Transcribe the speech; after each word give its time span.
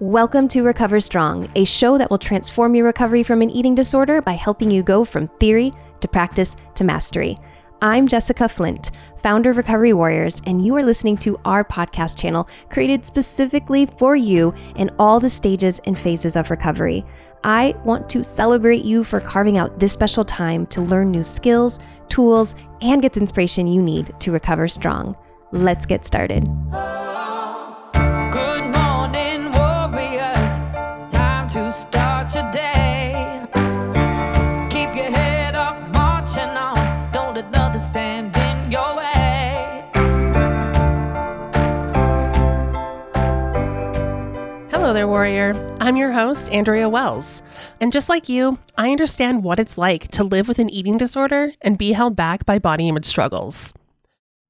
Welcome 0.00 0.48
to 0.48 0.62
Recover 0.62 0.98
Strong, 0.98 1.50
a 1.56 1.66
show 1.66 1.98
that 1.98 2.08
will 2.08 2.16
transform 2.16 2.74
your 2.74 2.86
recovery 2.86 3.22
from 3.22 3.42
an 3.42 3.50
eating 3.50 3.74
disorder 3.74 4.22
by 4.22 4.32
helping 4.32 4.70
you 4.70 4.82
go 4.82 5.04
from 5.04 5.28
theory 5.38 5.72
to 6.00 6.08
practice 6.08 6.56
to 6.76 6.84
mastery. 6.84 7.36
I'm 7.82 8.08
Jessica 8.08 8.48
Flint, 8.48 8.92
founder 9.18 9.50
of 9.50 9.58
Recovery 9.58 9.92
Warriors, 9.92 10.40
and 10.46 10.64
you 10.64 10.74
are 10.76 10.82
listening 10.82 11.18
to 11.18 11.38
our 11.44 11.62
podcast 11.62 12.18
channel 12.18 12.48
created 12.70 13.04
specifically 13.04 13.84
for 13.84 14.16
you 14.16 14.54
in 14.76 14.90
all 14.98 15.20
the 15.20 15.28
stages 15.28 15.82
and 15.84 15.98
phases 15.98 16.34
of 16.34 16.48
recovery. 16.48 17.04
I 17.44 17.74
want 17.84 18.08
to 18.08 18.24
celebrate 18.24 18.86
you 18.86 19.04
for 19.04 19.20
carving 19.20 19.58
out 19.58 19.78
this 19.78 19.92
special 19.92 20.24
time 20.24 20.66
to 20.68 20.80
learn 20.80 21.10
new 21.10 21.22
skills, 21.22 21.78
tools, 22.08 22.54
and 22.80 23.02
get 23.02 23.12
the 23.12 23.20
inspiration 23.20 23.66
you 23.66 23.82
need 23.82 24.18
to 24.20 24.32
recover 24.32 24.66
strong. 24.66 25.14
Let's 25.52 25.84
get 25.84 26.06
started. 26.06 26.48
Warrior. 45.10 45.66
I'm 45.80 45.96
your 45.96 46.12
host, 46.12 46.48
Andrea 46.50 46.88
Wells. 46.88 47.42
And 47.80 47.90
just 47.90 48.08
like 48.08 48.28
you, 48.28 48.60
I 48.78 48.92
understand 48.92 49.42
what 49.42 49.58
it's 49.58 49.76
like 49.76 50.06
to 50.12 50.22
live 50.22 50.46
with 50.46 50.60
an 50.60 50.70
eating 50.70 50.98
disorder 50.98 51.52
and 51.60 51.76
be 51.76 51.94
held 51.94 52.14
back 52.14 52.46
by 52.46 52.60
body 52.60 52.86
image 52.86 53.06
struggles. 53.06 53.74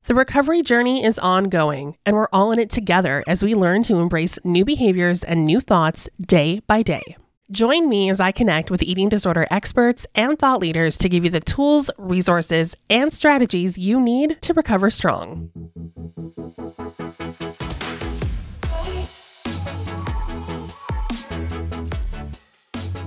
The 0.05 0.14
recovery 0.14 0.60
journey 0.60 1.02
is 1.02 1.19
ongoing, 1.19 1.96
and 2.05 2.14
we're 2.14 2.28
all 2.30 2.52
in 2.52 2.59
it 2.59 2.69
together 2.69 3.24
as 3.27 3.42
we 3.42 3.55
learn 3.55 3.83
to 3.84 3.96
embrace 3.96 4.38
new 4.45 4.66
behaviors 4.66 5.24
and 5.24 5.46
new 5.46 5.62
thoughts 5.62 6.10
day 6.20 6.61
by 6.66 6.83
day. 6.83 7.16
Join 7.50 7.88
me 7.88 8.11
as 8.11 8.20
I 8.20 8.30
connect 8.30 8.70
with 8.70 8.83
eating 8.83 9.08
disorder 9.08 9.47
experts 9.50 10.06
and 10.14 10.39
thought 10.39 10.61
leaders 10.61 10.98
to 10.98 11.08
give 11.08 11.24
you 11.24 11.30
the 11.30 11.41
tools, 11.41 11.91
resources, 11.97 12.77
and 12.91 13.11
strategies 13.14 13.78
you 13.78 13.98
need 13.98 14.42
to 14.42 14.52
recover 14.52 14.91
strong. 14.91 15.50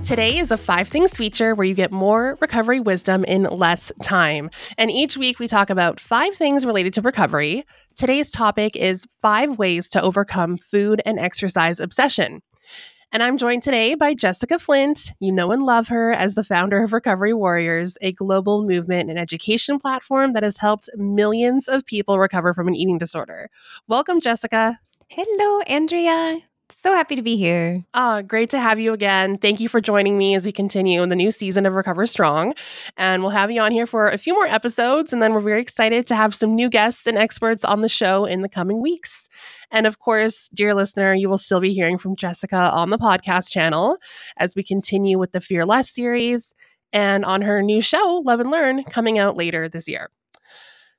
Today 0.04 0.36
is 0.36 0.50
a 0.50 0.58
five 0.58 0.88
things 0.88 1.16
feature 1.16 1.54
where 1.54 1.64
you 1.64 1.72
get 1.72 1.90
more 1.90 2.36
recovery 2.42 2.78
wisdom 2.78 3.24
in 3.24 3.44
less 3.44 3.90
time. 4.02 4.50
And 4.76 4.90
each 4.90 5.16
week 5.16 5.38
we 5.38 5.48
talk 5.48 5.70
about 5.70 5.98
five 5.98 6.34
things 6.34 6.66
related 6.66 6.92
to 6.94 7.00
recovery. 7.00 7.64
Today's 7.96 8.30
topic 8.30 8.76
is 8.76 9.06
five 9.22 9.58
ways 9.58 9.88
to 9.88 10.02
overcome 10.02 10.58
food 10.58 11.00
and 11.06 11.18
exercise 11.18 11.80
obsession. 11.80 12.42
And 13.12 13.22
I'm 13.22 13.38
joined 13.38 13.62
today 13.62 13.94
by 13.94 14.12
Jessica 14.12 14.58
Flint. 14.58 15.12
You 15.20 15.32
know 15.32 15.52
and 15.52 15.64
love 15.64 15.88
her 15.88 16.12
as 16.12 16.34
the 16.34 16.44
founder 16.44 16.82
of 16.82 16.92
Recovery 16.92 17.32
Warriors, 17.32 17.96
a 18.02 18.12
global 18.12 18.66
movement 18.66 19.08
and 19.08 19.18
education 19.18 19.78
platform 19.78 20.34
that 20.34 20.42
has 20.42 20.58
helped 20.58 20.90
millions 20.96 21.66
of 21.66 21.86
people 21.86 22.18
recover 22.18 22.52
from 22.52 22.68
an 22.68 22.74
eating 22.74 22.98
disorder. 22.98 23.48
Welcome, 23.88 24.20
Jessica. 24.20 24.80
Hello, 25.08 25.60
Andrea. 25.62 26.40
So 26.76 26.92
happy 26.92 27.16
to 27.16 27.22
be 27.22 27.36
here. 27.36 27.82
Ah, 27.94 28.20
great 28.20 28.50
to 28.50 28.58
have 28.58 28.78
you 28.78 28.92
again. 28.92 29.38
Thank 29.38 29.58
you 29.58 29.70
for 29.70 29.80
joining 29.80 30.18
me 30.18 30.34
as 30.34 30.44
we 30.44 30.52
continue 30.52 31.02
in 31.02 31.08
the 31.08 31.16
new 31.16 31.30
season 31.30 31.64
of 31.64 31.72
Recover 31.72 32.06
Strong. 32.06 32.52
And 32.98 33.22
we'll 33.22 33.30
have 33.30 33.50
you 33.50 33.62
on 33.62 33.72
here 33.72 33.86
for 33.86 34.08
a 34.08 34.18
few 34.18 34.34
more 34.34 34.46
episodes. 34.46 35.10
And 35.10 35.22
then 35.22 35.32
we're 35.32 35.40
very 35.40 35.62
excited 35.62 36.06
to 36.08 36.14
have 36.14 36.34
some 36.34 36.54
new 36.54 36.68
guests 36.68 37.06
and 37.06 37.16
experts 37.16 37.64
on 37.64 37.80
the 37.80 37.88
show 37.88 38.26
in 38.26 38.42
the 38.42 38.50
coming 38.50 38.82
weeks. 38.82 39.30
And 39.70 39.86
of 39.86 39.98
course, 39.98 40.50
dear 40.52 40.74
listener, 40.74 41.14
you 41.14 41.30
will 41.30 41.38
still 41.38 41.60
be 41.60 41.72
hearing 41.72 41.96
from 41.96 42.16
Jessica 42.16 42.70
on 42.70 42.90
the 42.90 42.98
podcast 42.98 43.50
channel 43.50 43.96
as 44.36 44.54
we 44.54 44.62
continue 44.62 45.18
with 45.18 45.32
the 45.32 45.40
Fear 45.40 45.64
Less 45.64 45.88
series 45.88 46.54
and 46.92 47.24
on 47.24 47.40
her 47.42 47.62
new 47.62 47.80
show, 47.80 48.20
Love 48.26 48.40
and 48.40 48.50
Learn, 48.50 48.84
coming 48.84 49.18
out 49.18 49.38
later 49.38 49.70
this 49.70 49.88
year. 49.88 50.10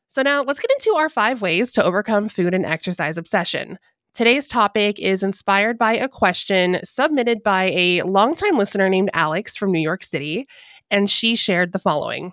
So, 0.07 0.21
now 0.21 0.41
let's 0.41 0.59
get 0.59 0.71
into 0.71 0.95
our 0.97 1.09
five 1.09 1.41
ways 1.41 1.73
to 1.73 1.83
overcome 1.83 2.29
food 2.29 2.53
and 2.53 2.65
exercise 2.65 3.17
obsession. 3.17 3.77
Today's 4.15 4.47
topic 4.47 4.97
is 4.97 5.23
inspired 5.23 5.77
by 5.77 5.91
a 5.91 6.07
question 6.07 6.79
submitted 6.85 7.43
by 7.43 7.65
a 7.65 8.01
longtime 8.03 8.57
listener 8.57 8.87
named 8.87 9.09
Alex 9.13 9.57
from 9.57 9.73
New 9.73 9.81
York 9.81 10.03
City, 10.03 10.47
and 10.89 11.09
she 11.09 11.35
shared 11.35 11.73
the 11.73 11.79
following 11.79 12.31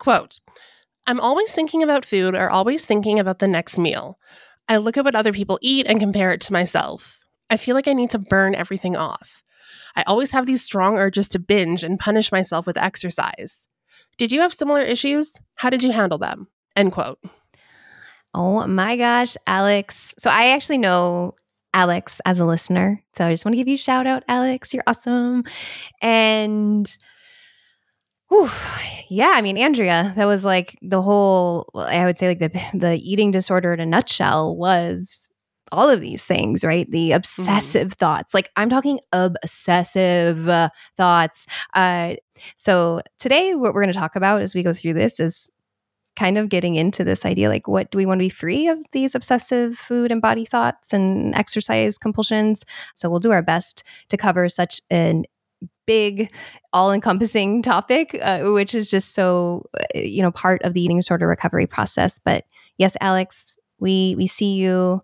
Quote, 0.00 0.40
I'm 1.06 1.20
always 1.20 1.52
thinking 1.52 1.84
about 1.84 2.04
food 2.04 2.34
or 2.34 2.50
always 2.50 2.84
thinking 2.84 3.20
about 3.20 3.38
the 3.38 3.46
next 3.46 3.78
meal. 3.78 4.18
I 4.68 4.78
look 4.78 4.96
at 4.96 5.04
what 5.04 5.14
other 5.14 5.32
people 5.32 5.60
eat 5.62 5.86
and 5.86 6.00
compare 6.00 6.32
it 6.32 6.40
to 6.40 6.52
myself. 6.52 7.20
I 7.48 7.56
feel 7.56 7.76
like 7.76 7.86
I 7.86 7.92
need 7.92 8.10
to 8.10 8.18
burn 8.18 8.56
everything 8.56 8.96
off. 8.96 9.44
I 9.94 10.02
always 10.08 10.32
have 10.32 10.46
these 10.46 10.64
strong 10.64 10.98
urges 10.98 11.28
to 11.28 11.38
binge 11.38 11.84
and 11.84 12.00
punish 12.00 12.32
myself 12.32 12.66
with 12.66 12.76
exercise. 12.76 13.68
Did 14.18 14.32
you 14.32 14.40
have 14.40 14.52
similar 14.52 14.80
issues? 14.80 15.38
How 15.54 15.70
did 15.70 15.84
you 15.84 15.92
handle 15.92 16.18
them? 16.18 16.48
End 16.74 16.90
quote. 16.90 17.20
Oh 18.36 18.66
my 18.66 18.98
gosh, 18.98 19.34
Alex. 19.46 20.14
So 20.18 20.28
I 20.28 20.48
actually 20.48 20.76
know 20.76 21.34
Alex 21.72 22.20
as 22.26 22.38
a 22.38 22.44
listener. 22.44 23.02
So 23.16 23.26
I 23.26 23.32
just 23.32 23.46
want 23.46 23.54
to 23.54 23.56
give 23.56 23.66
you 23.66 23.76
a 23.76 23.78
shout 23.78 24.06
out, 24.06 24.24
Alex. 24.28 24.74
You're 24.74 24.82
awesome. 24.86 25.42
And 26.02 26.86
whew, 28.28 28.50
yeah, 29.08 29.32
I 29.34 29.40
mean, 29.40 29.56
Andrea, 29.56 30.12
that 30.16 30.26
was 30.26 30.44
like 30.44 30.76
the 30.82 31.00
whole, 31.00 31.70
I 31.74 32.04
would 32.04 32.18
say 32.18 32.28
like 32.28 32.40
the, 32.40 32.78
the 32.78 32.96
eating 32.96 33.30
disorder 33.30 33.72
in 33.72 33.80
a 33.80 33.86
nutshell 33.86 34.54
was 34.54 35.30
all 35.72 35.88
of 35.88 36.02
these 36.02 36.26
things, 36.26 36.62
right? 36.62 36.90
The 36.90 37.10
mm-hmm. 37.10 37.16
obsessive 37.16 37.92
mm. 37.92 37.98
thoughts. 37.98 38.34
Like 38.34 38.50
I'm 38.56 38.68
talking 38.68 39.00
obsessive 39.12 40.46
uh, 40.46 40.68
thoughts. 40.98 41.46
Uh, 41.72 42.16
so 42.58 43.00
today, 43.18 43.54
what 43.54 43.72
we're 43.72 43.82
going 43.82 43.94
to 43.94 43.98
talk 43.98 44.14
about 44.14 44.42
as 44.42 44.54
we 44.54 44.62
go 44.62 44.74
through 44.74 44.92
this 44.92 45.18
is 45.20 45.50
kind 46.16 46.38
of 46.38 46.48
getting 46.48 46.76
into 46.76 47.04
this 47.04 47.24
idea 47.24 47.48
like 47.48 47.68
what 47.68 47.90
do 47.90 47.98
we 47.98 48.06
want 48.06 48.18
to 48.18 48.24
be 48.24 48.28
free 48.30 48.66
of 48.68 48.78
these 48.92 49.14
obsessive 49.14 49.76
food 49.76 50.10
and 50.10 50.20
body 50.22 50.44
thoughts 50.44 50.92
and 50.92 51.34
exercise 51.34 51.98
compulsions? 51.98 52.64
So 52.94 53.08
we'll 53.08 53.20
do 53.20 53.32
our 53.32 53.42
best 53.42 53.84
to 54.08 54.16
cover 54.16 54.48
such 54.48 54.80
an 54.90 55.24
big 55.86 56.32
all-encompassing 56.72 57.62
topic 57.62 58.18
uh, 58.20 58.40
which 58.40 58.74
is 58.74 58.90
just 58.90 59.14
so 59.14 59.64
uh, 59.78 59.84
you 59.94 60.20
know 60.20 60.32
part 60.32 60.60
of 60.62 60.74
the 60.74 60.82
eating 60.82 60.98
disorder 60.98 61.28
recovery 61.28 61.66
process. 61.66 62.18
But 62.18 62.44
yes 62.78 62.96
alex 63.00 63.56
we 63.78 64.14
we 64.16 64.26
see 64.26 64.54
you 64.54 65.00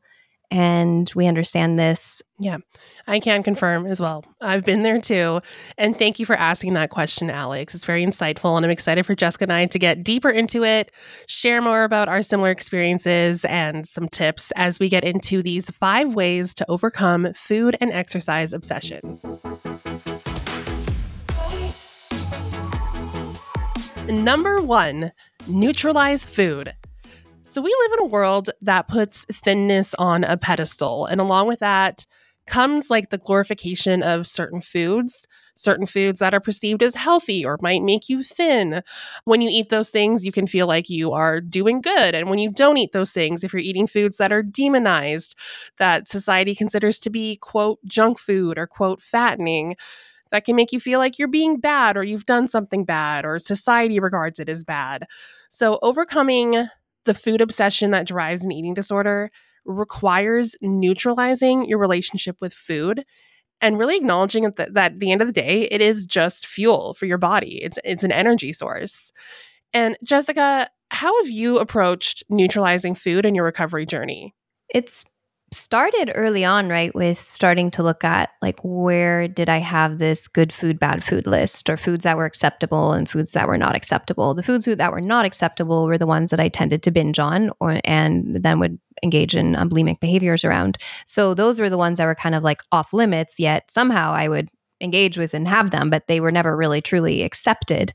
and 0.52 1.10
we 1.14 1.26
understand 1.26 1.78
this. 1.78 2.20
Yeah, 2.38 2.58
I 3.06 3.20
can 3.20 3.42
confirm 3.42 3.86
as 3.86 4.02
well. 4.02 4.22
I've 4.42 4.66
been 4.66 4.82
there 4.82 5.00
too. 5.00 5.40
And 5.78 5.98
thank 5.98 6.18
you 6.18 6.26
for 6.26 6.36
asking 6.36 6.74
that 6.74 6.90
question, 6.90 7.30
Alex. 7.30 7.74
It's 7.74 7.86
very 7.86 8.04
insightful. 8.04 8.54
And 8.58 8.66
I'm 8.66 8.70
excited 8.70 9.06
for 9.06 9.14
Jessica 9.14 9.44
and 9.44 9.52
I 9.52 9.64
to 9.64 9.78
get 9.78 10.04
deeper 10.04 10.28
into 10.28 10.62
it, 10.62 10.92
share 11.26 11.62
more 11.62 11.84
about 11.84 12.10
our 12.10 12.20
similar 12.22 12.50
experiences 12.50 13.46
and 13.46 13.88
some 13.88 14.10
tips 14.10 14.52
as 14.54 14.78
we 14.78 14.90
get 14.90 15.04
into 15.04 15.42
these 15.42 15.70
five 15.70 16.14
ways 16.14 16.52
to 16.54 16.70
overcome 16.70 17.32
food 17.32 17.74
and 17.80 17.90
exercise 17.90 18.52
obsession. 18.52 19.20
Number 24.06 24.60
one, 24.60 25.12
neutralize 25.48 26.26
food. 26.26 26.74
So 27.52 27.60
we 27.60 27.76
live 27.82 27.98
in 27.98 28.06
a 28.06 28.08
world 28.08 28.48
that 28.62 28.88
puts 28.88 29.26
thinness 29.26 29.92
on 29.98 30.24
a 30.24 30.38
pedestal. 30.38 31.04
And 31.04 31.20
along 31.20 31.48
with 31.48 31.58
that 31.58 32.06
comes 32.46 32.88
like 32.88 33.10
the 33.10 33.18
glorification 33.18 34.02
of 34.02 34.26
certain 34.26 34.62
foods, 34.62 35.28
certain 35.54 35.84
foods 35.84 36.20
that 36.20 36.32
are 36.32 36.40
perceived 36.40 36.82
as 36.82 36.94
healthy 36.94 37.44
or 37.44 37.58
might 37.60 37.82
make 37.82 38.08
you 38.08 38.22
thin. 38.22 38.80
When 39.26 39.42
you 39.42 39.50
eat 39.52 39.68
those 39.68 39.90
things, 39.90 40.24
you 40.24 40.32
can 40.32 40.46
feel 40.46 40.66
like 40.66 40.88
you 40.88 41.12
are 41.12 41.42
doing 41.42 41.82
good. 41.82 42.14
And 42.14 42.30
when 42.30 42.38
you 42.38 42.50
don't 42.50 42.78
eat 42.78 42.92
those 42.92 43.12
things, 43.12 43.44
if 43.44 43.52
you're 43.52 43.60
eating 43.60 43.86
foods 43.86 44.16
that 44.16 44.32
are 44.32 44.42
demonized, 44.42 45.36
that 45.76 46.08
society 46.08 46.54
considers 46.54 46.98
to 47.00 47.10
be, 47.10 47.36
quote, 47.36 47.80
junk 47.84 48.18
food 48.18 48.56
or, 48.56 48.66
quote, 48.66 49.02
fattening, 49.02 49.76
that 50.30 50.46
can 50.46 50.56
make 50.56 50.72
you 50.72 50.80
feel 50.80 50.98
like 50.98 51.18
you're 51.18 51.28
being 51.28 51.60
bad 51.60 51.98
or 51.98 52.02
you've 52.02 52.24
done 52.24 52.48
something 52.48 52.86
bad 52.86 53.26
or 53.26 53.38
society 53.38 54.00
regards 54.00 54.40
it 54.40 54.48
as 54.48 54.64
bad. 54.64 55.06
So, 55.50 55.78
overcoming 55.82 56.68
the 57.04 57.14
food 57.14 57.40
obsession 57.40 57.90
that 57.90 58.06
drives 58.06 58.44
an 58.44 58.52
eating 58.52 58.74
disorder 58.74 59.30
requires 59.64 60.56
neutralizing 60.60 61.64
your 61.66 61.78
relationship 61.78 62.36
with 62.40 62.52
food 62.52 63.04
and 63.60 63.78
really 63.78 63.96
acknowledging 63.96 64.42
that, 64.42 64.56
that 64.56 64.92
at 64.92 65.00
the 65.00 65.12
end 65.12 65.20
of 65.20 65.28
the 65.28 65.32
day 65.32 65.62
it 65.70 65.80
is 65.80 66.04
just 66.04 66.46
fuel 66.46 66.94
for 66.94 67.06
your 67.06 67.18
body. 67.18 67.60
It's 67.62 67.78
it's 67.84 68.04
an 68.04 68.12
energy 68.12 68.52
source. 68.52 69.12
And 69.72 69.96
jessica 70.04 70.68
how 70.90 71.22
have 71.22 71.30
you 71.30 71.58
approached 71.58 72.22
neutralizing 72.28 72.94
food 72.94 73.24
in 73.24 73.34
your 73.34 73.46
recovery 73.46 73.86
journey? 73.86 74.34
It's 74.68 75.04
started 75.52 76.12
early 76.14 76.44
on, 76.44 76.68
right, 76.68 76.94
with 76.94 77.18
starting 77.18 77.70
to 77.72 77.82
look 77.82 78.04
at 78.04 78.30
like 78.40 78.58
where 78.62 79.28
did 79.28 79.48
I 79.48 79.58
have 79.58 79.98
this 79.98 80.26
good 80.26 80.52
food, 80.52 80.78
bad 80.78 81.04
food 81.04 81.26
list 81.26 81.68
or 81.68 81.76
foods 81.76 82.04
that 82.04 82.16
were 82.16 82.24
acceptable 82.24 82.92
and 82.92 83.08
foods 83.08 83.32
that 83.32 83.46
were 83.46 83.58
not 83.58 83.76
acceptable. 83.76 84.34
The 84.34 84.42
foods 84.42 84.64
that 84.64 84.92
were 84.92 85.00
not 85.00 85.24
acceptable 85.24 85.86
were 85.86 85.98
the 85.98 86.06
ones 86.06 86.30
that 86.30 86.40
I 86.40 86.48
tended 86.48 86.82
to 86.84 86.90
binge 86.90 87.18
on 87.18 87.50
or 87.60 87.80
and 87.84 88.42
then 88.42 88.58
would 88.58 88.78
engage 89.02 89.34
in 89.34 89.56
um, 89.56 89.70
bulimic 89.70 90.00
behaviors 90.00 90.44
around. 90.44 90.78
So 91.06 91.34
those 91.34 91.60
were 91.60 91.70
the 91.70 91.78
ones 91.78 91.98
that 91.98 92.06
were 92.06 92.14
kind 92.14 92.34
of 92.34 92.44
like 92.44 92.62
off 92.72 92.92
limits, 92.92 93.38
yet 93.38 93.70
somehow 93.70 94.12
I 94.12 94.28
would 94.28 94.48
engage 94.80 95.16
with 95.16 95.34
and 95.34 95.46
have 95.46 95.70
them, 95.70 95.90
but 95.90 96.06
they 96.08 96.20
were 96.20 96.32
never 96.32 96.56
really 96.56 96.80
truly 96.80 97.22
accepted. 97.22 97.92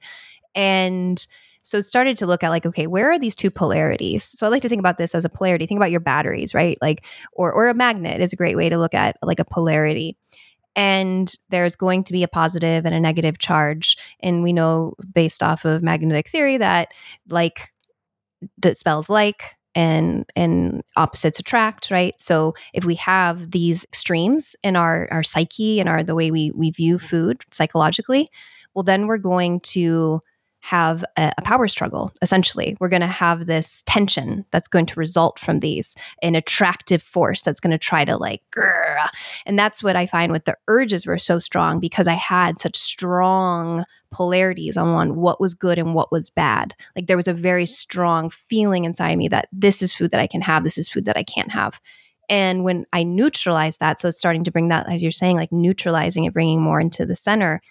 And 0.56 1.26
so 1.68 1.78
it 1.78 1.86
started 1.86 2.16
to 2.18 2.26
look 2.26 2.44
at 2.44 2.50
like, 2.50 2.66
okay, 2.66 2.88
where 2.88 3.12
are 3.12 3.20
these 3.20 3.36
two 3.36 3.52
polarities? 3.52 4.24
So 4.24 4.46
I 4.46 4.50
like 4.50 4.62
to 4.62 4.70
think 4.70 4.80
about 4.80 4.98
this 4.98 5.14
as 5.14 5.26
a 5.26 5.30
polarity. 5.30 5.66
Think 5.66 5.80
about 5.80 5.92
your 5.92 6.00
batteries, 6.00 6.54
right? 6.54 6.78
Like, 6.82 7.06
or 7.34 7.52
or 7.52 7.68
a 7.68 7.74
magnet 7.74 8.22
is 8.22 8.32
a 8.32 8.38
great 8.38 8.56
way 8.56 8.70
to 8.70 8.78
look 8.78 8.94
at 8.94 9.18
like 9.22 9.40
a 9.40 9.46
polarity. 9.46 10.18
And 10.76 11.34
there's 11.50 11.76
going 11.76 12.04
to 12.06 12.14
be 12.14 12.24
a 12.24 12.28
positive 12.28 12.86
and 12.86 12.96
a 12.96 13.00
negative 13.00 13.40
charge. 13.40 13.98
And 14.22 14.44
we 14.44 14.54
know 14.54 14.94
based 15.14 15.44
off 15.44 15.66
of 15.66 15.84
magnetic 15.84 16.30
theory 16.30 16.58
that 16.58 16.94
like 17.30 17.74
that 18.60 18.78
spells 18.78 19.10
like 19.10 19.44
and 19.76 20.26
and 20.36 20.84
opposites 20.96 21.40
attract 21.40 21.92
right 21.92 22.20
so 22.20 22.54
if 22.74 22.86
we 22.86 22.96
have 22.96 23.52
these 23.52 23.84
extremes 23.86 24.56
in 24.64 24.76
our 24.76 25.08
our 25.12 25.24
psyche 25.24 25.80
and 25.80 25.90
our 25.90 26.04
the 26.04 26.16
way 26.16 26.32
we 26.32 26.52
we 26.56 26.72
view 26.72 26.98
food 26.98 27.44
psychologically 27.52 28.28
well 28.74 28.84
then 28.84 29.08
we're 29.08 29.18
going 29.18 29.60
to 29.60 30.20
have 30.68 31.06
a, 31.16 31.32
a, 31.38 31.42
power 31.44 31.70
struggle 31.70 32.12
essentially. 32.22 32.76
We're 32.82 32.90
going 32.90 33.02
to 33.02 33.08
have 33.08 33.46
this 33.46 33.84
tension 33.86 34.46
that's 34.52 34.68
going 34.68 34.86
to 34.88 35.00
result 35.00 35.40
from 35.40 35.60
these 35.60 35.96
an 36.22 36.36
attractive 36.36 37.02
force 37.02 37.42
that's 37.42 37.62
going 37.62 37.72
to 37.72 37.78
try 37.78 38.04
to 38.04 38.18
like 38.18 38.42
grrr. 38.54 39.08
and 39.46 39.58
that's 39.58 39.82
what 39.82 39.96
i 39.96 40.06
find 40.06 40.32
with 40.32 40.44
the 40.44 40.58
urges 40.68 41.06
were 41.06 41.18
so 41.18 41.40
strong 41.40 41.80
because 41.80 42.06
i 42.06 42.16
had 42.16 42.60
such 42.60 42.76
strong 42.76 43.86
polarities 44.12 44.76
on 44.76 45.16
what 45.16 45.40
was 45.40 45.54
good 45.54 45.78
and 45.78 45.94
what 45.94 46.12
was 46.12 46.30
bad. 46.30 46.76
Like 46.96 47.08
there 47.08 47.18
was 47.18 47.28
a 47.28 47.34
very 47.34 47.64
mm-hmm. 47.64 47.68
strong 47.68 48.30
feeling 48.30 48.86
inside 48.86 49.18
me 49.18 49.28
that 49.30 49.48
this 49.52 49.82
is 49.82 49.94
food 49.94 50.12
that 50.12 50.20
i 50.20 50.28
can 50.28 50.42
have 50.42 50.64
this 50.64 50.78
is 50.78 50.90
food 50.90 51.06
that 51.06 51.18
i 51.18 51.24
can't 51.24 51.52
have. 51.52 51.80
And 52.30 52.66
when 52.66 52.86
i 52.92 53.04
neutralized 53.04 53.80
that 53.80 54.00
so 54.00 54.10
it's 54.10 54.20
starting 54.20 54.44
to 54.44 54.52
bring 54.52 54.68
that 54.68 54.90
as 54.92 55.02
you're 55.02 55.12
saying 55.12 55.38
like 55.38 55.52
neutralizing 55.52 56.26
it 56.26 56.34
bringing 56.34 56.62
more 56.62 56.80
into 56.82 57.06
the 57.06 57.16
center 57.16 57.62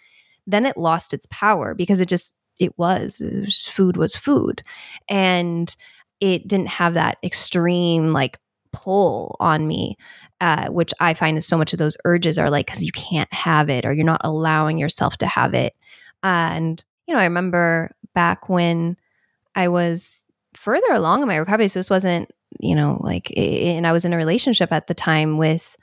then 0.46 0.64
it 0.64 0.76
lost 0.76 1.12
its 1.12 1.26
power 1.30 1.74
because 1.74 2.00
it 2.00 2.08
just 2.08 2.32
it 2.58 2.76
was. 2.78 3.20
It 3.20 3.40
was 3.40 3.66
food 3.66 3.96
was 3.96 4.16
food. 4.16 4.62
And 5.08 5.74
it 6.20 6.48
didn't 6.48 6.68
have 6.68 6.94
that 6.94 7.18
extreme 7.22 8.12
like 8.12 8.38
pull 8.72 9.36
on 9.40 9.66
me, 9.66 9.96
uh, 10.40 10.68
which 10.68 10.92
I 11.00 11.14
find 11.14 11.38
is 11.38 11.46
so 11.46 11.56
much 11.56 11.72
of 11.72 11.78
those 11.78 11.96
urges 12.04 12.38
are 12.38 12.50
like 12.50 12.66
because 12.66 12.84
you 12.84 12.92
can't 12.92 13.32
have 13.32 13.70
it 13.70 13.84
or 13.84 13.92
you're 13.92 14.04
not 14.04 14.20
allowing 14.24 14.78
yourself 14.78 15.16
to 15.18 15.26
have 15.26 15.54
it. 15.54 15.74
And, 16.22 16.82
you 17.06 17.14
know, 17.14 17.20
I 17.20 17.24
remember 17.24 17.94
back 18.14 18.48
when 18.48 18.96
I 19.54 19.68
was 19.68 20.24
further 20.54 20.92
along 20.92 21.22
in 21.22 21.28
my 21.28 21.36
recovery, 21.36 21.68
so 21.68 21.78
this 21.78 21.90
wasn't, 21.90 22.30
you 22.58 22.74
know, 22.74 22.98
like, 23.02 23.36
and 23.36 23.86
I 23.86 23.92
was 23.92 24.04
in 24.04 24.12
a 24.12 24.16
relationship 24.16 24.72
at 24.72 24.86
the 24.86 24.94
time 24.94 25.38
with 25.38 25.76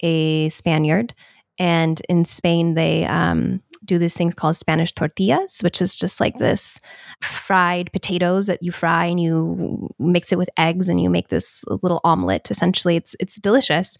a 0.00 0.48
Spaniard. 0.50 1.14
And 1.58 2.00
in 2.08 2.24
Spain, 2.24 2.74
they, 2.74 3.04
um, 3.04 3.62
do 3.84 3.98
these 3.98 4.16
things 4.16 4.34
called 4.34 4.56
Spanish 4.56 4.92
tortillas, 4.92 5.60
which 5.62 5.80
is 5.80 5.96
just 5.96 6.20
like 6.20 6.36
this 6.36 6.78
fried 7.22 7.92
potatoes 7.92 8.46
that 8.46 8.62
you 8.62 8.72
fry 8.72 9.06
and 9.06 9.18
you 9.18 9.88
mix 9.98 10.32
it 10.32 10.38
with 10.38 10.50
eggs 10.58 10.88
and 10.88 11.00
you 11.00 11.08
make 11.08 11.28
this 11.28 11.64
little 11.82 12.00
omelet. 12.04 12.50
Essentially, 12.50 12.96
it's 12.96 13.16
it's 13.18 13.36
delicious. 13.36 13.96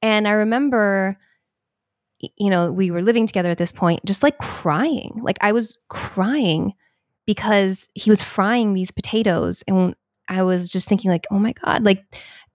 And 0.00 0.26
I 0.26 0.32
remember, 0.32 1.18
you 2.20 2.50
know, 2.50 2.72
we 2.72 2.90
were 2.90 3.02
living 3.02 3.26
together 3.26 3.50
at 3.50 3.58
this 3.58 3.72
point, 3.72 4.04
just 4.04 4.22
like 4.22 4.38
crying. 4.38 5.20
Like 5.22 5.38
I 5.40 5.52
was 5.52 5.78
crying 5.88 6.72
because 7.26 7.88
he 7.94 8.10
was 8.10 8.22
frying 8.22 8.72
these 8.72 8.90
potatoes, 8.90 9.62
and 9.68 9.94
I 10.28 10.42
was 10.42 10.70
just 10.70 10.88
thinking, 10.88 11.10
like, 11.10 11.26
oh 11.30 11.38
my 11.38 11.52
god, 11.52 11.84
like 11.84 12.04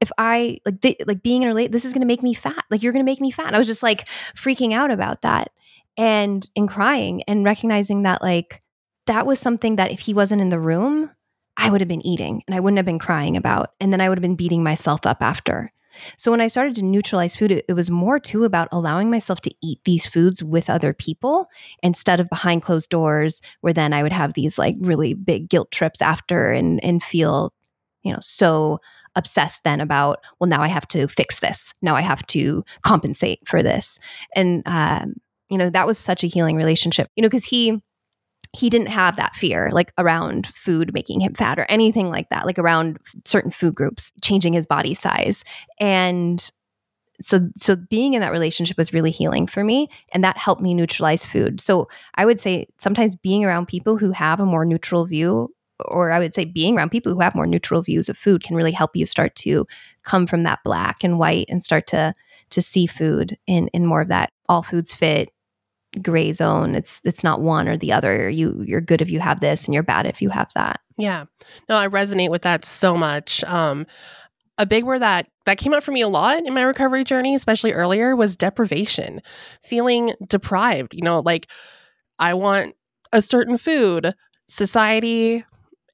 if 0.02 0.12
I 0.18 0.58
like 0.66 0.82
th- 0.82 1.02
like 1.06 1.22
being 1.22 1.44
in 1.44 1.48
a 1.48 1.52
relate, 1.52 1.72
this 1.72 1.86
is 1.86 1.94
going 1.94 2.02
to 2.02 2.08
make 2.08 2.24
me 2.24 2.34
fat. 2.34 2.66
Like 2.72 2.82
you're 2.82 2.94
going 2.94 3.06
to 3.06 3.10
make 3.10 3.22
me 3.22 3.32
fat. 3.32 3.54
I 3.54 3.58
was 3.58 3.68
just 3.68 3.84
like 3.84 4.08
freaking 4.36 4.74
out 4.74 4.92
about 4.92 5.22
that 5.22 5.52
and 5.98 6.48
in 6.56 6.68
crying 6.68 7.24
and 7.24 7.46
recognizing 7.46 8.04
that 8.04 8.22
like 8.22 8.62
that 9.06 9.26
was 9.26 9.40
something 9.40 9.76
that 9.76 9.92
if 9.92 10.02
he 10.02 10.14
wasn't 10.14 10.42
in 10.42 10.50
the 10.50 10.60
room, 10.60 11.12
I 11.58 11.70
would 11.70 11.82
have 11.82 11.88
been 11.88 12.06
eating 12.06 12.42
and 12.48 12.56
I 12.56 12.60
wouldn't 12.60 12.78
have 12.78 12.86
been 12.86 13.00
crying 13.00 13.38
about. 13.38 13.72
And 13.80 13.92
then 13.92 14.02
I 14.02 14.10
would 14.10 14.18
have 14.18 14.24
been 14.24 14.36
beating 14.36 14.64
myself 14.64 15.06
up 15.06 15.22
after. 15.22 15.70
So 16.18 16.32
when 16.32 16.42
I 16.42 16.48
started 16.48 16.76
to 16.76 16.86
neutralize 16.86 17.36
food, 17.36 17.52
it, 17.52 17.66
it, 17.70 17.74
was 17.74 17.92
more 17.92 18.20
too 18.20 18.46
about 18.46 18.68
allowing 18.72 19.12
myself 19.12 19.42
to 19.42 19.54
eat 19.62 19.80
these 19.86 20.08
foods 20.08 20.44
with 20.44 20.68
other 20.68 20.92
people 20.92 21.48
instead 21.84 22.20
of 22.20 22.30
behind 22.30 22.64
closed 22.64 22.90
doors, 22.90 23.42
where 23.62 23.74
then 23.74 23.94
I 23.94 24.02
would 24.02 24.12
have 24.12 24.34
these 24.34 24.58
like 24.58 24.76
really 24.80 25.14
big 25.14 25.50
guilt 25.50 25.72
trips 25.72 26.02
after 26.02 26.52
and 26.52 26.84
and 26.84 27.04
feel, 27.04 27.54
you 28.02 28.12
know, 28.12 28.20
so 28.22 28.80
obsessed 29.16 29.64
then 29.64 29.80
about, 29.80 30.24
well, 30.40 30.50
now 30.50 30.62
I 30.62 30.68
have 30.68 30.88
to 30.90 31.08
fix 31.08 31.40
this. 31.40 31.74
Now 31.82 31.96
I 31.96 32.02
have 32.02 32.26
to 32.28 32.64
compensate 32.82 33.48
for 33.48 33.62
this. 33.62 34.00
And 34.36 34.64
um, 34.66 35.14
you 35.54 35.58
know 35.58 35.70
that 35.70 35.88
was 35.88 35.98
such 35.98 36.24
a 36.24 36.28
healing 36.28 36.58
relationship 36.58 37.08
you 37.16 37.22
know 37.22 37.30
because 37.30 37.46
he 37.46 37.82
he 38.54 38.70
didn't 38.70 38.88
have 38.88 39.16
that 39.16 39.36
fear 39.36 39.70
like 39.72 39.92
around 39.98 40.48
food 40.48 40.94
making 40.94 41.20
him 41.20 41.34
fat 41.34 41.60
or 41.60 41.66
anything 41.70 42.10
like 42.10 42.30
that 42.30 42.46
like 42.46 42.60
around 42.60 42.98
certain 43.26 43.52
food 43.52 43.76
groups 43.76 44.14
changing 44.22 44.54
his 44.54 44.68
body 44.68 44.94
size. 44.94 45.44
And 45.80 46.50
so 47.22 47.50
so 47.58 47.76
being 47.76 48.14
in 48.14 48.22
that 48.22 48.32
relationship 48.32 48.78
was 48.78 48.94
really 48.94 49.12
healing 49.12 49.48
for 49.48 49.64
me 49.64 49.88
and 50.14 50.24
that 50.24 50.38
helped 50.38 50.62
me 50.62 50.74
neutralize 50.74 51.26
food. 51.26 51.60
So 51.60 51.88
i 52.16 52.26
would 52.26 52.40
say 52.40 52.68
sometimes 52.78 53.16
being 53.16 53.44
around 53.44 53.68
people 53.68 53.98
who 53.98 54.12
have 54.12 54.40
a 54.40 54.46
more 54.46 54.66
neutral 54.66 55.06
view 55.06 55.50
or 55.86 56.12
i 56.12 56.20
would 56.20 56.34
say 56.34 56.46
being 56.46 56.78
around 56.78 56.92
people 56.92 57.14
who 57.14 57.20
have 57.20 57.36
more 57.36 57.48
neutral 57.48 57.82
views 57.82 58.08
of 58.08 58.18
food 58.18 58.44
can 58.44 58.56
really 58.56 58.72
help 58.72 58.96
you 58.96 59.06
start 59.06 59.36
to 59.36 59.66
come 60.04 60.28
from 60.28 60.44
that 60.44 60.60
black 60.64 61.04
and 61.04 61.18
white 61.18 61.46
and 61.50 61.64
start 61.64 61.88
to 61.88 62.14
to 62.50 62.62
see 62.62 62.86
food 62.86 63.38
in 63.48 63.68
in 63.70 63.86
more 63.86 64.02
of 64.02 64.08
that 64.08 64.32
all 64.48 64.62
foods 64.62 64.94
fit 64.94 65.30
gray 66.02 66.32
zone. 66.34 66.76
It's 66.76 67.02
it's 67.04 67.24
not 67.24 67.42
one 67.42 67.68
or 67.68 67.78
the 67.78 67.92
other. 67.92 68.30
You 68.30 68.64
you're 68.66 68.82
good 68.82 69.02
if 69.02 69.10
you 69.10 69.20
have 69.20 69.40
this 69.40 69.66
and 69.66 69.74
you're 69.74 69.84
bad 69.84 70.06
if 70.06 70.22
you 70.22 70.30
have 70.30 70.52
that. 70.56 70.80
Yeah. 70.98 71.26
No, 71.70 71.78
I 71.78 71.88
resonate 71.88 72.30
with 72.32 72.44
that 72.44 72.66
so 72.66 72.96
much. 72.96 73.44
Um 73.46 73.86
a 74.58 74.66
big 74.66 74.84
word 74.84 75.00
that 75.00 75.28
that 75.46 75.58
came 75.58 75.74
up 75.74 75.84
for 75.84 75.92
me 75.92 76.02
a 76.02 76.08
lot 76.08 76.46
in 76.46 76.54
my 76.54 76.62
recovery 76.62 77.04
journey, 77.04 77.36
especially 77.36 77.74
earlier, 77.74 78.16
was 78.16 78.36
deprivation. 78.36 79.22
Feeling 79.62 80.14
deprived, 80.28 80.94
you 80.94 81.02
know, 81.02 81.20
like 81.20 81.48
I 82.20 82.34
want 82.34 82.76
a 83.12 83.22
certain 83.22 83.58
food. 83.58 84.14
Society 84.48 85.46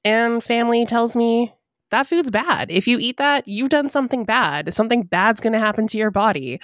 and 0.04 0.42
family 0.42 0.84
tells 0.86 1.16
me 1.16 1.54
that 1.90 2.06
food's 2.06 2.30
bad. 2.30 2.70
If 2.70 2.86
you 2.86 2.98
eat 2.98 3.16
that, 3.16 3.48
you've 3.48 3.68
done 3.68 3.88
something 3.88 4.24
bad. 4.24 4.72
Something 4.72 5.02
bad's 5.02 5.40
going 5.40 5.52
to 5.52 5.58
happen 5.58 5.86
to 5.88 5.98
your 5.98 6.10
body. 6.10 6.60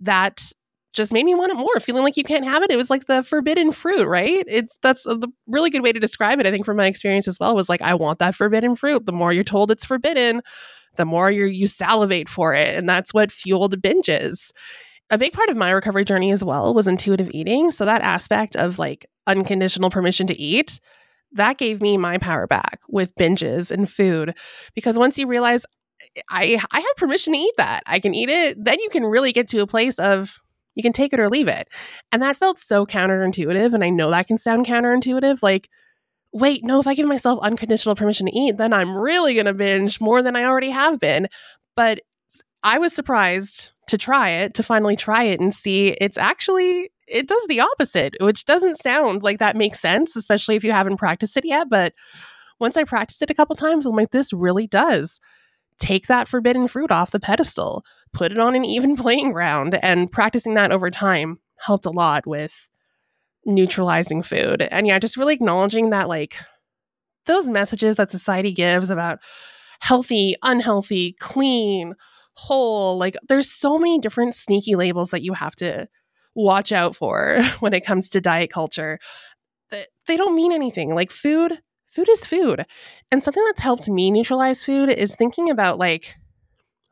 That 0.00 0.52
just 0.98 1.12
made 1.12 1.24
me 1.24 1.34
want 1.34 1.50
it 1.50 1.56
more 1.56 1.80
feeling 1.80 2.02
like 2.02 2.16
you 2.16 2.24
can't 2.24 2.44
have 2.44 2.62
it 2.62 2.70
it 2.70 2.76
was 2.76 2.90
like 2.90 3.06
the 3.06 3.22
forbidden 3.22 3.72
fruit 3.72 4.06
right 4.06 4.44
it's 4.46 4.78
that's 4.82 5.06
a 5.06 5.18
really 5.46 5.70
good 5.70 5.82
way 5.82 5.92
to 5.92 6.00
describe 6.00 6.38
it 6.38 6.46
i 6.46 6.50
think 6.50 6.66
from 6.66 6.76
my 6.76 6.86
experience 6.86 7.26
as 7.26 7.38
well 7.40 7.54
was 7.56 7.68
like 7.68 7.80
i 7.80 7.94
want 7.94 8.18
that 8.18 8.34
forbidden 8.34 8.74
fruit 8.74 9.06
the 9.06 9.12
more 9.12 9.32
you're 9.32 9.44
told 9.44 9.70
it's 9.70 9.84
forbidden 9.84 10.42
the 10.96 11.06
more 11.06 11.30
you 11.30 11.44
you 11.46 11.66
salivate 11.66 12.28
for 12.28 12.52
it 12.52 12.76
and 12.76 12.88
that's 12.88 13.14
what 13.14 13.32
fueled 13.32 13.80
binges 13.80 14.50
a 15.10 15.16
big 15.16 15.32
part 15.32 15.48
of 15.48 15.56
my 15.56 15.70
recovery 15.70 16.04
journey 16.04 16.30
as 16.30 16.44
well 16.44 16.74
was 16.74 16.88
intuitive 16.88 17.30
eating 17.32 17.70
so 17.70 17.84
that 17.84 18.02
aspect 18.02 18.56
of 18.56 18.78
like 18.78 19.06
unconditional 19.26 19.88
permission 19.88 20.26
to 20.26 20.38
eat 20.38 20.80
that 21.32 21.58
gave 21.58 21.80
me 21.80 21.96
my 21.96 22.18
power 22.18 22.46
back 22.46 22.80
with 22.88 23.14
binges 23.14 23.70
and 23.70 23.90
food 23.90 24.34
because 24.74 24.98
once 24.98 25.18
you 25.18 25.26
realize 25.26 25.64
I 26.30 26.60
I 26.70 26.80
have 26.80 26.96
permission 26.96 27.32
to 27.32 27.38
eat 27.38 27.54
that. 27.56 27.82
I 27.86 28.00
can 28.00 28.14
eat 28.14 28.28
it. 28.28 28.62
Then 28.62 28.80
you 28.80 28.88
can 28.90 29.04
really 29.04 29.32
get 29.32 29.48
to 29.48 29.58
a 29.60 29.66
place 29.66 29.98
of 29.98 30.40
you 30.78 30.82
can 30.82 30.92
take 30.92 31.12
it 31.12 31.18
or 31.18 31.28
leave 31.28 31.48
it. 31.48 31.68
And 32.12 32.22
that 32.22 32.36
felt 32.36 32.58
so 32.58 32.86
counterintuitive. 32.86 33.74
And 33.74 33.82
I 33.82 33.90
know 33.90 34.10
that 34.12 34.28
can 34.28 34.38
sound 34.38 34.64
counterintuitive. 34.64 35.42
Like, 35.42 35.68
wait, 36.32 36.62
no, 36.62 36.78
if 36.78 36.86
I 36.86 36.94
give 36.94 37.08
myself 37.08 37.40
unconditional 37.42 37.96
permission 37.96 38.26
to 38.26 38.38
eat, 38.38 38.58
then 38.58 38.72
I'm 38.72 38.96
really 38.96 39.34
going 39.34 39.46
to 39.46 39.52
binge 39.52 40.00
more 40.00 40.22
than 40.22 40.36
I 40.36 40.44
already 40.44 40.70
have 40.70 41.00
been. 41.00 41.26
But 41.74 42.00
I 42.62 42.78
was 42.78 42.94
surprised 42.94 43.70
to 43.88 43.98
try 43.98 44.30
it, 44.30 44.54
to 44.54 44.62
finally 44.62 44.94
try 44.94 45.24
it 45.24 45.40
and 45.40 45.52
see 45.52 45.88
it's 46.00 46.16
actually, 46.16 46.92
it 47.08 47.26
does 47.26 47.44
the 47.48 47.58
opposite, 47.58 48.14
which 48.20 48.44
doesn't 48.44 48.80
sound 48.80 49.24
like 49.24 49.40
that 49.40 49.56
makes 49.56 49.80
sense, 49.80 50.14
especially 50.14 50.54
if 50.54 50.62
you 50.62 50.70
haven't 50.70 50.98
practiced 50.98 51.36
it 51.36 51.44
yet. 51.44 51.68
But 51.68 51.92
once 52.60 52.76
I 52.76 52.84
practiced 52.84 53.22
it 53.22 53.30
a 53.30 53.34
couple 53.34 53.56
times, 53.56 53.84
I'm 53.84 53.96
like, 53.96 54.12
this 54.12 54.32
really 54.32 54.68
does 54.68 55.20
take 55.80 56.06
that 56.06 56.28
forbidden 56.28 56.68
fruit 56.68 56.92
off 56.92 57.10
the 57.10 57.18
pedestal 57.18 57.84
put 58.12 58.32
it 58.32 58.38
on 58.38 58.54
an 58.54 58.64
even 58.64 58.96
playing 59.04 59.32
ground. 59.32 59.78
And 59.82 60.10
practicing 60.10 60.54
that 60.54 60.72
over 60.72 60.90
time 60.90 61.38
helped 61.58 61.86
a 61.86 61.90
lot 61.90 62.26
with 62.26 62.68
neutralizing 63.44 64.22
food. 64.22 64.62
And 64.70 64.86
yeah, 64.86 64.98
just 64.98 65.16
really 65.16 65.34
acknowledging 65.34 65.90
that, 65.90 66.08
like, 66.08 66.36
those 67.26 67.48
messages 67.48 67.96
that 67.96 68.10
society 68.10 68.52
gives 68.52 68.90
about 68.90 69.18
healthy, 69.80 70.34
unhealthy, 70.42 71.14
clean, 71.20 71.94
whole. 72.38 72.98
Like 72.98 73.16
there's 73.28 73.50
so 73.50 73.78
many 73.78 73.98
different 73.98 74.34
sneaky 74.34 74.76
labels 74.76 75.10
that 75.10 75.22
you 75.22 75.34
have 75.34 75.56
to 75.56 75.88
watch 76.34 76.72
out 76.72 76.94
for 76.96 77.42
when 77.60 77.74
it 77.74 77.84
comes 77.84 78.08
to 78.10 78.20
diet 78.20 78.50
culture. 78.50 78.98
That 79.70 79.88
they 80.06 80.16
don't 80.16 80.34
mean 80.34 80.52
anything. 80.52 80.94
Like 80.94 81.10
food, 81.10 81.60
food 81.86 82.08
is 82.08 82.24
food. 82.24 82.64
And 83.10 83.22
something 83.22 83.44
that's 83.46 83.60
helped 83.60 83.88
me 83.88 84.10
neutralize 84.10 84.64
food 84.64 84.88
is 84.88 85.14
thinking 85.14 85.50
about 85.50 85.78
like 85.78 86.16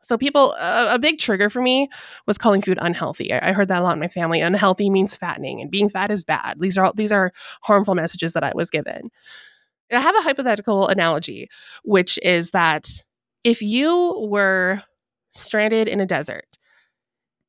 so 0.07 0.17
people 0.17 0.53
a 0.53 0.97
big 0.97 1.19
trigger 1.19 1.49
for 1.49 1.61
me 1.61 1.89
was 2.25 2.37
calling 2.37 2.61
food 2.61 2.79
unhealthy. 2.81 3.33
I, 3.33 3.49
I, 3.49 3.51
heard 3.51 3.67
that 3.67 3.81
a 3.81 3.83
lot 3.83 3.95
in 3.95 3.99
my 3.99 4.07
family. 4.07 4.39
Unhealthy 4.39 4.89
means 4.89 5.17
fattening 5.17 5.59
and 5.59 5.69
being 5.69 5.89
fat 5.89 6.11
is 6.11 6.23
bad. 6.23 6.61
These 6.61 6.77
are 6.77 6.85
all, 6.85 6.93
these 6.93 7.11
are 7.11 7.33
harmful 7.63 7.93
messages 7.93 8.31
that 8.31 8.43
I 8.43 8.53
was 8.55 8.69
given. 8.69 9.09
I 9.91 9.99
have 9.99 10.15
a 10.15 10.21
hypothetical 10.21 10.87
analogy 10.87 11.49
which 11.83 12.17
is 12.23 12.51
that 12.51 13.03
if 13.43 13.61
you 13.61 14.25
were 14.29 14.81
stranded 15.33 15.89
in 15.89 15.99
a 15.99 16.05
desert, 16.05 16.57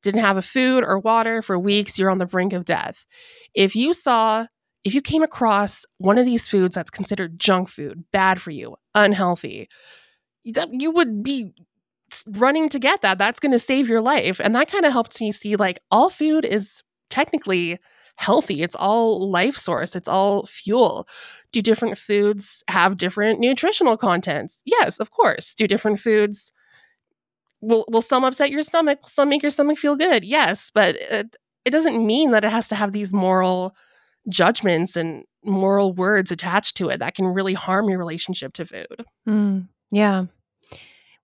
didn't 0.03 0.19
have 0.19 0.35
a 0.35 0.41
food 0.41 0.83
or 0.83 0.99
water 0.99 1.41
for 1.41 1.57
weeks, 1.57 1.97
you're 1.97 2.09
on 2.09 2.17
the 2.17 2.25
brink 2.25 2.51
of 2.51 2.65
death. 2.65 3.07
If 3.53 3.73
you 3.73 3.93
saw, 3.93 4.47
if 4.83 4.93
you 4.93 5.01
came 5.01 5.23
across 5.23 5.85
one 5.97 6.17
of 6.17 6.25
these 6.25 6.45
foods 6.45 6.75
that's 6.75 6.91
considered 6.91 7.39
junk 7.39 7.69
food, 7.69 8.03
bad 8.11 8.41
for 8.41 8.51
you, 8.51 8.75
unhealthy, 8.95 9.69
you 10.43 10.91
would 10.91 11.23
be 11.23 11.53
running 12.27 12.69
to 12.69 12.79
get 12.79 13.01
that. 13.01 13.17
That's 13.17 13.39
going 13.39 13.51
to 13.51 13.59
save 13.59 13.87
your 13.87 14.01
life. 14.01 14.39
And 14.39 14.55
that 14.55 14.71
kind 14.71 14.85
of 14.85 14.91
helped 14.91 15.19
me 15.19 15.31
see 15.31 15.55
like 15.55 15.79
all 15.91 16.09
food 16.09 16.45
is 16.45 16.83
technically 17.09 17.79
healthy. 18.15 18.61
It's 18.61 18.75
all 18.75 19.29
life 19.31 19.55
source, 19.55 19.95
it's 19.95 20.07
all 20.07 20.45
fuel. 20.45 21.07
Do 21.51 21.61
different 21.61 21.97
foods 21.97 22.63
have 22.67 22.97
different 22.97 23.39
nutritional 23.39 23.97
contents? 23.97 24.61
Yes, 24.65 24.99
of 24.99 25.11
course. 25.11 25.55
Do 25.55 25.67
different 25.67 25.99
foods 25.99 26.51
will 27.61 27.85
will 27.89 28.01
some 28.01 28.23
upset 28.23 28.51
your 28.51 28.61
stomach? 28.61 29.01
Will 29.01 29.09
some 29.09 29.29
make 29.29 29.41
your 29.41 29.51
stomach 29.51 29.77
feel 29.77 29.95
good? 29.95 30.23
Yes, 30.23 30.71
but 30.73 30.95
it, 30.95 31.35
it 31.65 31.71
doesn't 31.71 32.05
mean 32.05 32.31
that 32.31 32.43
it 32.43 32.51
has 32.51 32.67
to 32.69 32.75
have 32.75 32.91
these 32.91 33.13
moral 33.13 33.75
judgments 34.27 34.95
and 34.95 35.23
moral 35.43 35.93
words 35.93 36.31
attached 36.31 36.77
to 36.77 36.89
it 36.89 36.99
that 36.99 37.15
can 37.15 37.25
really 37.25 37.53
harm 37.53 37.89
your 37.89 37.97
relationship 37.97 38.53
to 38.53 38.65
food. 38.65 39.05
Mm, 39.27 39.67
yeah. 39.91 40.25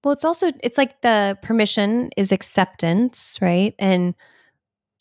Well, 0.06 0.14
it's 0.14 0.24
also 0.24 0.52
it's 0.64 0.78
like 0.78 1.02
the 1.02 1.36
permission 1.42 2.12
is 2.16 2.32
acceptance, 2.32 3.40
right? 3.42 3.74
And 3.80 4.14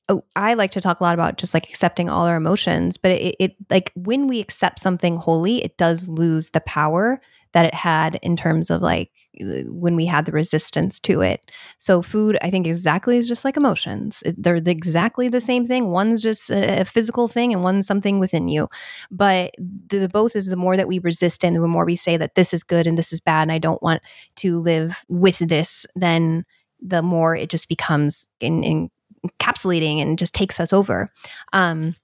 oh, 0.09 0.25
I 0.35 0.55
like 0.55 0.71
to 0.73 0.81
talk 0.81 1.01
a 1.01 1.05
lot 1.05 1.13
about 1.13 1.37
just 1.37 1.53
like 1.53 1.69
accepting 1.69 2.09
all 2.09 2.27
our 2.27 2.37
emotions, 2.37 2.97
but 2.97 3.13
it, 3.13 3.37
it 3.39 3.57
like 3.69 3.93
when 3.95 4.29
we 4.29 4.41
accept 4.41 4.81
something 4.81 5.17
wholly, 5.17 5.63
it 5.63 5.77
does 5.77 6.09
lose 6.09 6.51
the 6.51 6.63
power 6.63 7.21
that 7.55 7.65
it 7.65 7.75
had 7.75 8.17
in 8.17 8.37
terms 8.37 8.69
of 8.69 8.83
like 8.83 9.11
when 9.41 9.95
we 9.95 10.07
had 10.07 10.27
the 10.27 10.33
resistance 10.33 10.99
to 11.01 11.21
it. 11.21 11.51
So 11.79 12.03
food, 12.03 12.37
I 12.43 12.51
think 12.51 12.67
exactly 12.67 13.17
is 13.17 13.29
just 13.29 13.45
like 13.45 13.57
emotions. 13.57 14.25
They're 14.37 14.61
the, 14.61 14.73
exactly 14.73 15.29
the 15.29 15.41
same 15.41 15.65
thing. 15.65 15.89
One's 15.89 16.23
just 16.23 16.51
a, 16.51 16.85
physical 16.85 17.29
thing 17.29 17.53
and 17.53 17.63
one's 17.63 17.87
something 17.87 18.19
within 18.19 18.49
you. 18.49 18.69
But 19.11 19.55
the, 19.59 19.99
the 19.99 20.09
both 20.09 20.37
is 20.37 20.47
the 20.47 20.57
more 20.57 20.77
that 20.77 20.89
we 20.89 20.99
resist 20.99 21.45
and 21.45 21.55
the 21.55 21.61
more 21.61 21.87
we 21.87 21.97
say 21.97 22.17
that 22.17 22.35
this 22.35 22.53
is 22.53 22.65
good 22.65 22.87
and 22.87 22.99
this 22.99 23.13
is 23.13 23.21
bad 23.21 23.43
and 23.43 23.53
I 23.53 23.59
don't 23.59 23.83
want 23.83 24.03
to 24.37 24.61
live 24.61 25.05
with 25.09 25.39
this, 25.39 25.87
then 25.95 26.45
the 26.81 27.03
more 27.03 27.35
it 27.37 27.51
just 27.51 27.69
becomes 27.69 28.27
in, 28.41 28.63
in 28.63 28.91
encapsulating 29.25 30.03
and 30.03 30.19
just 30.19 30.35
takes 30.35 30.61
us 30.61 30.73
over. 30.73 31.09
Um, 31.53 31.95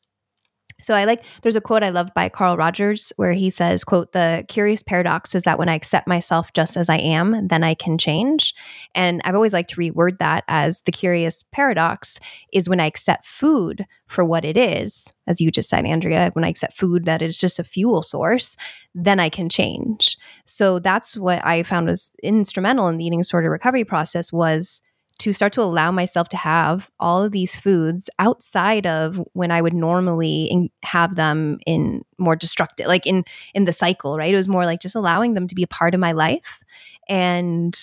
so 0.80 0.94
I 0.94 1.04
like 1.04 1.24
there's 1.42 1.56
a 1.56 1.60
quote 1.60 1.82
I 1.82 1.90
love 1.90 2.10
by 2.14 2.28
Carl 2.28 2.56
Rogers 2.56 3.12
where 3.16 3.32
he 3.32 3.50
says, 3.50 3.84
quote, 3.84 4.12
the 4.12 4.44
curious 4.48 4.82
paradox 4.82 5.34
is 5.34 5.44
that 5.44 5.58
when 5.58 5.68
I 5.68 5.74
accept 5.74 6.08
myself 6.08 6.52
just 6.52 6.76
as 6.76 6.88
I 6.88 6.96
am, 6.96 7.48
then 7.48 7.62
I 7.64 7.74
can 7.74 7.98
change. 7.98 8.54
And 8.94 9.20
I've 9.24 9.34
always 9.34 9.52
liked 9.52 9.70
to 9.70 9.76
reword 9.76 10.18
that 10.18 10.44
as 10.48 10.82
the 10.82 10.92
curious 10.92 11.44
paradox 11.52 12.18
is 12.52 12.68
when 12.68 12.80
I 12.80 12.86
accept 12.86 13.26
food 13.26 13.86
for 14.06 14.24
what 14.24 14.44
it 14.44 14.56
is, 14.56 15.12
as 15.26 15.40
you 15.40 15.50
just 15.50 15.68
said, 15.68 15.86
Andrea, 15.86 16.30
when 16.32 16.44
I 16.44 16.48
accept 16.48 16.76
food 16.76 17.04
that 17.04 17.22
it's 17.22 17.40
just 17.40 17.58
a 17.58 17.64
fuel 17.64 18.02
source, 18.02 18.56
then 18.94 19.20
I 19.20 19.28
can 19.28 19.48
change. 19.48 20.16
So 20.44 20.80
that's 20.80 21.16
what 21.16 21.44
I 21.46 21.62
found 21.62 21.86
was 21.86 22.10
instrumental 22.22 22.88
in 22.88 22.96
the 22.96 23.04
eating 23.04 23.20
disorder 23.20 23.50
recovery 23.50 23.84
process 23.84 24.32
was 24.32 24.82
to 25.20 25.32
start 25.32 25.52
to 25.52 25.62
allow 25.62 25.90
myself 25.90 26.28
to 26.30 26.36
have 26.36 26.90
all 26.98 27.22
of 27.22 27.32
these 27.32 27.54
foods 27.54 28.08
outside 28.18 28.86
of 28.86 29.22
when 29.34 29.50
I 29.50 29.60
would 29.60 29.74
normally 29.74 30.44
in, 30.44 30.70
have 30.82 31.16
them 31.16 31.58
in 31.66 32.02
more 32.18 32.36
destructive, 32.36 32.86
like 32.86 33.06
in 33.06 33.24
in 33.54 33.64
the 33.64 33.72
cycle, 33.72 34.16
right? 34.16 34.32
It 34.32 34.36
was 34.36 34.48
more 34.48 34.64
like 34.64 34.80
just 34.80 34.94
allowing 34.94 35.34
them 35.34 35.46
to 35.46 35.54
be 35.54 35.62
a 35.62 35.68
part 35.68 35.94
of 35.94 36.00
my 36.00 36.12
life, 36.12 36.62
and 37.08 37.78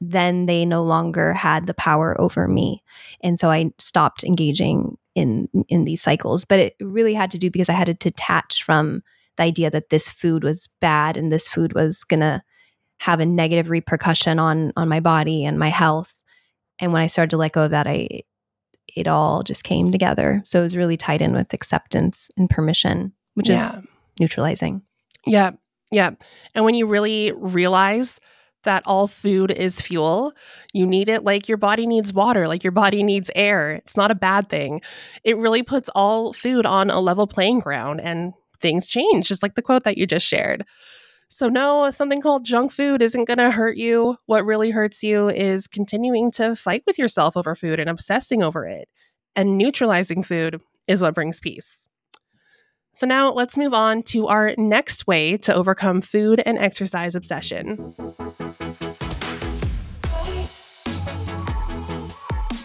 then 0.00 0.46
they 0.46 0.64
no 0.64 0.82
longer 0.82 1.32
had 1.32 1.66
the 1.66 1.74
power 1.74 2.18
over 2.20 2.46
me, 2.46 2.82
and 3.20 3.38
so 3.38 3.50
I 3.50 3.72
stopped 3.78 4.24
engaging 4.24 4.96
in 5.14 5.48
in 5.68 5.84
these 5.84 6.02
cycles. 6.02 6.44
But 6.44 6.60
it 6.60 6.76
really 6.80 7.14
had 7.14 7.32
to 7.32 7.38
do 7.38 7.50
because 7.50 7.68
I 7.68 7.74
had 7.74 7.86
to 7.86 7.94
detach 7.94 8.62
from 8.62 9.02
the 9.36 9.42
idea 9.42 9.70
that 9.70 9.90
this 9.90 10.08
food 10.08 10.44
was 10.44 10.68
bad 10.80 11.16
and 11.16 11.32
this 11.32 11.48
food 11.48 11.74
was 11.74 12.04
gonna 12.04 12.44
have 13.00 13.20
a 13.20 13.26
negative 13.26 13.70
repercussion 13.70 14.38
on 14.38 14.72
on 14.76 14.88
my 14.88 15.00
body 15.00 15.44
and 15.44 15.58
my 15.58 15.68
health 15.68 16.22
and 16.78 16.92
when 16.92 17.02
I 17.02 17.06
started 17.06 17.30
to 17.30 17.36
let 17.36 17.52
go 17.52 17.64
of 17.64 17.70
that, 17.70 17.86
I 17.86 18.22
it 18.94 19.06
all 19.06 19.42
just 19.42 19.64
came 19.64 19.90
together. 19.90 20.40
So 20.44 20.60
it 20.60 20.62
was 20.62 20.76
really 20.76 20.96
tied 20.96 21.22
in 21.22 21.34
with 21.34 21.52
acceptance 21.52 22.30
and 22.36 22.48
permission, 22.48 23.12
which 23.34 23.48
yeah. 23.48 23.78
is 23.78 23.84
neutralizing. 24.18 24.82
Yeah. 25.26 25.52
Yeah. 25.90 26.12
And 26.54 26.64
when 26.64 26.74
you 26.74 26.86
really 26.86 27.32
realize 27.32 28.20
that 28.64 28.82
all 28.86 29.06
food 29.06 29.50
is 29.50 29.80
fuel, 29.80 30.32
you 30.72 30.86
need 30.86 31.08
it 31.08 31.24
like 31.24 31.48
your 31.48 31.58
body 31.58 31.86
needs 31.86 32.12
water, 32.12 32.48
like 32.48 32.64
your 32.64 32.72
body 32.72 33.02
needs 33.02 33.30
air. 33.34 33.72
It's 33.72 33.96
not 33.96 34.10
a 34.10 34.16
bad 34.16 34.48
thing. 34.48 34.80
It 35.24 35.36
really 35.36 35.62
puts 35.62 35.88
all 35.94 36.32
food 36.32 36.66
on 36.66 36.90
a 36.90 37.00
level 37.00 37.26
playing 37.26 37.60
ground 37.60 38.00
and 38.00 38.32
things 38.60 38.88
change, 38.90 39.28
just 39.28 39.42
like 39.42 39.54
the 39.54 39.62
quote 39.62 39.84
that 39.84 39.98
you 39.98 40.06
just 40.06 40.26
shared. 40.26 40.64
So, 41.28 41.48
no, 41.48 41.90
something 41.90 42.20
called 42.20 42.44
junk 42.44 42.70
food 42.70 43.02
isn't 43.02 43.24
going 43.24 43.38
to 43.38 43.50
hurt 43.50 43.76
you. 43.76 44.16
What 44.26 44.44
really 44.44 44.70
hurts 44.70 45.02
you 45.02 45.28
is 45.28 45.66
continuing 45.66 46.30
to 46.32 46.54
fight 46.54 46.84
with 46.86 46.98
yourself 46.98 47.36
over 47.36 47.54
food 47.54 47.80
and 47.80 47.90
obsessing 47.90 48.42
over 48.42 48.66
it. 48.66 48.88
And 49.34 49.58
neutralizing 49.58 50.22
food 50.22 50.60
is 50.86 51.02
what 51.02 51.14
brings 51.14 51.40
peace. 51.40 51.88
So, 52.92 53.06
now 53.06 53.30
let's 53.32 53.58
move 53.58 53.74
on 53.74 54.02
to 54.04 54.28
our 54.28 54.54
next 54.56 55.06
way 55.06 55.36
to 55.38 55.54
overcome 55.54 56.00
food 56.00 56.42
and 56.46 56.58
exercise 56.58 57.14
obsession. 57.14 57.94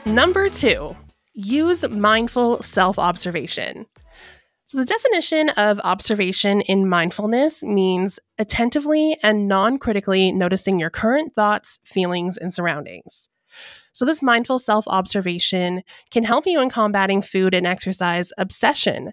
Number 0.06 0.50
two, 0.50 0.96
use 1.34 1.88
mindful 1.90 2.62
self 2.62 3.00
observation. 3.00 3.86
So, 4.72 4.78
the 4.78 4.86
definition 4.86 5.50
of 5.58 5.82
observation 5.84 6.62
in 6.62 6.88
mindfulness 6.88 7.62
means 7.62 8.22
attentively 8.40 9.18
and 9.22 9.46
non 9.46 9.78
critically 9.78 10.32
noticing 10.32 10.80
your 10.80 10.90
current 10.90 11.36
thoughts, 11.36 11.80
feelings, 11.84 12.38
and 12.38 12.54
surroundings. 12.54 13.28
So, 13.92 14.06
this 14.06 14.22
mindful 14.22 14.60
self 14.60 14.88
observation 14.88 15.84
can 16.10 16.24
help 16.24 16.46
you 16.48 16.62
in 16.62 16.70
combating 16.70 17.22
food 17.22 17.54
and 17.54 17.68
exercise 17.68 18.32
obsession. 18.38 19.12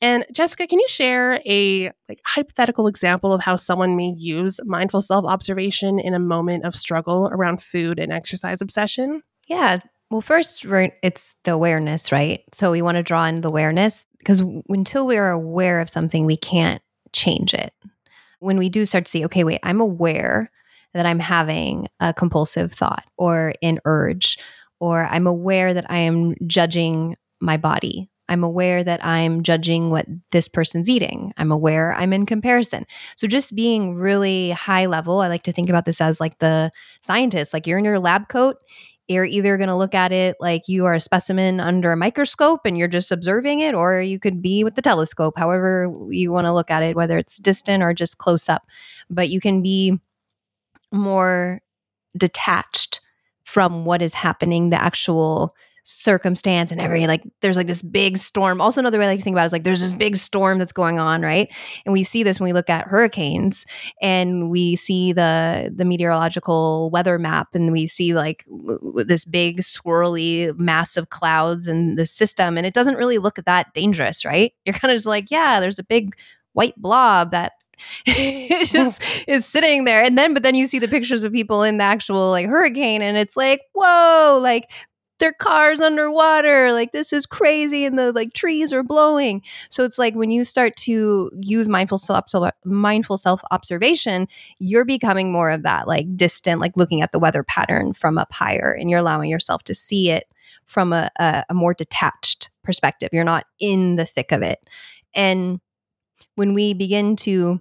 And 0.00 0.24
Jessica, 0.32 0.68
can 0.68 0.78
you 0.78 0.86
share 0.86 1.40
a 1.44 1.90
like 2.08 2.20
hypothetical 2.24 2.86
example 2.86 3.32
of 3.32 3.40
how 3.42 3.56
someone 3.56 3.96
may 3.96 4.14
use 4.16 4.60
mindful 4.64 5.00
self 5.00 5.24
observation 5.24 5.98
in 5.98 6.14
a 6.14 6.20
moment 6.20 6.64
of 6.64 6.76
struggle 6.76 7.28
around 7.32 7.60
food 7.60 7.98
and 7.98 8.12
exercise 8.12 8.60
obsession? 8.60 9.24
Yeah, 9.48 9.78
well, 10.12 10.20
first, 10.20 10.66
it's 11.02 11.36
the 11.44 11.52
awareness, 11.52 12.12
right? 12.12 12.42
So 12.52 12.70
we 12.70 12.82
want 12.82 12.96
to 12.96 13.02
draw 13.02 13.24
in 13.24 13.40
the 13.40 13.48
awareness 13.48 14.04
because 14.18 14.42
until 14.68 15.06
we're 15.06 15.30
aware 15.30 15.80
of 15.80 15.88
something, 15.88 16.26
we 16.26 16.36
can't 16.36 16.82
change 17.12 17.54
it. 17.54 17.72
When 18.38 18.58
we 18.58 18.68
do 18.68 18.84
start 18.84 19.06
to 19.06 19.10
see, 19.10 19.24
okay, 19.24 19.42
wait, 19.42 19.60
I'm 19.62 19.80
aware 19.80 20.50
that 20.92 21.06
I'm 21.06 21.18
having 21.18 21.88
a 21.98 22.12
compulsive 22.12 22.72
thought 22.72 23.04
or 23.16 23.54
an 23.62 23.78
urge, 23.86 24.36
or 24.80 25.06
I'm 25.06 25.26
aware 25.26 25.72
that 25.72 25.90
I 25.90 25.98
am 25.98 26.34
judging 26.46 27.16
my 27.40 27.56
body. 27.56 28.10
I'm 28.28 28.44
aware 28.44 28.84
that 28.84 29.04
I'm 29.04 29.42
judging 29.42 29.90
what 29.90 30.06
this 30.30 30.48
person's 30.48 30.88
eating. 30.88 31.32
I'm 31.36 31.52
aware 31.52 31.94
I'm 31.94 32.12
in 32.12 32.26
comparison. 32.26 32.84
So 33.16 33.26
just 33.26 33.54
being 33.54 33.94
really 33.94 34.50
high 34.50 34.86
level, 34.86 35.20
I 35.20 35.28
like 35.28 35.42
to 35.44 35.52
think 35.52 35.68
about 35.68 35.86
this 35.86 36.00
as 36.00 36.20
like 36.20 36.38
the 36.38 36.70
scientist, 37.00 37.52
like 37.52 37.66
you're 37.66 37.78
in 37.78 37.84
your 37.84 37.98
lab 37.98 38.28
coat 38.28 38.58
you're 39.12 39.24
either 39.24 39.56
going 39.56 39.68
to 39.68 39.76
look 39.76 39.94
at 39.94 40.10
it 40.12 40.36
like 40.40 40.66
you 40.66 40.86
are 40.86 40.94
a 40.94 41.00
specimen 41.00 41.60
under 41.60 41.92
a 41.92 41.96
microscope 41.96 42.62
and 42.64 42.76
you're 42.76 42.88
just 42.88 43.12
observing 43.12 43.60
it, 43.60 43.74
or 43.74 44.00
you 44.00 44.18
could 44.18 44.42
be 44.42 44.64
with 44.64 44.74
the 44.74 44.82
telescope, 44.82 45.38
however 45.38 45.92
you 46.10 46.32
want 46.32 46.46
to 46.46 46.52
look 46.52 46.70
at 46.70 46.82
it, 46.82 46.96
whether 46.96 47.18
it's 47.18 47.38
distant 47.38 47.82
or 47.82 47.94
just 47.94 48.18
close 48.18 48.48
up. 48.48 48.66
But 49.08 49.28
you 49.28 49.40
can 49.40 49.62
be 49.62 50.00
more 50.90 51.60
detached 52.16 53.00
from 53.42 53.84
what 53.84 54.02
is 54.02 54.14
happening, 54.14 54.70
the 54.70 54.82
actual 54.82 55.54
circumstance 55.84 56.70
and 56.70 56.80
every 56.80 57.06
like 57.06 57.22
there's 57.40 57.56
like 57.56 57.66
this 57.66 57.82
big 57.82 58.16
storm. 58.16 58.60
Also 58.60 58.80
another 58.80 58.98
way 58.98 59.04
I 59.04 59.08
like 59.08 59.18
to 59.18 59.24
think 59.24 59.34
about 59.34 59.42
it 59.42 59.46
is 59.46 59.52
like 59.52 59.64
there's 59.64 59.80
this 59.80 59.94
big 59.94 60.16
storm 60.16 60.58
that's 60.58 60.72
going 60.72 60.98
on, 60.98 61.22
right? 61.22 61.52
And 61.84 61.92
we 61.92 62.04
see 62.04 62.22
this 62.22 62.38
when 62.38 62.48
we 62.48 62.52
look 62.52 62.70
at 62.70 62.86
hurricanes 62.86 63.66
and 64.00 64.50
we 64.50 64.76
see 64.76 65.12
the 65.12 65.72
the 65.74 65.84
meteorological 65.84 66.90
weather 66.90 67.18
map 67.18 67.54
and 67.54 67.72
we 67.72 67.86
see 67.86 68.14
like 68.14 68.44
w- 68.46 69.04
this 69.04 69.24
big 69.24 69.60
swirly 69.60 70.56
massive 70.58 71.10
clouds 71.10 71.66
and 71.66 71.98
the 71.98 72.06
system 72.06 72.56
and 72.56 72.66
it 72.66 72.74
doesn't 72.74 72.96
really 72.96 73.18
look 73.18 73.36
that 73.44 73.74
dangerous, 73.74 74.24
right? 74.24 74.52
You're 74.64 74.74
kind 74.74 74.92
of 74.92 74.96
just 74.96 75.06
like, 75.06 75.30
yeah, 75.30 75.60
there's 75.60 75.78
a 75.78 75.84
big 75.84 76.16
white 76.52 76.76
blob 76.76 77.30
that 77.32 77.52
it 78.06 78.68
just 78.72 79.02
is 79.26 79.44
sitting 79.44 79.84
there 79.84 80.02
and 80.02 80.16
then 80.16 80.34
but 80.34 80.42
then 80.42 80.54
you 80.54 80.66
see 80.66 80.78
the 80.78 80.86
pictures 80.86 81.24
of 81.24 81.32
people 81.32 81.62
in 81.62 81.78
the 81.78 81.84
actual 81.84 82.30
like 82.30 82.46
hurricane 82.46 83.02
and 83.02 83.16
it's 83.16 83.36
like 83.36 83.62
whoa 83.74 84.38
like 84.40 84.70
their 85.22 85.32
cars 85.32 85.80
underwater 85.80 86.72
like 86.72 86.90
this 86.90 87.12
is 87.12 87.26
crazy 87.26 87.84
and 87.84 87.96
the 87.96 88.10
like 88.10 88.32
trees 88.32 88.72
are 88.72 88.82
blowing. 88.82 89.40
So 89.70 89.84
it's 89.84 89.96
like 89.96 90.16
when 90.16 90.32
you 90.32 90.42
start 90.42 90.76
to 90.78 91.30
use 91.32 91.68
mindful 91.68 91.98
self 91.98 92.26
mindful 92.64 93.16
self 93.16 93.40
observation 93.52 94.26
you're 94.58 94.84
becoming 94.84 95.30
more 95.30 95.50
of 95.50 95.62
that 95.62 95.86
like 95.86 96.16
distant 96.16 96.60
like 96.60 96.76
looking 96.76 97.02
at 97.02 97.12
the 97.12 97.20
weather 97.20 97.44
pattern 97.44 97.92
from 97.92 98.18
up 98.18 98.32
higher 98.32 98.76
and 98.76 98.90
you're 98.90 98.98
allowing 98.98 99.30
yourself 99.30 99.62
to 99.62 99.74
see 99.74 100.10
it 100.10 100.24
from 100.64 100.92
a, 100.92 101.08
a, 101.20 101.44
a 101.50 101.54
more 101.54 101.72
detached 101.72 102.50
perspective. 102.64 103.10
You're 103.12 103.22
not 103.22 103.46
in 103.60 103.94
the 103.94 104.04
thick 104.04 104.32
of 104.32 104.42
it. 104.42 104.58
And 105.14 105.60
when 106.34 106.52
we 106.52 106.74
begin 106.74 107.14
to 107.16 107.60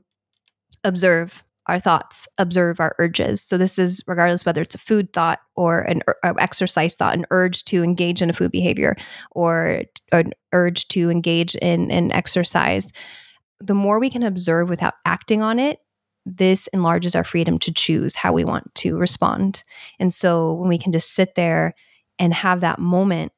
observe 0.84 1.44
our 1.72 1.80
thoughts, 1.80 2.28
observe 2.38 2.82
our 2.82 2.94
urges. 3.00 3.42
So 3.42 3.58
this 3.58 3.80
is 3.80 4.04
regardless 4.06 4.46
whether 4.46 4.62
it's 4.62 4.76
a 4.76 4.78
food 4.78 5.14
thought 5.14 5.40
or 5.56 5.82
an 5.82 6.02
exercise 6.22 6.98
thought, 6.98 7.16
an 7.16 7.26
urge 7.32 7.64
to 7.66 7.82
engage 7.82 8.22
in 8.22 8.30
a 8.30 8.34
food 8.34 8.52
behavior 8.52 8.98
or 9.32 9.84
an 10.12 10.34
urge 10.52 10.90
to 10.90 11.10
engage 11.10 11.56
in 11.56 11.90
an 11.90 12.12
exercise. 12.12 12.92
The 13.62 13.74
more 13.74 14.00
we 14.00 14.10
can 14.10 14.22
observe 14.22 14.68
without 14.68 14.96
acting 15.06 15.42
on 15.42 15.60
it, 15.60 15.80
this 16.26 16.68
enlarges 16.68 17.16
our 17.16 17.24
freedom 17.24 17.58
to 17.60 17.72
choose 17.72 18.18
how 18.18 18.34
we 18.34 18.44
want 18.44 18.76
to 18.76 18.98
respond. 18.98 19.64
And 19.98 20.14
so 20.14 20.54
when 20.56 20.68
we 20.68 20.78
can 20.78 20.92
just 20.92 21.14
sit 21.14 21.36
there 21.36 21.74
and 22.20 22.34
have 22.34 22.60
that 22.62 22.80
moment 22.80 23.32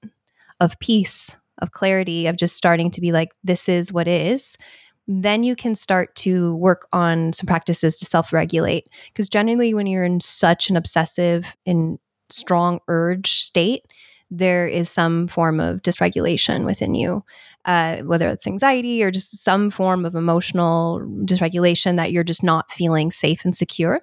of 0.60 0.80
peace, 0.80 1.38
of 1.60 1.72
clarity, 1.72 2.25
of 2.25 2.36
just 2.36 2.58
starting 2.58 2.90
to 2.92 3.00
be 3.00 3.12
like, 3.12 3.30
this 3.44 3.70
is 3.70 3.94
what 3.94 4.08
is, 4.08 4.58
then 5.07 5.43
you 5.43 5.55
can 5.55 5.75
start 5.75 6.15
to 6.15 6.55
work 6.57 6.88
on 6.93 7.33
some 7.33 7.48
practices 7.48 7.98
to 8.00 8.05
self 8.05 8.31
regulate. 8.31 8.89
Because 9.07 9.29
generally, 9.29 9.74
when 9.74 9.88
you're 9.88 10.05
in 10.05 10.19
such 10.19 10.69
an 10.69 10.77
obsessive 10.77 11.55
and 11.65 12.00
strong 12.29 12.79
urge 12.88 13.31
state, 13.31 13.83
there 14.31 14.67
is 14.67 14.89
some 14.89 15.27
form 15.27 15.60
of 15.60 15.81
dysregulation 15.83 16.65
within 16.65 16.95
you, 16.95 17.24
uh, 17.65 17.98
whether 17.98 18.29
it's 18.29 18.48
anxiety 18.48 19.03
or 19.03 19.12
just 19.12 19.43
some 19.43 19.69
form 19.69 20.05
of 20.05 20.15
emotional 20.15 21.01
dysregulation 21.25 21.98
that 21.98 22.12
you're 22.12 22.24
just 22.24 22.43
not 22.43 22.72
feeling 22.72 23.12
safe 23.12 23.45
and 23.45 23.55
secure. 23.55 24.01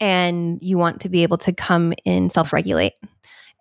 And 0.00 0.58
you 0.62 0.78
want 0.78 1.00
to 1.02 1.08
be 1.08 1.22
able 1.22 1.38
to 1.38 1.52
come 1.52 1.92
in 2.04 2.30
self 2.30 2.52
regulate 2.52 2.94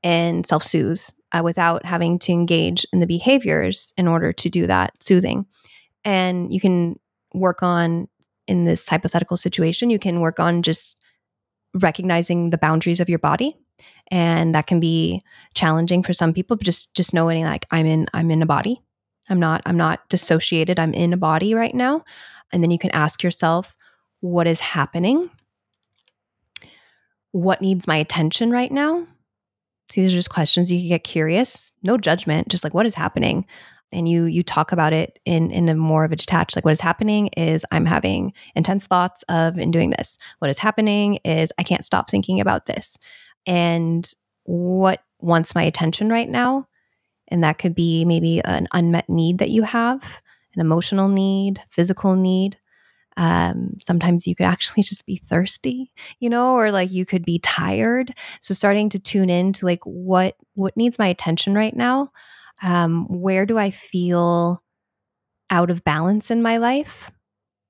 and 0.04 0.46
self 0.48 0.64
soothe 0.64 1.02
uh, 1.32 1.42
without 1.44 1.86
having 1.86 2.18
to 2.20 2.32
engage 2.32 2.88
in 2.92 3.02
the 3.02 3.08
behaviors 3.08 3.94
in 3.98 4.08
order 4.08 4.34
to 4.34 4.50
do 4.50 4.66
that 4.66 5.02
soothing 5.04 5.46
and 6.10 6.52
you 6.52 6.60
can 6.60 7.00
work 7.34 7.62
on 7.62 8.08
in 8.48 8.66
this 8.66 8.90
hypothetical 8.90 9.38
situation 9.38 9.92
you 9.92 10.00
can 10.00 10.20
work 10.22 10.40
on 10.40 10.64
just 10.64 10.98
recognizing 11.74 12.50
the 12.50 12.58
boundaries 12.58 13.00
of 13.00 13.10
your 13.10 13.20
body. 13.20 13.56
And 14.12 14.56
that 14.56 14.68
can 14.68 14.80
be 14.80 15.22
challenging 15.54 16.04
for 16.04 16.14
some 16.14 16.34
people 16.34 16.58
but 16.58 16.66
just 16.66 16.96
just 16.96 17.14
knowing 17.14 17.44
like 17.44 17.66
i'm 17.72 17.86
in 17.86 18.08
i'm 18.14 18.32
in 18.32 18.42
a 18.42 18.46
body. 18.46 18.82
I'm 19.30 19.40
not 19.40 19.62
i'm 19.66 19.78
not 19.78 20.08
dissociated. 20.10 20.80
I'm 20.80 20.94
in 20.94 21.14
a 21.14 21.18
body 21.18 21.54
right 21.54 21.74
now. 21.74 22.04
And 22.52 22.64
then 22.64 22.72
you 22.72 22.80
can 22.80 22.92
ask 22.92 23.24
yourself 23.24 23.76
what 24.22 24.48
is 24.48 24.60
happening? 24.60 25.30
What 27.32 27.62
needs 27.62 27.88
my 27.88 27.98
attention 27.98 28.52
right 28.52 28.72
now? 28.72 29.08
So 29.90 30.02
these 30.02 30.12
are 30.12 30.18
just 30.18 30.32
questions 30.32 30.72
you 30.72 30.80
can 30.80 30.90
get 30.90 31.04
curious. 31.04 31.72
No 31.84 31.98
judgment 31.98 32.50
just 32.50 32.64
like 32.64 32.74
what 32.74 32.86
is 32.86 32.96
happening 32.96 33.46
and 33.92 34.08
you 34.08 34.26
you 34.26 34.44
talk 34.44 34.72
about 34.72 34.94
it 34.94 35.20
in 35.26 35.52
in 35.52 35.70
a 35.70 35.76
more 35.76 36.04
of 36.04 36.12
a 36.12 36.16
detached 36.16 36.56
like 36.56 36.66
what 36.66 36.72
is 36.72 36.82
happening 36.82 37.28
is 37.38 37.66
i'm 37.72 37.86
having 37.86 38.34
intense 38.56 38.88
thoughts 38.88 39.24
of 39.30 39.58
in 39.58 39.72
doing 39.72 39.90
this. 39.92 40.18
What 40.40 40.50
is 40.50 40.60
happening 40.60 41.16
is 41.26 41.52
i 41.58 41.64
can't 41.64 41.86
stop 41.86 42.10
thinking 42.10 42.40
about 42.40 42.66
this. 42.66 42.98
And 43.46 44.12
what 44.44 45.04
wants 45.20 45.56
my 45.56 45.64
attention 45.64 46.10
right 46.10 46.30
now 46.30 46.68
and 47.28 47.44
that 47.44 47.58
could 47.58 47.76
be 47.76 48.06
maybe 48.06 48.42
an 48.44 48.68
unmet 48.74 49.10
need 49.10 49.38
that 49.40 49.50
you 49.50 49.64
have 49.64 50.22
an 50.56 50.62
emotional 50.62 51.08
need 51.08 51.62
physical 51.70 52.16
need. 52.16 52.58
Um, 53.18 53.76
sometimes 53.84 54.26
you 54.26 54.36
could 54.36 54.46
actually 54.46 54.84
just 54.92 55.06
be 55.06 55.18
thirsty 55.18 55.92
you 56.20 56.30
know 56.30 56.54
or 56.54 56.72
like 56.72 56.92
you 56.92 57.06
could 57.06 57.26
be 57.26 57.40
tired. 57.40 58.14
So 58.42 58.54
starting 58.54 58.90
to 58.90 59.00
tune 59.00 59.30
in 59.30 59.54
to 59.54 59.66
like 59.66 59.84
what 59.84 60.36
what 60.56 60.78
needs 60.78 61.00
my 61.00 61.08
attention 61.08 61.54
right 61.54 61.76
now 61.76 62.12
um, 62.64 63.06
where 63.10 63.46
do 63.46 63.58
I 63.58 63.72
feel 63.72 64.62
out 65.52 65.70
of 65.70 65.84
balance 65.84 66.32
in 66.32 66.42
my 66.42 66.58
life? 66.58 67.12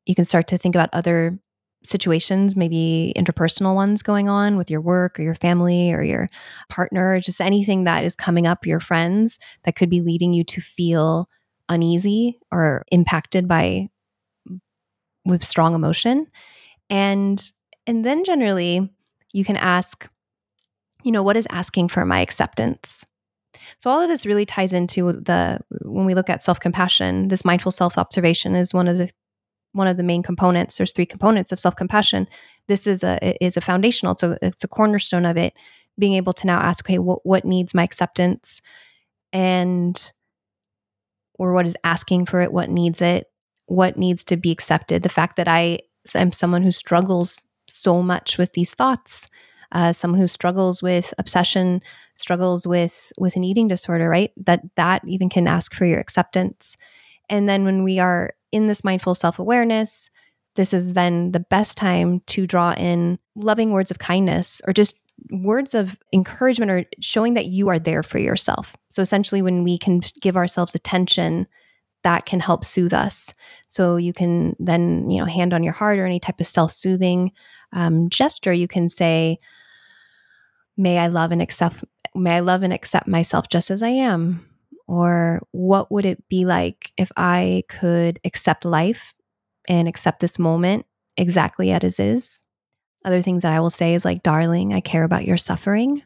You 0.06 0.15
can 0.15 0.25
start 0.25 0.47
to 0.49 0.58
think 0.58 0.75
about 0.75 0.89
other 0.93 1.39
situations, 1.84 2.56
maybe 2.56 3.13
interpersonal 3.15 3.75
ones 3.75 4.04
going 4.04 4.30
on 4.30 4.58
with 4.58 4.69
your 4.69 4.82
work 4.82 5.19
or 5.19 5.23
your 5.23 5.36
family 5.36 5.93
or 5.93 6.04
your 6.04 6.28
partner, 6.69 7.19
just 7.19 7.41
anything 7.41 7.86
that 7.86 8.04
is 8.04 8.15
coming 8.15 8.47
up, 8.47 8.65
your 8.65 8.80
friends 8.82 9.39
that 9.63 9.75
could 9.75 9.89
be 9.89 10.02
leading 10.02 10.34
you 10.34 10.43
to 10.45 10.62
feel 10.62 11.28
uneasy 11.69 12.39
or 12.52 12.86
impacted 12.91 13.47
by 13.47 13.89
with 15.25 15.43
strong 15.43 15.73
emotion. 15.73 16.28
And 16.89 17.52
and 17.88 18.06
then 18.06 18.23
generally 18.23 18.89
you 19.34 19.45
can 19.45 19.58
ask, 19.58 20.10
you 21.04 21.12
know, 21.12 21.23
what 21.23 21.38
is 21.38 21.47
asking 21.52 21.89
for 21.89 22.06
my 22.06 22.19
acceptance? 22.21 23.06
So 23.77 23.89
all 23.89 24.01
of 24.01 24.10
this 24.10 24.25
really 24.25 24.45
ties 24.45 24.73
into 24.73 25.13
the 25.13 25.60
when 25.82 26.05
we 26.05 26.15
look 26.15 26.29
at 26.29 26.43
self-compassion, 26.43 27.27
this 27.27 27.45
mindful 27.45 27.71
self-observation 27.71 28.55
is 28.55 28.73
one 28.73 28.88
of 28.88 28.97
the 28.97 29.10
one 29.71 29.88
of 29.88 29.97
the 29.97 30.03
main 30.03 30.23
components. 30.23 30.77
There's 30.77 30.91
three 30.91 31.05
components 31.05 31.51
of 31.51 31.60
self-compassion. 31.60 32.27
This 32.67 32.88
is 32.88 33.03
a 33.03 33.43
is 33.43 33.58
a 33.58 33.62
foundational. 33.62 34.17
So 34.17 34.38
it's 34.41 34.63
a 34.63 34.67
cornerstone 34.67 35.25
of 35.25 35.38
it. 35.38 35.53
Being 35.97 36.13
able 36.13 36.34
to 36.34 36.47
now 36.47 36.60
ask, 36.60 36.86
okay, 36.86 36.97
what 36.97 37.25
what 37.25 37.45
needs 37.45 37.73
my 37.73 37.84
acceptance, 37.84 38.62
and 39.32 40.12
or 41.36 41.53
what 41.53 41.65
is 41.65 41.77
asking 41.84 42.25
for 42.25 42.41
it, 42.41 42.51
what 42.51 42.69
needs 42.69 43.01
it, 43.01 43.27
what 43.67 43.97
needs 43.97 44.23
to 44.25 44.38
be 44.38 44.51
accepted. 44.51 45.03
The 45.03 45.10
fact 45.10 45.36
that 45.36 45.47
I 45.47 45.79
am 46.15 46.32
someone 46.32 46.63
who 46.63 46.71
struggles 46.71 47.45
so 47.67 48.01
much 48.01 48.38
with 48.38 48.53
these 48.53 48.73
thoughts 48.73 49.29
uh, 49.71 49.93
someone 49.93 50.19
who 50.19 50.27
struggles 50.27 50.82
with 50.82 51.13
obsession, 51.17 51.82
struggles 52.15 52.67
with 52.67 53.12
with 53.19 53.36
an 53.36 53.43
eating 53.43 53.67
disorder, 53.67 54.10
right? 54.10 54.32
That 54.38 54.62
that 54.75 55.03
even 55.08 55.29
can 55.29 55.47
ask 55.47 55.73
for 55.73 55.86
your 55.86 55.99
acceptance. 55.99 56.77
And 57.29 57.47
then 57.47 57.63
when 57.63 57.84
we 57.84 57.99
are 57.99 58.34
in 58.51 58.67
this 58.67 58.84
mindful 58.84 59.15
self 59.15 59.39
awareness, 59.39 60.10
this 60.55 60.73
is 60.73 60.93
then 60.93 61.32
the 61.32 61.39
best 61.39 61.77
time 61.77 62.21
to 62.27 62.47
draw 62.47 62.73
in 62.73 63.19
loving 63.36 63.71
words 63.71 63.91
of 63.91 63.99
kindness 63.99 64.62
or 64.65 64.73
just 64.73 64.99
words 65.32 65.75
of 65.75 65.97
encouragement 66.13 66.71
or 66.71 66.86
showing 67.01 67.34
that 67.34 67.45
you 67.45 67.69
are 67.69 67.79
there 67.79 68.03
for 68.03 68.19
yourself. 68.19 68.75
So 68.89 69.01
essentially, 69.01 69.41
when 69.41 69.63
we 69.63 69.77
can 69.77 70.01
give 70.21 70.36
ourselves 70.36 70.75
attention, 70.75 71.47
that 72.03 72.25
can 72.25 72.39
help 72.39 72.63
soothe 72.63 72.93
us. 72.93 73.34
So 73.67 73.97
you 73.97 74.13
can 74.13 74.55
then, 74.60 75.10
you 75.10 75.19
know, 75.19 75.25
hand 75.25 75.53
on 75.53 75.63
your 75.63 75.73
heart 75.73 75.99
or 75.99 76.05
any 76.05 76.19
type 76.19 76.39
of 76.39 76.47
self 76.47 76.71
soothing 76.71 77.32
um, 77.73 78.10
gesture, 78.10 78.53
you 78.53 78.67
can 78.67 78.89
say, 78.89 79.38
may 80.79 80.97
I 80.97 81.07
love 81.07 81.31
and 81.31 81.41
accept 81.41 81.83
may 82.15 82.37
I 82.37 82.39
love 82.39 82.63
and 82.63 82.73
accept 82.73 83.07
myself 83.07 83.49
just 83.49 83.69
as 83.69 83.83
I 83.83 83.89
am? 83.89 84.45
Or 84.87 85.41
what 85.51 85.91
would 85.91 86.05
it 86.05 86.27
be 86.29 86.45
like 86.45 86.91
if 86.97 87.11
I 87.15 87.63
could 87.69 88.19
accept 88.23 88.65
life 88.65 89.13
and 89.67 89.87
accept 89.87 90.19
this 90.19 90.39
moment 90.39 90.87
exactly 91.17 91.71
as 91.71 91.83
it 91.83 91.99
is? 91.99 92.41
Other 93.05 93.21
things 93.21 93.43
that 93.43 93.53
I 93.53 93.59
will 93.59 93.69
say 93.69 93.93
is 93.93 94.03
like, 94.03 94.23
darling, 94.23 94.73
I 94.73 94.79
care 94.79 95.03
about 95.03 95.25
your 95.25 95.37
suffering. 95.37 96.01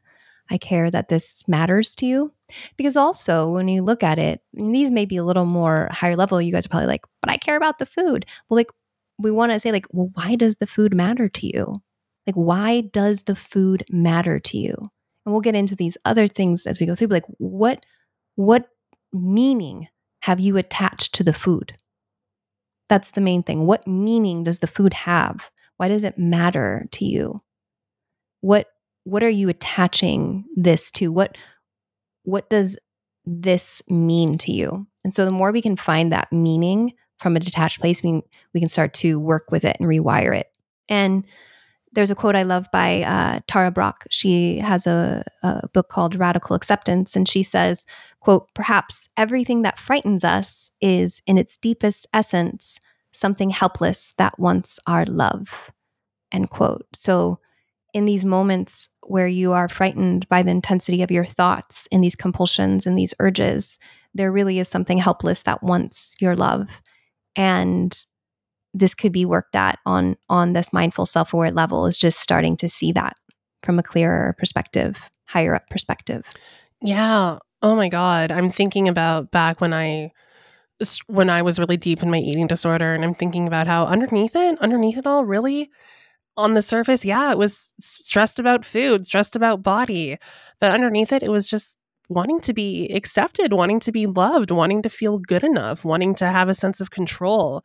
I 0.51 0.57
care 0.57 0.91
that 0.91 1.07
this 1.07 1.47
matters 1.47 1.95
to 1.95 2.05
you. 2.05 2.33
Because 2.75 2.97
also, 2.97 3.49
when 3.51 3.69
you 3.69 3.81
look 3.81 4.03
at 4.03 4.19
it, 4.19 4.41
these 4.53 4.91
may 4.91 5.05
be 5.05 5.15
a 5.15 5.23
little 5.23 5.45
more 5.45 5.88
higher 5.91 6.17
level. 6.17 6.41
You 6.41 6.51
guys 6.51 6.65
are 6.65 6.69
probably 6.69 6.88
like, 6.88 7.05
but 7.21 7.31
I 7.31 7.38
care 7.38 7.55
about 7.55 7.77
the 7.77 7.86
food. 7.86 8.25
Well, 8.49 8.57
like, 8.57 8.69
we 9.17 9.31
want 9.31 9.53
to 9.53 9.59
say, 9.59 9.71
like, 9.71 9.88
well, 9.91 10.09
why 10.13 10.36
does 10.36 10.57
the 10.57 10.67
food 10.67 10.93
matter 10.93 11.29
to 11.29 11.47
you? 11.47 11.81
Like, 12.25 12.36
why 12.36 12.81
does 12.81 13.23
the 13.23 13.36
food 13.36 13.83
matter 13.89 14.39
to 14.39 14.57
you? 14.57 14.75
And 15.25 15.33
we'll 15.33 15.41
get 15.41 15.55
into 15.55 15.75
these 15.75 15.97
other 16.05 16.27
things 16.27 16.65
as 16.65 16.79
we 16.79 16.86
go 16.86 16.95
through. 16.95 17.07
But 17.07 17.15
like, 17.15 17.36
what 17.38 17.86
what 18.36 18.67
meaning 19.12 19.88
have 20.21 20.39
you 20.39 20.57
attached 20.57 21.13
to 21.15 21.23
the 21.23 21.33
food? 21.33 21.75
That's 22.89 23.12
the 23.12 23.21
main 23.21 23.43
thing. 23.43 23.65
What 23.65 23.88
meaning 23.88 24.43
does 24.43 24.59
the 24.59 24.67
food 24.67 24.93
have? 24.93 25.51
Why 25.77 25.88
does 25.88 26.03
it 26.03 26.17
matter 26.17 26.88
to 26.91 27.05
you? 27.05 27.41
What 28.41 28.67
what 29.05 29.23
are 29.23 29.29
you 29.29 29.49
attaching 29.49 30.45
this 30.55 30.91
to? 30.91 31.12
What 31.12 31.38
what 32.23 32.49
does 32.49 32.77
this 33.25 33.81
mean 33.89 34.38
to 34.39 34.51
you? 34.51 34.88
And 35.03 35.13
so 35.13 35.25
the 35.25 35.31
more 35.31 35.51
we 35.51 35.62
can 35.62 35.75
find 35.75 36.12
that 36.12 36.31
meaning 36.31 36.93
from 37.19 37.36
a 37.36 37.39
detached 37.39 37.79
place, 37.79 38.03
we, 38.03 38.21
we 38.53 38.59
can 38.59 38.69
start 38.69 38.93
to 38.95 39.19
work 39.19 39.51
with 39.51 39.63
it 39.63 39.77
and 39.79 39.88
rewire 39.88 40.36
it. 40.36 40.47
And 40.89 41.25
there's 41.93 42.12
a 42.12 42.15
quote 42.15 42.36
I 42.36 42.43
love 42.43 42.67
by 42.71 43.03
uh, 43.03 43.39
Tara 43.47 43.71
Brach. 43.71 44.08
She 44.10 44.58
has 44.58 44.88
a, 44.88 45.23
a 45.43 45.67
book 45.69 45.89
called 45.89 46.15
Radical 46.15 46.56
Acceptance, 46.56 47.15
and 47.15 47.27
she 47.27 47.43
says, 47.43 47.86
"quote 48.19 48.49
Perhaps 48.53 49.10
everything 49.15 49.62
that 49.62 49.79
frightens 49.79 50.23
us 50.23 50.71
is, 50.82 51.21
in 51.27 51.38
its 51.38 51.58
deepest 51.58 52.08
essence, 52.13 52.79
something 53.12 53.51
helpless 53.51 54.13
that 54.17 54.39
wants 54.39 54.79
our 54.88 55.06
love." 55.06 55.71
End 56.32 56.49
quote. 56.49 56.86
So, 56.93 57.39
in 57.93 58.06
these 58.06 58.25
moments 58.25 58.89
where 59.06 59.27
you 59.27 59.53
are 59.53 59.69
frightened 59.69 60.27
by 60.29 60.41
the 60.41 60.51
intensity 60.51 61.03
of 61.03 61.12
your 61.12 61.25
thoughts, 61.25 61.88
in 61.91 62.01
these 62.01 62.15
compulsions 62.15 62.88
and 62.88 62.97
these 62.97 63.13
urges, 63.19 63.77
there 64.13 64.32
really 64.32 64.58
is 64.58 64.67
something 64.67 64.97
helpless 64.97 65.43
that 65.43 65.62
wants 65.62 66.15
your 66.19 66.36
love, 66.36 66.82
and 67.36 68.06
this 68.73 68.95
could 68.95 69.12
be 69.12 69.25
worked 69.25 69.55
at 69.55 69.79
on 69.86 70.15
on 70.29 70.53
this 70.53 70.73
mindful 70.73 71.05
self-aware 71.05 71.51
level 71.51 71.86
is 71.86 71.97
just 71.97 72.19
starting 72.19 72.57
to 72.57 72.69
see 72.69 72.91
that 72.91 73.15
from 73.62 73.79
a 73.79 73.83
clearer 73.83 74.36
perspective 74.38 75.09
higher 75.27 75.55
up 75.55 75.69
perspective. 75.69 76.25
Yeah. 76.81 77.39
Oh 77.62 77.75
my 77.75 77.89
god. 77.89 78.31
I'm 78.31 78.49
thinking 78.49 78.88
about 78.88 79.31
back 79.31 79.62
when 79.62 79.73
i 79.73 80.12
when 81.07 81.29
i 81.29 81.41
was 81.41 81.59
really 81.59 81.77
deep 81.77 82.01
in 82.01 82.09
my 82.09 82.17
eating 82.17 82.47
disorder 82.47 82.93
and 82.93 83.05
i'm 83.05 83.13
thinking 83.13 83.47
about 83.47 83.67
how 83.67 83.86
underneath 83.86 84.36
it 84.36 84.59
underneath 84.59 84.97
it 84.97 85.07
all 85.07 85.23
really 85.23 85.69
on 86.36 86.55
the 86.55 86.62
surface 86.62 87.05
yeah 87.05 87.31
it 87.31 87.38
was 87.38 87.71
stressed 87.79 88.39
about 88.39 88.65
food 88.65 89.05
stressed 89.05 89.36
about 89.36 89.63
body 89.63 90.17
but 90.59 90.71
underneath 90.71 91.13
it 91.13 91.23
it 91.23 91.29
was 91.29 91.47
just 91.47 91.77
wanting 92.09 92.41
to 92.41 92.53
be 92.53 92.88
accepted 92.88 93.53
wanting 93.53 93.79
to 93.79 93.91
be 93.91 94.07
loved 94.07 94.51
wanting 94.51 94.81
to 94.81 94.89
feel 94.89 95.19
good 95.19 95.43
enough 95.43 95.86
wanting 95.86 96.13
to 96.15 96.25
have 96.25 96.49
a 96.49 96.55
sense 96.55 96.81
of 96.81 96.91
control 96.91 97.63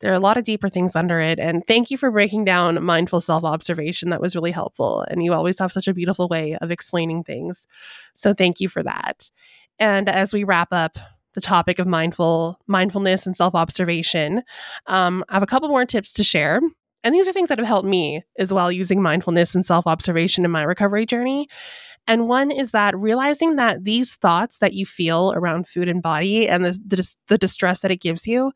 there 0.00 0.10
are 0.10 0.16
a 0.16 0.20
lot 0.20 0.36
of 0.36 0.44
deeper 0.44 0.68
things 0.68 0.96
under 0.96 1.20
it. 1.20 1.38
And 1.38 1.66
thank 1.66 1.90
you 1.90 1.96
for 1.96 2.10
breaking 2.10 2.44
down 2.44 2.82
mindful 2.82 3.20
self 3.20 3.44
observation. 3.44 4.10
That 4.10 4.20
was 4.20 4.34
really 4.34 4.50
helpful. 4.50 5.04
And 5.08 5.22
you 5.22 5.32
always 5.32 5.58
have 5.58 5.72
such 5.72 5.88
a 5.88 5.94
beautiful 5.94 6.28
way 6.28 6.56
of 6.60 6.70
explaining 6.70 7.24
things. 7.24 7.66
So 8.14 8.34
thank 8.34 8.60
you 8.60 8.68
for 8.68 8.82
that. 8.82 9.30
And 9.78 10.08
as 10.08 10.32
we 10.32 10.44
wrap 10.44 10.68
up 10.72 10.98
the 11.34 11.40
topic 11.40 11.78
of 11.78 11.86
mindful 11.86 12.58
mindfulness 12.66 13.26
and 13.26 13.36
self 13.36 13.54
observation, 13.54 14.42
um, 14.86 15.24
I 15.28 15.34
have 15.34 15.42
a 15.42 15.46
couple 15.46 15.68
more 15.68 15.86
tips 15.86 16.12
to 16.14 16.24
share. 16.24 16.60
And 17.02 17.14
these 17.14 17.26
are 17.26 17.32
things 17.32 17.48
that 17.48 17.58
have 17.58 17.66
helped 17.66 17.88
me 17.88 18.22
as 18.38 18.52
well 18.52 18.70
using 18.70 19.00
mindfulness 19.02 19.54
and 19.54 19.64
self 19.64 19.86
observation 19.86 20.44
in 20.44 20.50
my 20.50 20.62
recovery 20.62 21.06
journey. 21.06 21.46
And 22.06 22.28
one 22.28 22.50
is 22.50 22.72
that 22.72 22.96
realizing 22.96 23.56
that 23.56 23.84
these 23.84 24.16
thoughts 24.16 24.58
that 24.58 24.72
you 24.72 24.86
feel 24.86 25.32
around 25.36 25.68
food 25.68 25.88
and 25.88 26.02
body 26.02 26.48
and 26.48 26.64
the, 26.64 26.78
the, 26.84 27.14
the 27.28 27.38
distress 27.38 27.80
that 27.80 27.90
it 27.90 28.00
gives 28.00 28.26
you, 28.26 28.52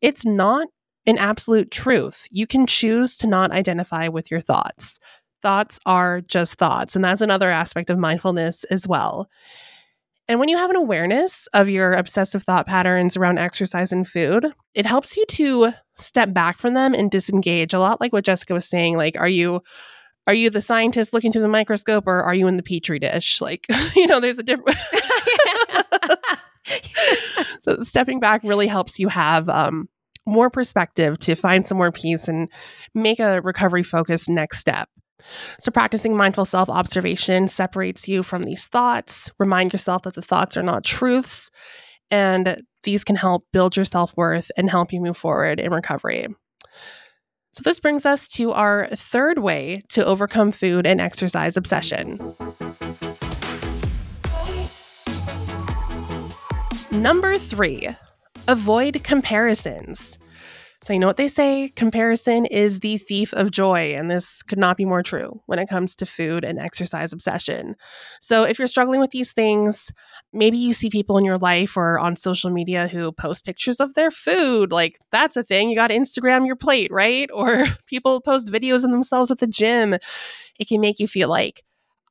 it's 0.00 0.24
not 0.24 0.66
an 1.06 1.18
absolute 1.18 1.70
truth. 1.70 2.26
You 2.30 2.46
can 2.46 2.66
choose 2.66 3.16
to 3.18 3.26
not 3.26 3.52
identify 3.52 4.08
with 4.08 4.30
your 4.30 4.40
thoughts. 4.40 4.98
Thoughts 5.42 5.78
are 5.86 6.20
just 6.22 6.58
thoughts. 6.58 6.96
And 6.96 7.04
that's 7.04 7.20
another 7.20 7.50
aspect 7.50 7.90
of 7.90 7.98
mindfulness 7.98 8.64
as 8.64 8.88
well. 8.88 9.28
And 10.28 10.40
when 10.40 10.48
you 10.48 10.56
have 10.56 10.70
an 10.70 10.76
awareness 10.76 11.46
of 11.52 11.68
your 11.68 11.92
obsessive 11.92 12.42
thought 12.42 12.66
patterns 12.66 13.16
around 13.16 13.38
exercise 13.38 13.92
and 13.92 14.08
food, 14.08 14.52
it 14.74 14.84
helps 14.84 15.16
you 15.16 15.24
to 15.26 15.72
step 15.98 16.32
back 16.32 16.58
from 16.58 16.74
them 16.74 16.94
and 16.94 17.10
disengage 17.10 17.72
a 17.72 17.78
lot 17.78 18.00
like 18.00 18.12
what 18.12 18.24
Jessica 18.24 18.52
was 18.52 18.68
saying 18.68 18.96
like 18.98 19.16
are 19.18 19.28
you 19.28 19.62
are 20.26 20.34
you 20.34 20.50
the 20.50 20.60
scientist 20.60 21.14
looking 21.14 21.32
through 21.32 21.40
the 21.40 21.48
microscope 21.48 22.06
or 22.06 22.22
are 22.22 22.34
you 22.34 22.46
in 22.48 22.58
the 22.58 22.62
petri 22.62 22.98
dish 22.98 23.40
like 23.40 23.66
you 23.96 24.06
know 24.06 24.20
there's 24.20 24.38
a 24.38 24.42
different 24.42 24.76
so 27.60 27.78
stepping 27.80 28.20
back 28.20 28.42
really 28.44 28.66
helps 28.66 28.98
you 28.98 29.08
have 29.08 29.48
um, 29.48 29.88
more 30.26 30.50
perspective 30.50 31.18
to 31.20 31.34
find 31.34 31.66
some 31.66 31.78
more 31.78 31.92
peace 31.92 32.28
and 32.28 32.48
make 32.94 33.20
a 33.20 33.40
recovery 33.42 33.82
focused 33.82 34.28
next 34.28 34.58
step. 34.58 34.88
So, 35.58 35.70
practicing 35.70 36.16
mindful 36.16 36.44
self 36.44 36.68
observation 36.68 37.48
separates 37.48 38.08
you 38.08 38.22
from 38.22 38.42
these 38.42 38.66
thoughts. 38.66 39.30
Remind 39.38 39.72
yourself 39.72 40.02
that 40.02 40.14
the 40.14 40.22
thoughts 40.22 40.56
are 40.56 40.62
not 40.62 40.84
truths, 40.84 41.50
and 42.10 42.62
these 42.84 43.04
can 43.04 43.16
help 43.16 43.44
build 43.52 43.76
your 43.76 43.84
self 43.84 44.16
worth 44.16 44.50
and 44.56 44.70
help 44.70 44.92
you 44.92 45.00
move 45.00 45.16
forward 45.16 45.58
in 45.58 45.72
recovery. 45.72 46.28
So, 47.52 47.62
this 47.64 47.80
brings 47.80 48.06
us 48.06 48.28
to 48.28 48.52
our 48.52 48.88
third 48.94 49.38
way 49.38 49.82
to 49.90 50.04
overcome 50.04 50.52
food 50.52 50.86
and 50.86 51.00
exercise 51.00 51.56
obsession. 51.56 52.34
Number 56.92 57.36
three, 57.36 57.90
avoid 58.48 59.02
comparisons. 59.04 60.18
So, 60.82 60.92
you 60.92 60.98
know 60.98 61.06
what 61.06 61.16
they 61.16 61.26
say? 61.26 61.70
Comparison 61.74 62.44
is 62.46 62.80
the 62.80 62.98
thief 62.98 63.32
of 63.32 63.50
joy. 63.50 63.94
And 63.94 64.10
this 64.10 64.42
could 64.42 64.58
not 64.58 64.76
be 64.76 64.84
more 64.84 65.02
true 65.02 65.40
when 65.46 65.58
it 65.58 65.68
comes 65.68 65.94
to 65.96 66.06
food 66.06 66.44
and 66.44 66.58
exercise 66.58 67.12
obsession. 67.12 67.74
So, 68.20 68.44
if 68.44 68.58
you're 68.58 68.68
struggling 68.68 69.00
with 69.00 69.10
these 69.10 69.32
things, 69.32 69.90
maybe 70.32 70.58
you 70.58 70.72
see 70.72 70.90
people 70.90 71.18
in 71.18 71.24
your 71.24 71.38
life 71.38 71.76
or 71.76 71.98
on 71.98 72.14
social 72.14 72.50
media 72.50 72.88
who 72.88 73.10
post 73.10 73.44
pictures 73.44 73.80
of 73.80 73.94
their 73.94 74.10
food. 74.10 74.70
Like, 74.70 74.98
that's 75.10 75.36
a 75.36 75.42
thing. 75.42 75.70
You 75.70 75.76
got 75.76 75.88
to 75.88 75.98
Instagram 75.98 76.46
your 76.46 76.56
plate, 76.56 76.92
right? 76.92 77.28
Or 77.36 77.66
people 77.86 78.20
post 78.20 78.52
videos 78.52 78.84
of 78.84 78.90
themselves 78.90 79.30
at 79.30 79.38
the 79.38 79.46
gym. 79.46 79.94
It 80.58 80.68
can 80.68 80.80
make 80.80 80.98
you 80.98 81.08
feel 81.08 81.28
like, 81.28 81.64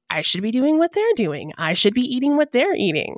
I 0.09 0.21
should 0.21 0.41
be 0.41 0.51
doing 0.51 0.77
what 0.77 0.93
they're 0.93 1.13
doing. 1.15 1.51
I 1.57 1.73
should 1.73 1.93
be 1.93 2.01
eating 2.01 2.37
what 2.37 2.51
they're 2.51 2.75
eating. 2.75 3.17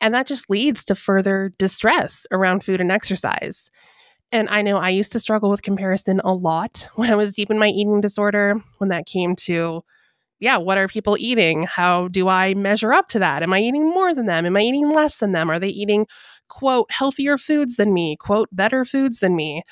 And 0.00 0.14
that 0.14 0.26
just 0.26 0.48
leads 0.48 0.84
to 0.84 0.94
further 0.94 1.52
distress 1.58 2.26
around 2.30 2.64
food 2.64 2.80
and 2.80 2.92
exercise. 2.92 3.70
And 4.30 4.48
I 4.48 4.62
know 4.62 4.76
I 4.76 4.90
used 4.90 5.12
to 5.12 5.20
struggle 5.20 5.50
with 5.50 5.62
comparison 5.62 6.20
a 6.22 6.34
lot 6.34 6.88
when 6.94 7.10
I 7.10 7.16
was 7.16 7.32
deep 7.32 7.50
in 7.50 7.58
my 7.58 7.68
eating 7.68 8.00
disorder, 8.00 8.60
when 8.78 8.90
that 8.90 9.06
came 9.06 9.34
to, 9.36 9.82
yeah, 10.40 10.56
what 10.56 10.78
are 10.78 10.86
people 10.86 11.16
eating? 11.18 11.64
How 11.64 12.08
do 12.08 12.28
I 12.28 12.54
measure 12.54 12.92
up 12.92 13.08
to 13.08 13.18
that? 13.18 13.42
Am 13.42 13.52
I 13.52 13.58
eating 13.58 13.90
more 13.90 14.14
than 14.14 14.26
them? 14.26 14.46
Am 14.46 14.56
I 14.56 14.60
eating 14.60 14.90
less 14.90 15.16
than 15.16 15.32
them? 15.32 15.50
Are 15.50 15.58
they 15.58 15.68
eating, 15.68 16.06
quote, 16.46 16.90
healthier 16.92 17.36
foods 17.36 17.74
than 17.74 17.92
me? 17.92 18.16
Quote, 18.16 18.48
better 18.52 18.84
foods 18.84 19.18
than 19.18 19.34
me? 19.34 19.62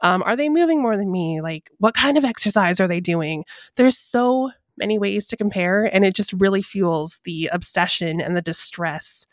Um, 0.00 0.24
are 0.24 0.34
they 0.34 0.48
moving 0.48 0.82
more 0.82 0.96
than 0.96 1.12
me? 1.12 1.40
Like, 1.40 1.70
what 1.78 1.94
kind 1.94 2.18
of 2.18 2.24
exercise 2.24 2.80
are 2.80 2.88
they 2.88 2.98
doing? 2.98 3.44
There's 3.76 3.96
so 3.96 4.50
many 4.78 4.98
ways 4.98 5.26
to 5.28 5.36
compare, 5.36 5.84
and 5.84 6.04
it 6.04 6.14
just 6.14 6.32
really 6.34 6.62
fuels 6.62 7.20
the 7.24 7.48
obsession 7.52 8.20
and 8.20 8.36
the 8.36 8.42
distress. 8.42 9.26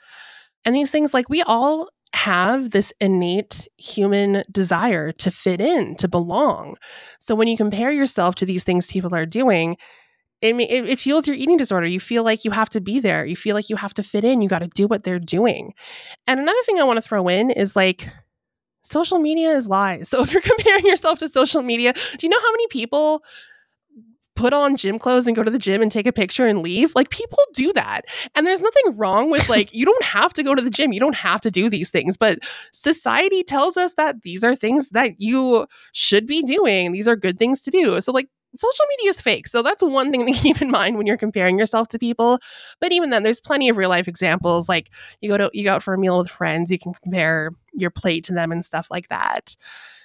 And 0.66 0.76
these 0.76 0.92
things, 0.92 1.14
like 1.14 1.30
we 1.30 1.42
all 1.42 1.90
have 2.14 2.72
this 2.72 2.94
innate 3.02 3.68
human 3.78 4.44
desire 4.52 5.12
to 5.12 5.32
fit 5.32 5.60
in, 5.60 5.96
to 5.96 6.08
belong. 6.08 6.76
So 7.20 7.36
when 7.36 7.48
you 7.48 7.58
compare 7.58 7.92
yourself 7.92 8.36
to 8.36 8.46
these 8.46 8.64
things 8.64 8.92
people 8.92 9.16
are 9.16 9.26
doing, 9.26 9.78
it, 10.42 10.56
it, 10.56 10.90
it 10.90 11.00
fuels 11.00 11.28
your 11.28 11.36
eating 11.36 11.58
disorder. 11.58 11.88
You 11.88 12.00
feel 12.00 12.24
like 12.24 12.46
you 12.46 12.52
have 12.52 12.70
to 12.72 12.82
be 12.82 13.00
there. 13.00 13.26
You 13.26 13.36
feel 13.36 13.56
like 13.56 13.70
you 13.70 13.78
have 13.78 13.94
to 13.96 14.04
fit 14.04 14.24
in. 14.24 14.42
You 14.42 14.50
got 14.50 14.60
to 14.60 14.68
do 14.68 14.88
what 14.88 15.04
they're 15.04 15.20
doing. 15.20 15.74
And 16.28 16.40
another 16.40 16.62
thing 16.66 16.80
I 16.80 16.84
want 16.84 16.98
to 16.98 17.02
throw 17.02 17.28
in 17.30 17.50
is 17.50 17.76
like, 17.76 18.10
social 18.84 19.20
media 19.20 19.52
is 19.54 19.68
lies. 19.68 20.10
So 20.10 20.22
if 20.22 20.34
you're 20.34 20.42
comparing 20.56 20.86
yourself 20.86 21.20
to 21.20 21.30
social 21.30 21.62
media, 21.62 21.94
do 21.94 22.18
you 22.22 22.30
know 22.30 22.40
how 22.40 22.52
many 22.52 22.68
people 22.68 23.24
put 24.36 24.54
on 24.54 24.76
gym 24.76 24.98
clothes 25.00 25.28
and 25.28 25.36
go 25.36 25.44
to 25.44 25.52
the 25.52 25.60
gym 25.60 25.82
and 25.82 25.92
take 25.92 26.08
a 26.08 26.12
picture 26.12 26.48
and 26.48 26.62
leave. 26.62 26.94
Like 26.96 27.10
people 27.10 27.40
do 27.54 27.72
that. 27.74 28.06
And 28.36 28.46
there's 28.46 28.62
nothing 28.62 28.98
wrong 28.98 29.30
with 29.30 29.50
like, 29.50 29.70
you 29.74 29.86
don't 29.86 30.04
have 30.04 30.34
to 30.34 30.44
go 30.44 30.56
to 30.56 30.62
the 30.62 30.70
gym. 30.70 30.94
You 30.94 31.00
don't 31.00 31.16
have 31.16 31.42
to 31.42 31.52
do 31.52 31.70
these 31.70 31.90
things. 31.90 32.18
But 32.18 32.40
society 32.72 33.44
tells 33.44 33.78
us 33.78 33.94
that 33.96 34.24
these 34.24 34.44
are 34.44 34.56
things 34.56 34.90
that 34.92 35.20
you 35.20 35.68
should 35.92 36.26
be 36.26 36.42
doing. 36.44 36.92
These 36.92 37.08
are 37.08 37.16
good 37.16 37.38
things 37.38 37.64
to 37.64 37.72
do. 37.72 38.00
So, 38.02 38.12
like, 38.12 38.30
social 38.58 38.86
media 38.90 39.10
is 39.10 39.22
fake. 39.22 39.48
So 39.48 39.62
that's 39.62 39.84
one 39.84 40.12
thing 40.12 40.26
to 40.32 40.34
keep 40.34 40.62
in 40.62 40.70
mind 40.70 40.98
when 40.98 41.08
you're 41.08 41.18
comparing 41.18 41.58
yourself 41.58 41.88
to 41.90 42.00
people. 42.00 42.40
But 42.80 42.92
even 42.92 43.10
then, 43.10 43.24
there's 43.24 43.42
plenty 43.42 43.70
of 43.70 43.78
real 43.78 43.90
life 43.90 44.08
examples. 44.08 44.70
Like 44.70 44.90
you 45.22 45.30
go 45.30 45.38
to 45.38 45.50
you 45.54 45.64
go 45.64 45.76
out 45.76 45.84
for 45.84 45.94
a 45.94 45.98
meal 45.98 46.20
with 46.20 46.30
friends, 46.30 46.72
you 46.72 46.80
can 46.80 46.94
compare 47.02 47.52
your 47.74 47.90
plate 47.90 48.24
to 48.26 48.34
them 48.34 48.52
and 48.52 48.64
stuff 48.64 48.90
like 48.92 49.10
that. 49.10 49.56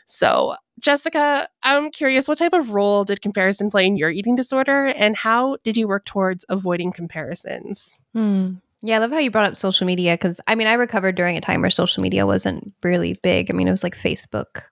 So, 0.07 0.57
Jessica, 0.79 1.49
I'm 1.63 1.91
curious 1.91 2.29
what 2.29 2.39
type 2.39 2.53
of 2.53 2.71
role 2.71 3.05
did 3.05 3.23
comparison 3.23 3.71
play 3.71 3.87
in 3.87 3.97
your 3.97 4.11
eating 4.11 4.37
disorder 4.37 4.87
and 4.87 5.17
how 5.17 5.57
did 5.65 5.77
you 5.77 5.89
work 5.89 6.05
towards 6.05 6.45
avoiding 6.49 6.93
comparisons? 6.93 7.99
Hmm. 8.15 8.55
Yeah, 8.83 8.97
I 8.97 8.99
love 8.99 9.11
how 9.11 9.19
you 9.19 9.31
brought 9.31 9.49
up 9.49 9.57
social 9.57 9.87
media 9.87 10.15
because 10.15 10.41
I 10.47 10.55
mean, 10.55 10.69
I 10.69 10.75
recovered 10.75 11.17
during 11.17 11.37
a 11.37 11.41
time 11.41 11.63
where 11.63 11.71
social 11.71 12.03
media 12.03 12.27
wasn't 12.27 12.73
really 12.83 13.17
big. 13.23 13.51
I 13.51 13.55
mean, 13.55 13.67
it 13.67 13.73
was 13.73 13.83
like 13.83 13.97
Facebook. 13.97 14.63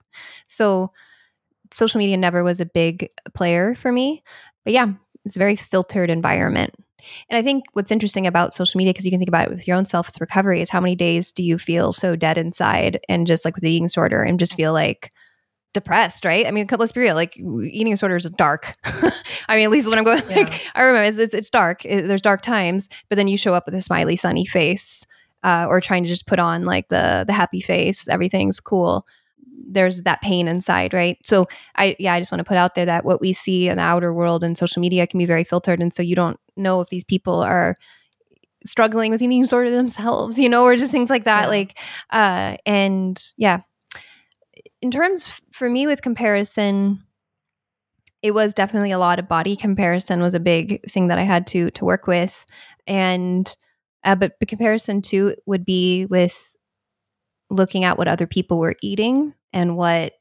So, 0.47 0.91
social 1.71 1.99
media 1.99 2.15
never 2.15 2.43
was 2.43 2.61
a 2.61 2.65
big 2.65 3.09
player 3.33 3.75
for 3.75 3.91
me. 3.91 4.23
But 4.63 4.73
yeah, 4.73 4.93
it's 5.25 5.35
a 5.35 5.39
very 5.39 5.57
filtered 5.57 6.09
environment. 6.09 6.73
And 7.29 7.37
I 7.37 7.41
think 7.41 7.65
what's 7.73 7.91
interesting 7.91 8.27
about 8.27 8.53
social 8.53 8.77
media, 8.77 8.93
because 8.93 9.05
you 9.05 9.11
can 9.11 9.19
think 9.19 9.29
about 9.29 9.47
it 9.47 9.51
with 9.51 9.67
your 9.67 9.77
own 9.77 9.85
self 9.85 10.07
with 10.07 10.21
recovery, 10.21 10.61
is 10.61 10.69
how 10.69 10.81
many 10.81 10.95
days 10.95 11.31
do 11.31 11.43
you 11.43 11.57
feel 11.57 11.91
so 11.91 12.15
dead 12.15 12.37
inside 12.37 12.99
and 13.09 13.27
just 13.27 13.43
like 13.43 13.55
with 13.55 13.63
the 13.63 13.71
eating 13.71 13.85
disorder 13.85 14.23
and 14.23 14.39
just 14.39 14.55
feel 14.55 14.73
like 14.73 15.09
depressed, 15.77 16.25
right? 16.25 16.47
I 16.47 16.51
mean, 16.51 16.67
let's 16.77 16.91
be 16.91 17.01
real. 17.01 17.13
Like 17.13 17.37
eating 17.37 17.93
disorders 17.93 18.25
is 18.25 18.31
dark. 18.31 18.73
I 19.47 19.55
mean, 19.55 19.65
at 19.65 19.69
least 19.69 19.87
when 19.87 19.99
I'm 19.99 20.03
going, 20.03 20.21
like. 20.27 20.65
I 20.75 20.81
remember 20.81 21.07
it's, 21.07 21.17
it's, 21.17 21.33
it's 21.33 21.49
dark. 21.49 21.85
It, 21.85 22.07
there's 22.07 22.21
dark 22.21 22.41
times, 22.41 22.89
but 23.09 23.15
then 23.15 23.27
you 23.27 23.37
show 23.37 23.53
up 23.53 23.65
with 23.65 23.75
a 23.75 23.81
smiley, 23.81 24.15
sunny 24.15 24.45
face, 24.45 25.05
uh, 25.43 25.67
or 25.69 25.79
trying 25.79 26.03
to 26.03 26.09
just 26.09 26.25
put 26.25 26.39
on 26.39 26.65
like 26.65 26.87
the 26.89 27.23
the 27.27 27.33
happy 27.33 27.61
face. 27.61 28.07
Everything's 28.07 28.59
cool. 28.59 29.05
There's 29.69 30.03
that 30.03 30.21
pain 30.21 30.47
inside, 30.47 30.93
right? 30.93 31.17
So 31.23 31.47
I, 31.75 31.95
yeah, 31.99 32.13
I 32.13 32.19
just 32.19 32.31
want 32.31 32.39
to 32.39 32.45
put 32.45 32.57
out 32.57 32.75
there 32.75 32.85
that 32.85 33.05
what 33.05 33.21
we 33.21 33.33
see 33.33 33.69
in 33.69 33.77
the 33.77 33.83
outer 33.83 34.13
world 34.13 34.43
and 34.43 34.57
social 34.57 34.81
media 34.81 35.05
can 35.07 35.17
be 35.17 35.25
very 35.25 35.43
filtered, 35.43 35.79
and 35.79 35.93
so 35.93 36.01
you 36.01 36.15
don't 36.15 36.39
know 36.55 36.81
if 36.81 36.89
these 36.89 37.03
people 37.03 37.41
are 37.41 37.75
struggling 38.65 39.11
with 39.11 39.21
eating 39.21 39.41
disorder 39.41 39.71
themselves, 39.71 40.39
you 40.39 40.49
know, 40.49 40.63
or 40.63 40.75
just 40.75 40.91
things 40.91 41.09
like 41.09 41.23
that. 41.25 41.43
Yeah. 41.43 41.47
Like, 41.47 41.79
uh, 42.11 42.57
and 42.65 43.31
yeah, 43.37 43.61
in 44.81 44.91
terms 44.91 45.41
for 45.51 45.69
me 45.69 45.87
with 45.87 46.01
comparison, 46.01 47.03
it 48.21 48.31
was 48.31 48.53
definitely 48.53 48.91
a 48.91 48.99
lot 48.99 49.19
of 49.19 49.27
body 49.27 49.55
comparison 49.55 50.21
was 50.21 50.33
a 50.33 50.39
big 50.39 50.81
thing 50.89 51.07
that 51.07 51.19
I 51.19 51.23
had 51.23 51.47
to 51.47 51.71
to 51.71 51.85
work 51.85 52.07
with, 52.07 52.45
and 52.85 53.53
uh, 54.03 54.15
but 54.15 54.33
the 54.39 54.45
comparison 54.45 55.01
too 55.01 55.35
would 55.45 55.65
be 55.65 56.05
with 56.05 56.55
looking 57.49 57.83
at 57.83 57.97
what 57.97 58.07
other 58.07 58.27
people 58.27 58.59
were 58.59 58.75
eating 58.83 59.33
and 59.53 59.77
what 59.77 60.13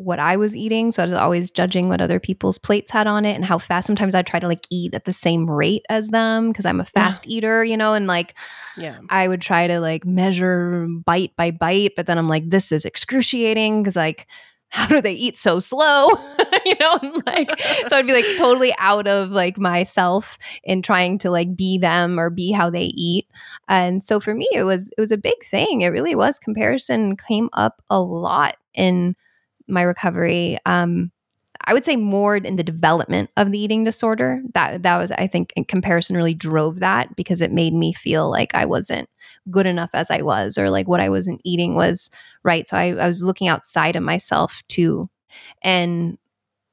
what 0.00 0.18
I 0.18 0.36
was 0.36 0.56
eating. 0.56 0.92
So 0.92 1.02
I 1.02 1.06
was 1.06 1.14
always 1.14 1.50
judging 1.50 1.88
what 1.88 2.00
other 2.00 2.18
people's 2.18 2.56
plates 2.56 2.90
had 2.90 3.06
on 3.06 3.26
it 3.26 3.34
and 3.34 3.44
how 3.44 3.58
fast. 3.58 3.86
Sometimes 3.86 4.14
I 4.14 4.22
try 4.22 4.40
to 4.40 4.48
like 4.48 4.66
eat 4.70 4.94
at 4.94 5.04
the 5.04 5.12
same 5.12 5.48
rate 5.48 5.84
as 5.90 6.08
them 6.08 6.48
because 6.48 6.64
I'm 6.64 6.80
a 6.80 6.86
fast 6.86 7.26
yeah. 7.26 7.36
eater, 7.36 7.64
you 7.64 7.76
know, 7.76 7.92
and 7.92 8.06
like, 8.06 8.34
yeah, 8.78 8.98
I 9.10 9.28
would 9.28 9.42
try 9.42 9.66
to 9.66 9.78
like 9.78 10.06
measure 10.06 10.86
bite 11.04 11.36
by 11.36 11.50
bite, 11.50 11.92
but 11.96 12.06
then 12.06 12.16
I'm 12.16 12.28
like, 12.28 12.48
this 12.48 12.72
is 12.72 12.86
excruciating 12.86 13.82
because 13.82 13.94
like, 13.94 14.26
how 14.70 14.86
do 14.86 15.02
they 15.02 15.12
eat 15.12 15.36
so 15.36 15.60
slow? 15.60 16.08
you 16.64 16.76
know, 16.80 16.98
and 17.02 17.22
like, 17.26 17.60
so 17.60 17.96
I'd 17.96 18.06
be 18.06 18.14
like 18.14 18.38
totally 18.38 18.72
out 18.78 19.06
of 19.06 19.30
like 19.30 19.58
myself 19.58 20.38
in 20.64 20.80
trying 20.80 21.18
to 21.18 21.30
like 21.30 21.54
be 21.54 21.76
them 21.76 22.18
or 22.18 22.30
be 22.30 22.52
how 22.52 22.70
they 22.70 22.90
eat. 22.94 23.26
And 23.68 24.02
so 24.02 24.18
for 24.18 24.34
me, 24.34 24.48
it 24.52 24.62
was, 24.62 24.88
it 24.96 25.00
was 25.00 25.12
a 25.12 25.18
big 25.18 25.42
thing. 25.44 25.82
It 25.82 25.88
really 25.88 26.14
was. 26.14 26.38
Comparison 26.38 27.16
came 27.18 27.50
up 27.52 27.82
a 27.90 28.00
lot 28.00 28.56
in 28.72 29.14
my 29.70 29.82
recovery 29.82 30.58
um, 30.66 31.10
I 31.64 31.74
would 31.74 31.84
say 31.84 31.96
more 31.96 32.36
in 32.36 32.56
the 32.56 32.62
development 32.62 33.30
of 33.36 33.52
the 33.52 33.58
eating 33.58 33.84
disorder. 33.84 34.42
That 34.54 34.82
that 34.82 34.98
was, 34.98 35.10
I 35.12 35.26
think, 35.26 35.52
in 35.56 35.64
comparison, 35.64 36.16
really 36.16 36.34
drove 36.34 36.80
that 36.80 37.14
because 37.16 37.42
it 37.42 37.52
made 37.52 37.74
me 37.74 37.92
feel 37.92 38.30
like 38.30 38.54
I 38.54 38.64
wasn't 38.64 39.08
good 39.50 39.66
enough 39.66 39.90
as 39.92 40.10
I 40.10 40.22
was, 40.22 40.56
or 40.56 40.70
like 40.70 40.88
what 40.88 41.00
I 41.00 41.10
wasn't 41.10 41.40
eating 41.44 41.74
was 41.74 42.10
right. 42.42 42.66
So 42.66 42.76
I, 42.76 42.94
I 42.94 43.06
was 43.06 43.22
looking 43.22 43.48
outside 43.48 43.96
of 43.96 44.02
myself 44.02 44.62
too, 44.68 45.04
and 45.62 46.16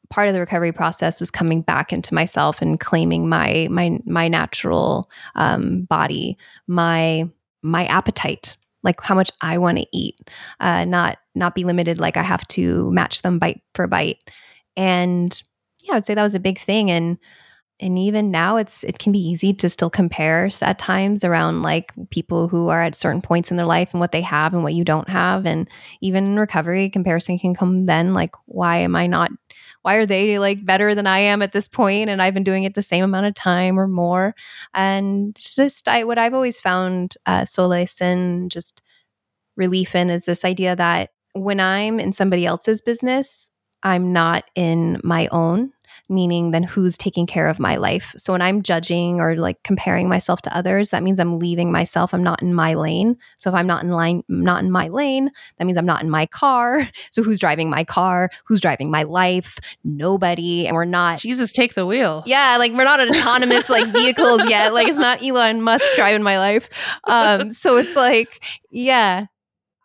part 0.10 0.30
of 0.30 0.34
the 0.34 0.40
recovery 0.40 0.72
process 0.72 1.20
was 1.20 1.32
coming 1.32 1.62
back 1.62 1.92
into 1.92 2.14
myself 2.14 2.62
and 2.62 2.80
claiming 2.80 3.28
my 3.28 3.68
my 3.70 4.00
my 4.06 4.28
natural 4.28 5.10
um, 5.36 5.84
body, 5.84 6.38
my 6.66 7.30
my 7.62 7.86
appetite, 7.88 8.58
like 8.88 9.02
how 9.02 9.14
much 9.14 9.30
I 9.42 9.60
want 9.60 9.78
to 9.78 9.86
eat, 9.92 10.16
uh, 10.60 10.86
not 10.86 11.20
not 11.36 11.54
be 11.54 11.66
limited 11.66 12.00
like 12.00 12.18
I 12.18 12.24
have 12.24 12.48
to 12.50 12.90
match 12.92 13.22
them 13.22 13.38
bite 13.38 13.62
for 13.76 13.86
bite. 13.86 14.18
And 14.76 15.40
yeah, 15.84 15.94
I 15.94 15.98
would 15.98 16.06
say 16.06 16.16
that 16.16 16.24
was 16.24 16.36
a 16.36 16.40
big 16.40 16.58
thing. 16.58 16.90
And 16.90 17.20
and 17.80 18.00
even 18.00 18.32
now 18.32 18.58
it's 18.58 18.84
it 18.84 18.98
can 18.98 19.12
be 19.12 19.20
easy 19.20 19.54
to 19.54 19.70
still 19.70 19.90
compare 19.90 20.50
at 20.62 20.80
times 20.80 21.24
around 21.24 21.62
like 21.62 21.94
people 22.10 22.48
who 22.48 22.70
are 22.70 22.82
at 22.82 22.96
certain 22.96 23.22
points 23.22 23.52
in 23.52 23.58
their 23.58 23.66
life 23.66 23.94
and 23.94 24.00
what 24.00 24.12
they 24.12 24.22
have 24.22 24.54
and 24.54 24.64
what 24.64 24.74
you 24.74 24.84
don't 24.84 25.10
have 25.10 25.46
and 25.46 25.70
even 26.02 26.26
in 26.26 26.40
recovery 26.40 26.90
comparison 26.90 27.38
can 27.38 27.54
come 27.54 27.86
then 27.86 28.14
like 28.14 28.32
why 28.46 28.78
am 28.78 28.96
i 28.96 29.06
not 29.06 29.30
why 29.88 29.96
are 29.96 30.06
they 30.06 30.38
like 30.38 30.66
better 30.66 30.94
than 30.94 31.08
i 31.08 31.20
am 31.20 31.42
at 31.42 31.54
this 31.54 31.70
point? 31.70 32.10
and 32.10 32.22
i've 32.22 32.34
been 32.34 32.44
doing 32.44 32.66
it 32.66 32.74
the 32.74 32.82
same 32.82 33.06
amount 33.06 33.26
of 33.26 33.34
time 33.34 33.80
or 33.80 33.88
more 33.88 34.36
and 34.74 35.34
just 35.36 35.88
I, 35.88 36.04
what 36.04 36.18
i've 36.18 36.34
always 36.34 36.60
found 36.60 37.16
uh, 37.26 37.46
solace 37.46 38.02
and 38.02 38.52
just 38.52 38.82
relief 39.56 39.96
in 39.96 40.10
is 40.10 40.26
this 40.26 40.44
idea 40.44 40.76
that 40.76 41.12
when 41.32 41.62
i'm 41.62 42.02
in 42.02 42.12
somebody 42.12 42.46
else's 42.46 42.82
business 42.82 43.50
i'm 43.82 44.12
not 44.12 44.44
in 44.56 45.00
my 45.06 45.30
own 45.32 45.72
meaning 46.10 46.52
then 46.52 46.64
who's 46.64 46.98
taking 46.98 47.26
care 47.26 47.48
of 47.48 47.60
my 47.60 47.76
life. 47.76 48.14
So 48.18 48.34
when 48.34 48.42
I'm 48.42 48.62
judging 48.62 49.20
or 49.20 49.36
like 49.36 49.62
comparing 49.64 50.10
myself 50.10 50.42
to 50.44 50.56
others, 50.56 50.90
that 50.92 51.04
means 51.04 51.20
I'm 51.20 51.40
leaving 51.40 51.72
myself. 51.72 52.14
I'm 52.14 52.24
not 52.24 52.42
in 52.42 52.54
my 52.54 52.74
lane. 52.74 53.18
So 53.38 53.50
if 53.50 53.56
I'm 53.56 53.68
not 53.68 53.84
in 53.84 53.92
line, 53.92 54.24
not 54.28 54.64
in 54.64 54.72
my 54.72 54.88
lane, 54.88 55.32
that 55.58 55.66
means 55.66 55.78
I'm 55.78 55.86
not 55.86 56.04
in 56.04 56.10
my 56.10 56.26
car. 56.26 56.88
So 57.10 57.24
who's 57.24 57.40
driving 57.40 57.70
my 57.70 57.84
car? 57.84 58.30
Who's 58.46 58.60
driving 58.60 58.92
my 58.92 59.04
life? 59.04 59.58
Nobody. 59.84 60.68
And 60.68 60.76
we're 60.76 60.86
not 60.86 61.20
Jesus 61.20 61.52
take 61.52 61.74
the 61.74 61.86
wheel. 61.86 62.22
Yeah, 62.26 62.58
like 62.58 62.74
we're 62.74 62.84
not 62.84 63.00
an 63.00 63.10
autonomous 63.10 63.70
like 63.70 63.88
vehicles 63.88 64.48
yet. 64.48 64.74
Like 64.74 64.88
it's 64.88 65.00
not 65.00 65.24
Elon 65.24 65.62
Musk 65.62 65.86
driving 65.96 66.24
my 66.24 66.38
life. 66.38 66.70
Um 67.06 67.50
so 67.50 67.78
it's 67.78 67.96
like 67.96 68.44
yeah, 68.70 69.28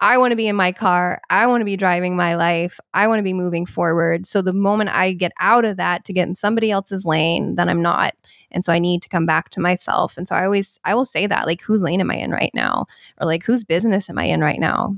I 0.02 0.18
want 0.18 0.32
to 0.32 0.36
be 0.36 0.48
in 0.48 0.56
my 0.56 0.72
car. 0.72 1.22
I 1.30 1.46
want 1.46 1.60
to 1.60 1.64
be 1.64 1.76
driving 1.76 2.16
my 2.16 2.34
life. 2.34 2.80
I 2.92 3.06
want 3.06 3.20
to 3.20 3.22
be 3.22 3.32
moving 3.32 3.64
forward. 3.64 4.26
So 4.26 4.42
the 4.42 4.52
moment 4.52 4.90
I 4.90 5.12
get 5.12 5.30
out 5.38 5.64
of 5.64 5.76
that 5.76 6.04
to 6.06 6.12
get 6.12 6.26
in 6.26 6.34
somebody 6.34 6.72
else's 6.72 7.06
lane, 7.06 7.54
then 7.54 7.68
I'm 7.68 7.80
not. 7.80 8.14
And 8.50 8.64
so 8.64 8.72
I 8.72 8.80
need 8.80 9.00
to 9.02 9.08
come 9.08 9.26
back 9.26 9.50
to 9.50 9.60
myself. 9.60 10.18
And 10.18 10.26
so 10.26 10.34
I 10.34 10.44
always 10.44 10.80
I 10.84 10.96
will 10.96 11.04
say 11.04 11.28
that 11.28 11.46
like 11.46 11.62
whose 11.62 11.84
lane 11.84 12.00
am 12.00 12.10
I 12.10 12.16
in 12.16 12.32
right 12.32 12.50
now? 12.52 12.86
Or 13.20 13.28
like 13.28 13.44
whose 13.44 13.62
business 13.62 14.10
am 14.10 14.18
I 14.18 14.24
in 14.24 14.40
right 14.40 14.58
now? 14.58 14.96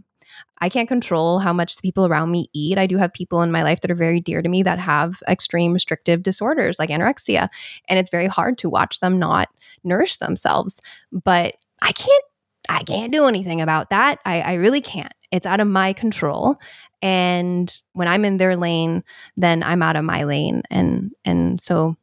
I 0.61 0.71
can't 0.71 0.89
control 0.89 1.39
how 1.39 1.53
much 1.53 1.77
the 1.77 1.83
people 1.83 2.07
around 2.07 2.31
me 2.31 2.47
eat. 2.55 2.79
I 2.79 2.87
do 2.87 2.97
have 2.97 3.13
people 3.13 3.43
in 3.43 3.53
my 3.53 3.63
life 3.63 3.83
that 3.83 3.91
are 3.91 3.95
very 3.95 4.21
dear 4.21 4.41
to 4.41 4.49
me 4.49 4.63
that 4.63 4.79
have 4.79 5.23
extreme 5.29 5.75
restrictive 5.75 6.23
disorders 6.23 6.79
like 6.79 6.89
anorexia. 6.89 7.49
And 7.91 7.99
it's 7.99 8.09
very 8.09 8.27
hard 8.27 8.57
to 8.59 8.71
watch 8.71 9.01
them 9.01 9.19
not 9.19 9.51
nourish 9.85 10.17
themselves. 10.17 10.81
But 11.13 11.57
I 11.83 11.93
can't 11.93 12.25
I 12.69 12.83
can't 12.83 13.13
do 13.13 13.27
anything 13.27 13.61
about 13.61 13.91
that. 13.91 14.19
I, 14.25 14.41
I 14.41 14.55
really 14.55 14.81
can't. 14.81 15.13
It's 15.31 15.47
out 15.47 15.61
of 15.61 15.67
my 15.67 15.93
control. 15.93 16.57
And 17.03 17.73
when 17.93 18.09
I'm 18.09 18.25
in 18.25 18.37
their 18.37 18.57
lane, 18.57 19.05
then 19.37 19.63
I'm 19.63 19.83
out 19.83 19.97
of 19.97 20.05
my 20.05 20.25
lane. 20.25 20.63
And 20.71 21.13
and 21.25 21.61
so 21.61 21.97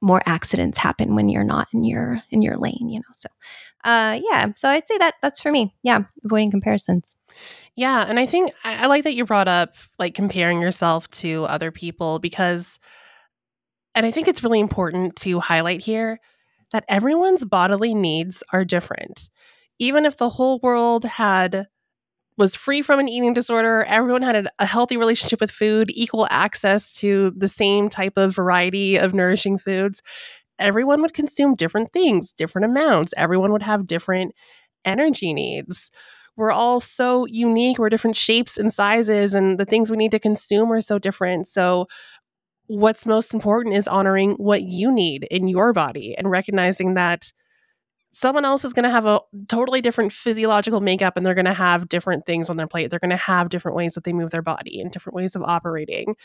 more 0.00 0.22
accidents 0.24 0.78
happen 0.78 1.14
when 1.14 1.28
you're 1.28 1.44
not 1.44 1.68
in 1.72 1.84
your 1.84 2.22
in 2.30 2.40
your 2.42 2.56
lane, 2.56 2.88
you 2.88 3.00
know. 3.00 3.12
So 3.14 3.28
uh 3.84 4.18
yeah. 4.30 4.46
So 4.54 4.68
I'd 4.68 4.86
say 4.86 4.96
that 4.98 5.16
that's 5.20 5.40
for 5.40 5.50
me. 5.50 5.74
Yeah. 5.82 6.04
Avoiding 6.24 6.50
comparisons. 6.50 7.16
Yeah. 7.76 8.04
And 8.06 8.18
I 8.18 8.26
think 8.26 8.52
I, 8.64 8.84
I 8.84 8.86
like 8.86 9.04
that 9.04 9.14
you 9.14 9.24
brought 9.24 9.48
up 9.48 9.76
like 9.98 10.14
comparing 10.14 10.62
yourself 10.62 11.10
to 11.10 11.44
other 11.44 11.70
people 11.70 12.18
because 12.18 12.78
and 13.94 14.06
I 14.06 14.10
think 14.10 14.28
it's 14.28 14.44
really 14.44 14.60
important 14.60 15.16
to 15.16 15.40
highlight 15.40 15.82
here 15.82 16.20
that 16.72 16.84
everyone's 16.88 17.44
bodily 17.44 17.94
needs 17.94 18.42
are 18.52 18.64
different. 18.64 19.28
Even 19.80 20.06
if 20.06 20.16
the 20.16 20.28
whole 20.28 20.60
world 20.62 21.04
had 21.04 21.66
was 22.38 22.54
free 22.54 22.80
from 22.80 23.00
an 23.00 23.08
eating 23.08 23.34
disorder, 23.34 23.84
everyone 23.84 24.22
had 24.22 24.36
a, 24.36 24.44
a 24.60 24.66
healthy 24.66 24.96
relationship 24.96 25.40
with 25.40 25.50
food, 25.50 25.90
equal 25.92 26.28
access 26.30 26.92
to 26.92 27.32
the 27.32 27.48
same 27.48 27.88
type 27.88 28.16
of 28.16 28.34
variety 28.34 28.96
of 28.96 29.12
nourishing 29.12 29.58
foods, 29.58 30.00
everyone 30.60 31.02
would 31.02 31.14
consume 31.14 31.54
different 31.54 31.92
things, 31.92 32.32
different 32.32 32.66
amounts. 32.66 33.12
Everyone 33.16 33.50
would 33.52 33.62
have 33.62 33.86
different 33.86 34.34
energy 34.84 35.32
needs. 35.32 35.90
We're 36.36 36.52
all 36.52 36.78
so 36.78 37.26
unique. 37.26 37.78
We're 37.78 37.90
different 37.90 38.16
shapes 38.16 38.56
and 38.56 38.72
sizes, 38.72 39.34
and 39.34 39.58
the 39.58 39.64
things 39.64 39.90
we 39.90 39.96
need 39.96 40.12
to 40.12 40.18
consume 40.18 40.72
are 40.72 40.80
so 40.80 40.98
different. 40.98 41.48
So, 41.48 41.86
what's 42.66 43.04
most 43.04 43.34
important 43.34 43.74
is 43.74 43.88
honoring 43.88 44.32
what 44.32 44.62
you 44.62 44.92
need 44.92 45.26
in 45.30 45.48
your 45.48 45.72
body 45.72 46.14
and 46.16 46.30
recognizing 46.30 46.94
that 46.94 47.32
someone 48.12 48.44
else 48.44 48.64
is 48.64 48.72
going 48.72 48.84
to 48.84 48.90
have 48.90 49.06
a 49.06 49.20
totally 49.48 49.80
different 49.80 50.12
physiological 50.12 50.80
makeup 50.80 51.16
and 51.16 51.24
they're 51.24 51.34
going 51.34 51.44
to 51.44 51.52
have 51.52 51.88
different 51.88 52.26
things 52.26 52.50
on 52.50 52.56
their 52.56 52.66
plate. 52.66 52.90
They're 52.90 52.98
going 52.98 53.10
to 53.10 53.16
have 53.16 53.48
different 53.48 53.76
ways 53.76 53.94
that 53.94 54.04
they 54.04 54.12
move 54.12 54.30
their 54.30 54.42
body 54.42 54.80
and 54.80 54.90
different 54.90 55.14
ways 55.14 55.36
of 55.36 55.42
operating. 55.42 56.16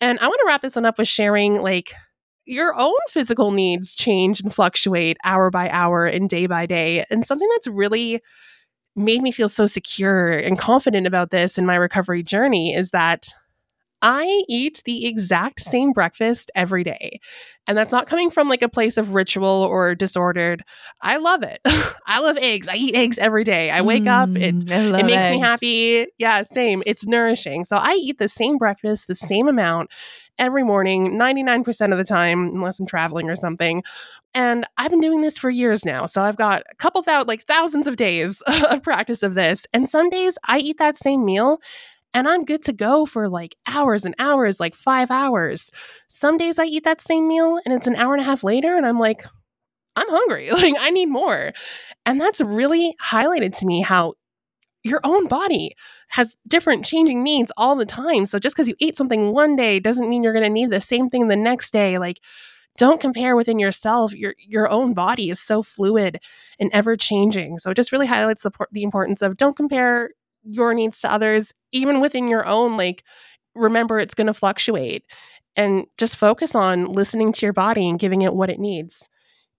And 0.00 0.18
I 0.18 0.26
want 0.26 0.40
to 0.40 0.46
wrap 0.46 0.62
this 0.62 0.76
one 0.76 0.86
up 0.86 0.98
with 0.98 1.08
sharing 1.08 1.60
like 1.60 1.92
your 2.46 2.74
own 2.78 2.94
physical 3.08 3.50
needs 3.50 3.94
change 3.94 4.40
and 4.40 4.54
fluctuate 4.54 5.16
hour 5.24 5.50
by 5.50 5.68
hour 5.70 6.06
and 6.06 6.28
day 6.28 6.46
by 6.46 6.66
day. 6.66 7.04
And 7.10 7.26
something 7.26 7.48
that's 7.52 7.66
really 7.66 8.20
made 8.96 9.22
me 9.22 9.32
feel 9.32 9.48
so 9.48 9.66
secure 9.66 10.30
and 10.30 10.58
confident 10.58 11.06
about 11.06 11.30
this 11.30 11.58
in 11.58 11.66
my 11.66 11.74
recovery 11.74 12.22
journey 12.22 12.74
is 12.74 12.90
that 12.90 13.28
I 14.06 14.44
eat 14.50 14.82
the 14.84 15.06
exact 15.06 15.60
same 15.60 15.92
breakfast 15.92 16.50
every 16.54 16.84
day. 16.84 17.20
And 17.66 17.78
that's 17.78 17.90
not 17.90 18.06
coming 18.06 18.30
from 18.30 18.50
like 18.50 18.60
a 18.60 18.68
place 18.68 18.98
of 18.98 19.14
ritual 19.14 19.46
or 19.48 19.94
disordered. 19.94 20.62
I 21.00 21.16
love 21.16 21.42
it. 21.42 21.60
I 22.06 22.20
love 22.20 22.36
eggs. 22.36 22.68
I 22.68 22.74
eat 22.74 22.94
eggs 22.94 23.16
every 23.18 23.44
day. 23.44 23.70
I 23.70 23.80
wake 23.80 24.04
mm, 24.04 24.08
up, 24.08 24.28
it, 24.36 24.54
mm, 24.54 24.98
it 24.98 25.06
makes 25.06 25.24
eggs. 25.24 25.30
me 25.30 25.40
happy. 25.40 26.06
Yeah, 26.18 26.42
same. 26.42 26.82
It's 26.84 27.06
nourishing. 27.06 27.64
So 27.64 27.78
I 27.78 27.94
eat 27.94 28.18
the 28.18 28.28
same 28.28 28.58
breakfast, 28.58 29.08
the 29.08 29.14
same 29.14 29.48
amount 29.48 29.88
every 30.38 30.64
morning, 30.64 31.12
99% 31.18 31.92
of 31.92 31.96
the 31.96 32.04
time, 32.04 32.48
unless 32.48 32.78
I'm 32.78 32.86
traveling 32.86 33.30
or 33.30 33.36
something. 33.36 33.82
And 34.34 34.66
I've 34.76 34.90
been 34.90 35.00
doing 35.00 35.22
this 35.22 35.38
for 35.38 35.48
years 35.48 35.84
now. 35.84 36.04
So 36.04 36.22
I've 36.22 36.36
got 36.36 36.64
a 36.70 36.74
couple 36.74 37.02
thousand, 37.02 37.28
like 37.28 37.42
thousands 37.44 37.86
of 37.86 37.96
days 37.96 38.42
of 38.46 38.82
practice 38.82 39.22
of 39.22 39.34
this. 39.34 39.66
And 39.72 39.88
some 39.88 40.10
days 40.10 40.36
I 40.44 40.58
eat 40.58 40.76
that 40.78 40.98
same 40.98 41.24
meal 41.24 41.60
and 42.14 42.28
I'm 42.28 42.44
good 42.44 42.62
to 42.64 42.72
go 42.72 43.04
for 43.06 43.28
like 43.28 43.56
hours 43.66 44.04
and 44.04 44.14
hours, 44.18 44.60
like 44.60 44.74
five 44.74 45.10
hours. 45.10 45.70
Some 46.08 46.38
days 46.38 46.58
I 46.58 46.64
eat 46.64 46.84
that 46.84 47.00
same 47.00 47.28
meal 47.28 47.58
and 47.64 47.74
it's 47.74 47.86
an 47.88 47.96
hour 47.96 48.14
and 48.14 48.22
a 48.22 48.24
half 48.24 48.44
later, 48.44 48.76
and 48.76 48.86
I'm 48.86 48.98
like, 48.98 49.24
I'm 49.96 50.08
hungry. 50.08 50.50
Like, 50.52 50.74
I 50.78 50.90
need 50.90 51.06
more. 51.06 51.52
And 52.06 52.20
that's 52.20 52.40
really 52.40 52.96
highlighted 53.02 53.56
to 53.58 53.66
me 53.66 53.82
how 53.82 54.14
your 54.82 55.00
own 55.04 55.26
body 55.26 55.74
has 56.08 56.36
different 56.46 56.84
changing 56.84 57.22
needs 57.22 57.50
all 57.56 57.74
the 57.76 57.86
time. 57.86 58.26
So 58.26 58.38
just 58.38 58.54
because 58.54 58.68
you 58.68 58.76
ate 58.80 58.96
something 58.96 59.32
one 59.32 59.56
day 59.56 59.80
doesn't 59.80 60.08
mean 60.08 60.22
you're 60.22 60.32
going 60.32 60.44
to 60.44 60.50
need 60.50 60.70
the 60.70 60.80
same 60.80 61.08
thing 61.08 61.28
the 61.28 61.36
next 61.36 61.72
day. 61.72 61.98
Like, 61.98 62.20
don't 62.76 63.00
compare 63.00 63.36
within 63.36 63.58
yourself. 63.58 64.14
Your 64.14 64.34
your 64.38 64.68
own 64.68 64.94
body 64.94 65.30
is 65.30 65.40
so 65.40 65.62
fluid 65.62 66.20
and 66.58 66.70
ever 66.72 66.96
changing. 66.96 67.58
So 67.58 67.70
it 67.70 67.76
just 67.76 67.92
really 67.92 68.06
highlights 68.06 68.42
the 68.42 68.50
the 68.72 68.82
importance 68.82 69.22
of 69.22 69.36
don't 69.36 69.56
compare 69.56 70.10
your 70.44 70.74
needs 70.74 71.00
to 71.00 71.12
others, 71.12 71.52
even 71.72 72.00
within 72.00 72.28
your 72.28 72.46
own. 72.46 72.76
Like, 72.76 73.02
remember 73.54 73.98
it's 73.98 74.14
going 74.14 74.26
to 74.26 74.34
fluctuate, 74.34 75.04
and 75.56 75.86
just 75.98 76.16
focus 76.16 76.54
on 76.54 76.86
listening 76.86 77.32
to 77.32 77.46
your 77.46 77.52
body 77.52 77.88
and 77.88 77.98
giving 77.98 78.22
it 78.22 78.34
what 78.34 78.50
it 78.50 78.58
needs 78.58 79.08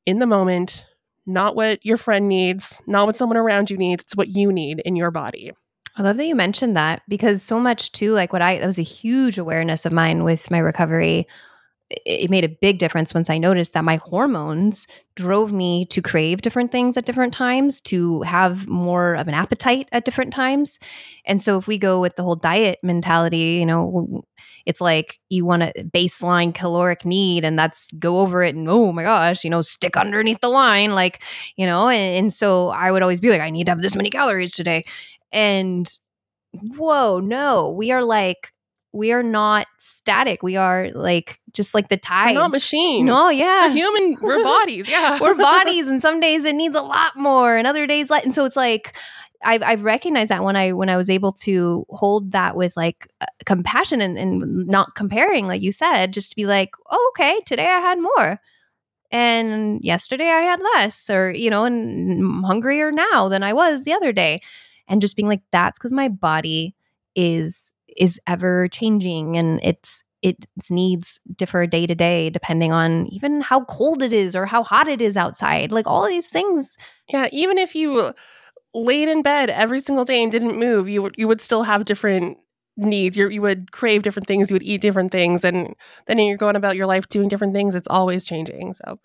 in 0.05 0.19
the 0.19 0.27
moment. 0.27 0.85
Not 1.25 1.55
what 1.55 1.83
your 1.83 1.97
friend 1.97 2.27
needs, 2.27 2.81
not 2.85 3.07
what 3.07 3.15
someone 3.15 3.37
around 3.37 3.71
you 3.71 3.77
needs. 3.77 4.03
It's 4.03 4.15
what 4.15 4.27
you 4.27 4.51
need 4.51 4.81
in 4.85 4.95
your 4.95 5.09
body. 5.09 5.53
I 5.97 6.03
love 6.03 6.17
that 6.17 6.25
you 6.25 6.35
mentioned 6.35 6.75
that 6.75 7.01
because 7.07 7.41
so 7.41 7.59
much 7.59 7.91
too, 7.93 8.13
like 8.13 8.33
what 8.33 8.41
I, 8.41 8.59
that 8.59 8.65
was 8.65 8.77
a 8.77 8.83
huge 8.83 9.37
awareness 9.37 9.85
of 9.85 9.93
mine 9.93 10.23
with 10.23 10.51
my 10.51 10.59
recovery 10.59 11.25
it 11.89 12.31
made 12.31 12.43
a 12.43 12.49
big 12.49 12.79
difference 12.79 13.13
once 13.13 13.29
I 13.29 13.37
noticed 13.37 13.73
that 13.73 13.85
my 13.85 13.97
hormones 13.97 14.87
drove 15.15 15.53
me 15.53 15.85
to 15.87 16.01
crave 16.01 16.41
different 16.41 16.71
things 16.71 16.97
at 16.97 17.05
different 17.05 17.33
times, 17.33 17.79
to 17.81 18.23
have 18.23 18.67
more 18.67 19.13
of 19.13 19.27
an 19.27 19.35
appetite 19.35 19.87
at 19.91 20.03
different 20.03 20.33
times. 20.33 20.79
And 21.25 21.41
so, 21.41 21.57
if 21.57 21.67
we 21.67 21.77
go 21.77 22.01
with 22.01 22.15
the 22.15 22.23
whole 22.23 22.35
diet 22.35 22.79
mentality, 22.81 23.57
you 23.59 23.65
know, 23.65 24.23
it's 24.65 24.81
like 24.81 25.19
you 25.29 25.45
want 25.45 25.63
a 25.63 25.73
baseline 25.93 26.53
caloric 26.55 27.05
need, 27.05 27.45
and 27.45 27.57
that's 27.57 27.91
go 27.93 28.19
over 28.21 28.41
it, 28.43 28.55
and 28.55 28.67
oh 28.67 28.91
my 28.91 29.03
gosh, 29.03 29.43
you 29.43 29.49
know, 29.49 29.61
stick 29.61 29.95
underneath 29.95 30.39
the 30.41 30.49
line, 30.49 30.95
like, 30.95 31.21
you 31.55 31.65
know, 31.67 31.87
and, 31.87 32.17
and 32.17 32.33
so 32.33 32.69
I 32.69 32.91
would 32.91 33.03
always 33.03 33.21
be 33.21 33.29
like, 33.29 33.41
I 33.41 33.51
need 33.51 33.65
to 33.65 33.71
have 33.71 33.81
this 33.81 33.95
many 33.95 34.09
calories 34.09 34.55
today. 34.55 34.83
And 35.31 35.87
whoa, 36.53 37.19
no, 37.19 37.71
we 37.77 37.91
are 37.91 38.03
like, 38.03 38.51
we 38.95 39.11
are 39.11 39.23
not 39.23 39.67
static. 39.77 40.41
We 40.41 40.55
are 40.55 40.89
like 40.95 41.39
just 41.53 41.73
like 41.73 41.89
the 41.89 41.97
tides. 41.97 42.33
We're 42.33 42.39
not 42.39 42.51
machines. 42.51 43.05
No, 43.05 43.29
yeah. 43.29 43.67
We're 43.67 43.73
human. 43.73 44.17
We're 44.21 44.43
bodies. 44.43 44.87
Yeah. 44.87 45.19
we're 45.19 45.35
bodies. 45.51 45.87
And 45.87 46.01
some 46.01 46.19
days 46.19 46.45
it 46.45 46.55
needs 46.55 46.75
a 46.75 46.81
lot 46.81 47.17
more 47.17 47.55
and 47.55 47.67
other 47.67 47.85
days 47.85 48.09
like 48.09 48.23
and 48.23 48.33
so 48.33 48.45
it's 48.45 48.55
like 48.55 48.95
I've, 49.43 49.61
I've 49.61 49.83
recognized 49.83 50.31
that 50.31 50.43
when 50.43 50.55
I 50.55 50.71
when 50.71 50.89
I 50.89 50.97
was 50.97 51.09
able 51.09 51.33
to 51.33 51.85
hold 51.89 52.31
that 52.31 52.55
with 52.55 52.75
like 52.75 53.07
uh, 53.21 53.25
compassion 53.45 54.01
and, 54.01 54.17
and 54.17 54.65
not 54.65 54.95
comparing, 54.95 55.45
like 55.45 55.61
you 55.61 55.71
said, 55.71 56.13
just 56.13 56.31
to 56.31 56.35
be 56.35 56.47
like, 56.47 56.71
oh, 56.89 57.11
okay, 57.13 57.41
today 57.45 57.67
I 57.67 57.79
had 57.79 57.99
more, 57.99 58.39
and 59.11 59.83
yesterday 59.83 60.29
I 60.29 60.39
had 60.39 60.59
less, 60.73 61.11
or 61.11 61.31
you 61.31 61.51
know, 61.51 61.65
and 61.65 62.23
I'm 62.23 62.43
hungrier 62.43 62.91
now 62.91 63.29
than 63.29 63.43
I 63.43 63.53
was 63.53 63.83
the 63.83 63.93
other 63.93 64.11
day, 64.11 64.41
and 64.87 64.99
just 64.99 65.15
being 65.15 65.27
like, 65.27 65.43
that's 65.51 65.77
because 65.77 65.93
my 65.93 66.09
body 66.09 66.75
is 67.15 67.74
is 67.95 68.19
ever 68.27 68.67
changing 68.69 69.37
and 69.37 69.59
it's 69.63 70.03
its 70.21 70.71
needs 70.71 71.19
differ 71.35 71.67
day 71.67 71.85
to 71.85 71.93
day 71.93 72.29
depending 72.31 72.71
on 72.71 73.05
even 73.07 73.41
how 73.41 73.63
cold 73.65 74.01
it 74.01 74.11
is 74.11 74.35
or 74.35 74.45
how 74.47 74.63
hot 74.63 74.87
it 74.87 75.01
is 75.01 75.15
outside 75.17 75.71
like 75.71 75.85
all 75.87 76.07
these 76.07 76.29
things. 76.29 76.77
Yeah 77.09 77.27
even 77.31 77.57
if 77.57 77.75
you 77.75 78.13
laid 78.73 79.07
in 79.09 79.21
bed 79.21 79.49
every 79.49 79.79
single 79.79 80.05
day 80.05 80.21
and 80.23 80.31
didn't 80.31 80.59
move 80.59 80.89
you 80.89 81.01
would 81.01 81.15
you 81.17 81.27
would 81.27 81.41
still 81.41 81.63
have 81.63 81.85
different 81.85 82.37
needs. 82.77 83.15
You 83.17 83.29
you 83.29 83.41
would 83.41 83.71
crave 83.71 84.03
different 84.03 84.27
things 84.27 84.49
you 84.49 84.55
would 84.55 84.63
eat 84.63 84.81
different 84.81 85.11
things 85.11 85.45
and 85.45 85.75
then 86.07 86.19
you're 86.19 86.37
going 86.37 86.55
about 86.55 86.75
your 86.75 86.87
life 86.87 87.07
doing 87.09 87.29
different 87.29 87.53
things 87.53 87.75
it's 87.75 87.87
always 87.89 88.25
changing. 88.25 88.73
So 88.73 88.99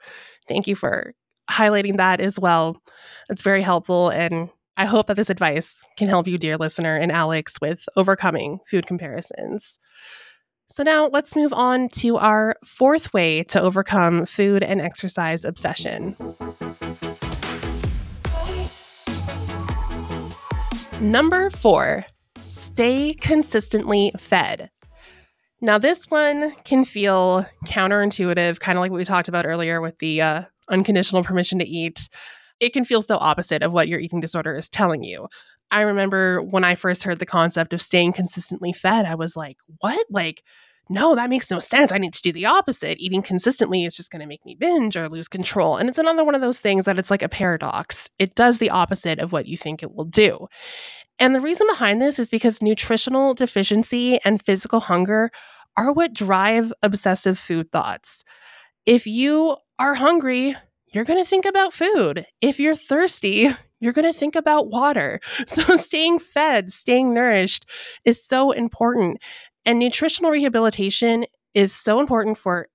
thank 0.49 0.67
you 0.67 0.75
for 0.77 1.15
highlighting 1.51 1.97
that 1.99 2.21
as 2.21 2.39
well. 2.39 2.81
It's 3.29 3.43
very 3.43 3.63
helpful 3.63 4.09
and 4.11 4.49
I 4.81 4.87
hope 4.87 5.09
that 5.09 5.17
this 5.17 5.29
advice 5.29 5.85
can 5.99 6.09
help 6.09 6.27
you, 6.27 6.39
dear 6.39 6.57
listener, 6.57 6.97
and 6.97 7.13
Alex 7.13 7.61
with 7.61 7.87
overcoming 7.97 8.61
food 8.65 8.87
comparisons. 8.87 9.79
So, 10.71 10.83
now 10.83 11.09
let's 11.09 11.37
move 11.37 11.53
on 11.53 11.91
to 11.97 12.17
our 12.17 12.57
fourth 12.65 13.13
way 13.13 13.43
to 13.43 13.61
overcome 13.61 14.25
food 14.25 14.63
and 14.63 14.81
exercise 14.81 15.45
obsession. 15.45 16.17
Number 20.99 21.51
four, 21.51 22.07
stay 22.39 23.13
consistently 23.13 24.13
fed. 24.17 24.71
Now, 25.61 25.77
this 25.77 26.11
one 26.11 26.55
can 26.65 26.87
feel 26.87 27.45
counterintuitive, 27.67 28.61
kind 28.61 28.79
of 28.79 28.81
like 28.81 28.91
what 28.91 28.97
we 28.97 29.05
talked 29.05 29.29
about 29.29 29.45
earlier 29.45 29.83
with 29.83 29.99
the 29.99 30.23
uh, 30.23 30.43
unconditional 30.71 31.23
permission 31.23 31.59
to 31.59 31.69
eat 31.69 32.09
it 32.61 32.73
can 32.73 32.85
feel 32.85 33.03
so 33.03 33.17
opposite 33.19 33.63
of 33.63 33.73
what 33.73 33.89
your 33.89 34.01
eating 34.01 34.21
disorder 34.21 34.55
is 34.55 34.69
telling 34.69 35.03
you. 35.03 35.29
I 35.71 35.83
remember 35.83 36.43
when 36.43 36.65
I 36.65 36.75
first 36.75 37.05
heard 37.05 37.19
the 37.19 37.27
concept 37.27 37.73
of 37.73 37.83
staying 37.83 38.13
consistently 38.13 38.73
fed, 38.73 39.07
I 39.07 39.15
was 39.15 39.37
like, 39.37 39.57
what? 39.79 40.07
Like, 40.11 40.43
no, 40.89 41.15
that 41.15 41.31
makes 41.31 41.51
no 41.53 41.61
sense. 41.61 41.93
I 41.93 41.99
need 41.99 42.13
to 42.15 42.23
do 42.23 42.33
the 42.33 42.47
opposite. 42.47 42.99
Eating 42.99 43.23
consistently 43.23 43.85
is 43.85 43.97
just 43.97 44.11
going 44.11 44.21
to 44.21 44.27
make 44.27 44.45
me 44.45 44.57
binge 44.57 44.97
or 44.97 45.09
lose 45.09 45.29
control. 45.29 45.77
And 45.77 45.89
it's 45.89 45.99
another 45.99 46.25
one 46.25 46.35
of 46.35 46.41
those 46.41 46.59
things 46.59 46.85
that 46.85 46.99
it's 46.99 47.13
like 47.13 47.23
a 47.23 47.29
paradox. 47.29 48.11
It 48.19 48.35
does 48.35 48.59
the 48.59 48.71
opposite 48.71 49.21
of 49.21 49.31
what 49.31 49.47
you 49.47 49.57
think 49.57 49.83
it 49.83 49.95
will 49.95 50.05
do. 50.05 50.49
And 51.21 51.33
the 51.33 51.41
reason 51.41 51.69
behind 51.69 52.03
this 52.03 52.19
is 52.19 52.29
because 52.29 52.61
nutritional 52.61 53.35
deficiency 53.35 54.19
and 54.25 54.45
physical 54.45 54.81
hunger 54.81 55.31
are 55.77 55.93
what 55.93 56.13
drive 56.13 56.73
obsessive 56.83 57.39
food 57.39 57.71
thoughts. 57.71 58.25
If 58.85 59.07
you 59.07 59.57
are 59.79 59.95
hungry, 59.95 60.57
you're 60.93 61.05
going 61.05 61.19
to 61.19 61.29
think 61.29 61.45
about 61.47 61.73
food. 61.73 62.27
If 62.41 62.59
you're 62.59 62.75
thirsty, 62.75 63.49
you're 63.81 63.93
going 63.93 64.13
to 64.13 64.19
think 64.19 64.37
about 64.37 64.69
water. 64.69 65.21
So, 65.47 65.77
staying 65.77 66.19
fed, 66.19 66.71
staying 66.71 67.15
nourished 67.15 67.67
is 68.05 68.25
so 68.25 68.53
important. 68.53 69.19
And 69.65 69.79
nutritional 69.79 70.31
rehabilitation 70.31 71.25
is 71.55 71.75
so 71.75 72.01
important 72.01 72.39
for 72.39 72.69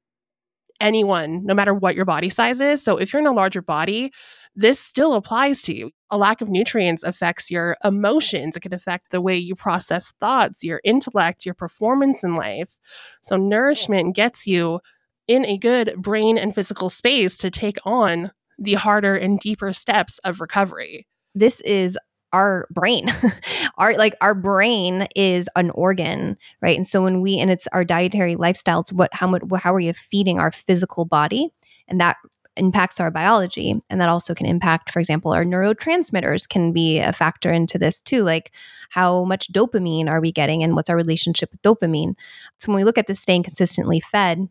anyone, 0.80 1.46
no 1.46 1.54
matter 1.54 1.74
what 1.74 1.96
your 1.96 2.06
body 2.06 2.30
size 2.30 2.60
is. 2.60 2.84
So, 2.84 2.98
if 2.98 3.14
you're 3.14 3.22
in 3.22 3.28
a 3.28 3.34
larger 3.34 3.62
body, 3.62 4.12
this 4.56 4.80
still 4.80 5.14
applies 5.14 5.62
to 5.64 5.76
you. 5.76 5.92
A 6.12 6.18
lack 6.18 6.42
of 6.42 6.50
nutrients 6.50 7.04
affects 7.04 7.52
your 7.52 7.76
emotions. 7.84 8.56
It 8.56 8.62
can 8.62 8.74
affect 8.74 9.12
the 9.12 9.22
way 9.22 9.36
you 9.36 9.56
process 9.56 10.14
thoughts, 10.20 10.64
your 10.64 10.80
intellect, 10.84 11.46
your 11.46 11.56
performance 11.56 12.24
in 12.24 12.36
life. 12.36 12.78
So, 13.22 13.38
nourishment 13.38 14.16
gets 14.16 14.48
you 14.48 14.80
in 15.28 15.46
a 15.46 15.58
good 15.58 15.96
brain 15.98 16.38
and 16.38 16.54
physical 16.54 16.90
space 16.90 17.38
to 17.38 17.50
take 17.50 17.78
on 17.86 18.32
the 18.58 18.76
harder 18.76 19.16
and 19.16 19.40
deeper 19.40 19.74
steps 19.74 20.20
of 20.20 20.40
recovery. 20.42 21.08
This 21.34 21.60
is 21.62 21.98
our 22.34 22.68
brain. 22.70 23.08
Our 23.78 23.96
like 23.96 24.16
our 24.22 24.34
brain 24.34 25.08
is 25.18 25.50
an 25.58 25.70
organ 25.72 26.38
right? 26.62 26.78
And 26.78 26.88
so 26.88 27.04
when 27.04 27.20
we 27.20 27.38
and 27.40 27.52
it's 27.52 27.68
our 27.68 27.84
dietary 27.84 28.36
lifestyles 28.36 28.92
what 28.92 29.14
how 29.14 29.28
much 29.28 29.42
how 29.60 29.74
are 29.74 29.82
you 29.82 29.94
feeding 29.94 30.40
our 30.40 30.52
physical 30.52 31.04
body? 31.04 31.50
And 31.90 32.00
that 32.00 32.16
impacts 32.56 33.02
our 33.02 33.12
biology. 33.12 33.74
And 33.90 34.00
that 34.00 34.08
also 34.08 34.34
can 34.34 34.46
impact 34.46 34.92
for 34.92 35.00
example 35.00 35.34
our 35.34 35.44
neurotransmitters 35.44 36.48
can 36.48 36.72
be 36.72 37.00
a 37.00 37.12
factor 37.12 37.52
into 37.52 37.78
this 37.78 38.02
too 38.02 38.24
like 38.24 38.54
how 38.90 39.26
much 39.26 39.52
dopamine 39.52 40.10
are 40.10 40.22
we 40.22 40.32
getting 40.32 40.64
and 40.64 40.74
what's 40.74 40.90
our 40.90 40.96
relationship 40.96 41.52
with 41.52 41.62
dopamine? 41.62 42.16
So 42.60 42.72
when 42.72 42.78
we 42.78 42.86
look 42.86 42.98
at 42.98 43.08
this 43.08 43.20
staying 43.20 43.44
consistently 43.44 44.00
fed 44.00 44.48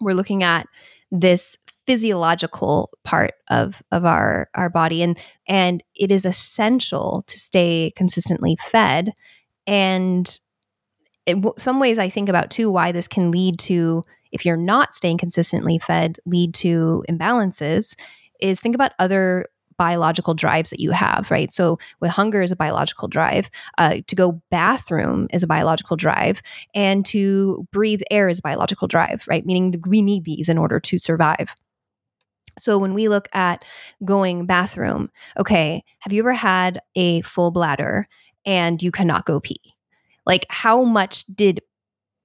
we're 0.00 0.14
looking 0.14 0.42
at 0.42 0.66
this 1.10 1.56
physiological 1.86 2.90
part 3.04 3.34
of 3.48 3.82
of 3.92 4.04
our 4.04 4.48
our 4.54 4.70
body 4.70 5.02
and 5.02 5.18
and 5.46 5.82
it 5.94 6.10
is 6.10 6.24
essential 6.24 7.22
to 7.26 7.38
stay 7.38 7.92
consistently 7.94 8.56
fed. 8.56 9.12
And 9.66 10.38
it, 11.26 11.38
some 11.58 11.80
ways 11.80 11.98
i 11.98 12.08
think 12.08 12.28
about 12.28 12.50
too 12.50 12.70
why 12.70 12.92
this 12.92 13.08
can 13.08 13.30
lead 13.30 13.58
to 13.58 14.02
if 14.30 14.44
you're 14.44 14.56
not 14.56 14.94
staying 14.94 15.16
consistently 15.16 15.78
fed 15.78 16.18
lead 16.26 16.52
to 16.52 17.02
imbalances 17.08 17.94
is 18.40 18.60
think 18.60 18.74
about 18.74 18.92
other 18.98 19.46
biological 19.76 20.34
drives 20.34 20.70
that 20.70 20.80
you 20.80 20.90
have, 20.90 21.30
right? 21.30 21.52
So, 21.52 21.78
with 22.00 22.10
hunger 22.10 22.42
is 22.42 22.52
a 22.52 22.56
biological 22.56 23.08
drive, 23.08 23.50
uh, 23.78 23.96
to 24.06 24.16
go 24.16 24.42
bathroom 24.50 25.28
is 25.32 25.42
a 25.42 25.46
biological 25.46 25.96
drive, 25.96 26.42
and 26.74 27.04
to 27.06 27.66
breathe 27.72 28.02
air 28.10 28.28
is 28.28 28.38
a 28.38 28.42
biological 28.42 28.88
drive, 28.88 29.24
right? 29.28 29.44
Meaning 29.44 29.82
we 29.86 30.02
need 30.02 30.24
these 30.24 30.48
in 30.48 30.58
order 30.58 30.80
to 30.80 30.98
survive. 30.98 31.54
So, 32.58 32.78
when 32.78 32.94
we 32.94 33.08
look 33.08 33.28
at 33.32 33.64
going 34.04 34.46
bathroom, 34.46 35.10
okay, 35.38 35.84
have 36.00 36.12
you 36.12 36.22
ever 36.22 36.34
had 36.34 36.80
a 36.94 37.20
full 37.22 37.50
bladder 37.50 38.06
and 38.46 38.82
you 38.82 38.92
cannot 38.92 39.26
go 39.26 39.40
pee? 39.40 39.60
Like, 40.26 40.46
how 40.48 40.84
much 40.84 41.24
did 41.26 41.60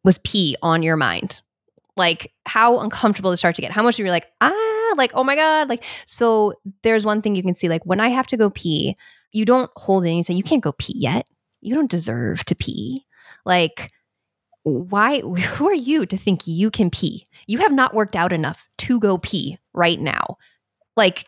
was 0.03 0.19
pee 0.19 0.55
on 0.61 0.83
your 0.83 0.95
mind? 0.95 1.41
Like, 1.99 2.31
how 2.45 2.79
uncomfortable 2.79 3.29
to 3.29 3.37
start 3.37 3.55
to 3.55 3.61
get? 3.61 3.71
How 3.71 3.83
much 3.83 3.99
you're 3.99 4.09
like, 4.09 4.31
ah, 4.39 4.93
like, 4.95 5.11
oh 5.15 5.23
my 5.23 5.35
God. 5.35 5.67
Like, 5.67 5.83
so 6.05 6.53
there's 6.81 7.05
one 7.05 7.21
thing 7.21 7.35
you 7.35 7.43
can 7.43 7.53
see, 7.53 7.67
like, 7.67 7.85
when 7.85 7.99
I 7.99 8.07
have 8.07 8.25
to 8.27 8.37
go 8.37 8.49
pee, 8.49 8.95
you 9.33 9.43
don't 9.43 9.69
hold 9.75 10.05
it 10.05 10.07
and 10.07 10.17
you 10.17 10.23
say, 10.23 10.33
you 10.33 10.41
can't 10.41 10.63
go 10.63 10.71
pee 10.71 10.95
yet. 10.95 11.27
You 11.59 11.75
don't 11.75 11.91
deserve 11.91 12.45
to 12.45 12.55
pee. 12.55 13.05
Like, 13.45 13.91
why? 14.63 15.19
Who 15.55 15.67
are 15.67 15.73
you 15.73 16.05
to 16.05 16.17
think 16.17 16.47
you 16.47 16.71
can 16.71 16.89
pee? 16.89 17.25
You 17.47 17.59
have 17.59 17.73
not 17.73 17.93
worked 17.93 18.15
out 18.15 18.31
enough 18.31 18.69
to 18.79 18.97
go 18.99 19.17
pee 19.17 19.57
right 19.73 19.99
now. 19.99 20.37
Like, 20.95 21.25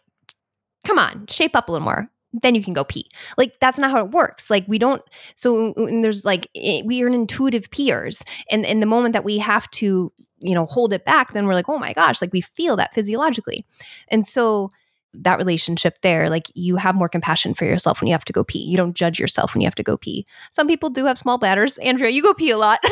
come 0.85 0.97
on, 0.97 1.27
shape 1.27 1.53
up 1.53 1.67
a 1.67 1.71
little 1.73 1.83
more. 1.83 2.09
Then 2.31 2.55
you 2.55 2.63
can 2.63 2.73
go 2.73 2.85
pee. 2.85 3.09
Like, 3.37 3.59
that's 3.59 3.77
not 3.77 3.91
how 3.91 4.05
it 4.05 4.11
works. 4.11 4.49
Like, 4.49 4.63
we 4.69 4.79
don't. 4.79 5.01
So, 5.35 5.73
there's 5.75 6.23
like, 6.23 6.47
eh, 6.55 6.81
we 6.85 7.03
are 7.03 7.07
intuitive 7.07 7.69
peers. 7.71 8.23
And 8.49 8.65
in 8.65 8.79
the 8.79 8.85
moment 8.85 9.11
that 9.11 9.25
we 9.25 9.37
have 9.39 9.69
to, 9.71 10.13
you 10.41 10.53
know, 10.53 10.65
hold 10.65 10.93
it 10.93 11.05
back, 11.05 11.33
then 11.33 11.47
we're 11.47 11.53
like, 11.53 11.69
oh 11.69 11.77
my 11.77 11.93
gosh, 11.93 12.21
like 12.21 12.33
we 12.33 12.41
feel 12.41 12.75
that 12.77 12.93
physiologically. 12.93 13.65
And 14.09 14.25
so, 14.25 14.71
that 15.13 15.37
relationship 15.37 15.99
there, 16.01 16.29
like 16.29 16.47
you 16.53 16.77
have 16.77 16.95
more 16.95 17.09
compassion 17.09 17.53
for 17.53 17.65
yourself 17.65 17.99
when 17.99 18.07
you 18.07 18.13
have 18.13 18.25
to 18.25 18.33
go 18.33 18.43
pee. 18.43 18.63
You 18.63 18.77
don't 18.77 18.95
judge 18.95 19.19
yourself 19.19 19.53
when 19.53 19.61
you 19.61 19.67
have 19.67 19.75
to 19.75 19.83
go 19.83 19.97
pee. 19.97 20.25
Some 20.51 20.67
people 20.67 20.89
do 20.89 21.05
have 21.05 21.17
small 21.17 21.37
bladders. 21.37 21.77
Andrea, 21.79 22.11
you 22.11 22.23
go 22.23 22.33
pee 22.33 22.51
a 22.51 22.57
lot. 22.57 22.79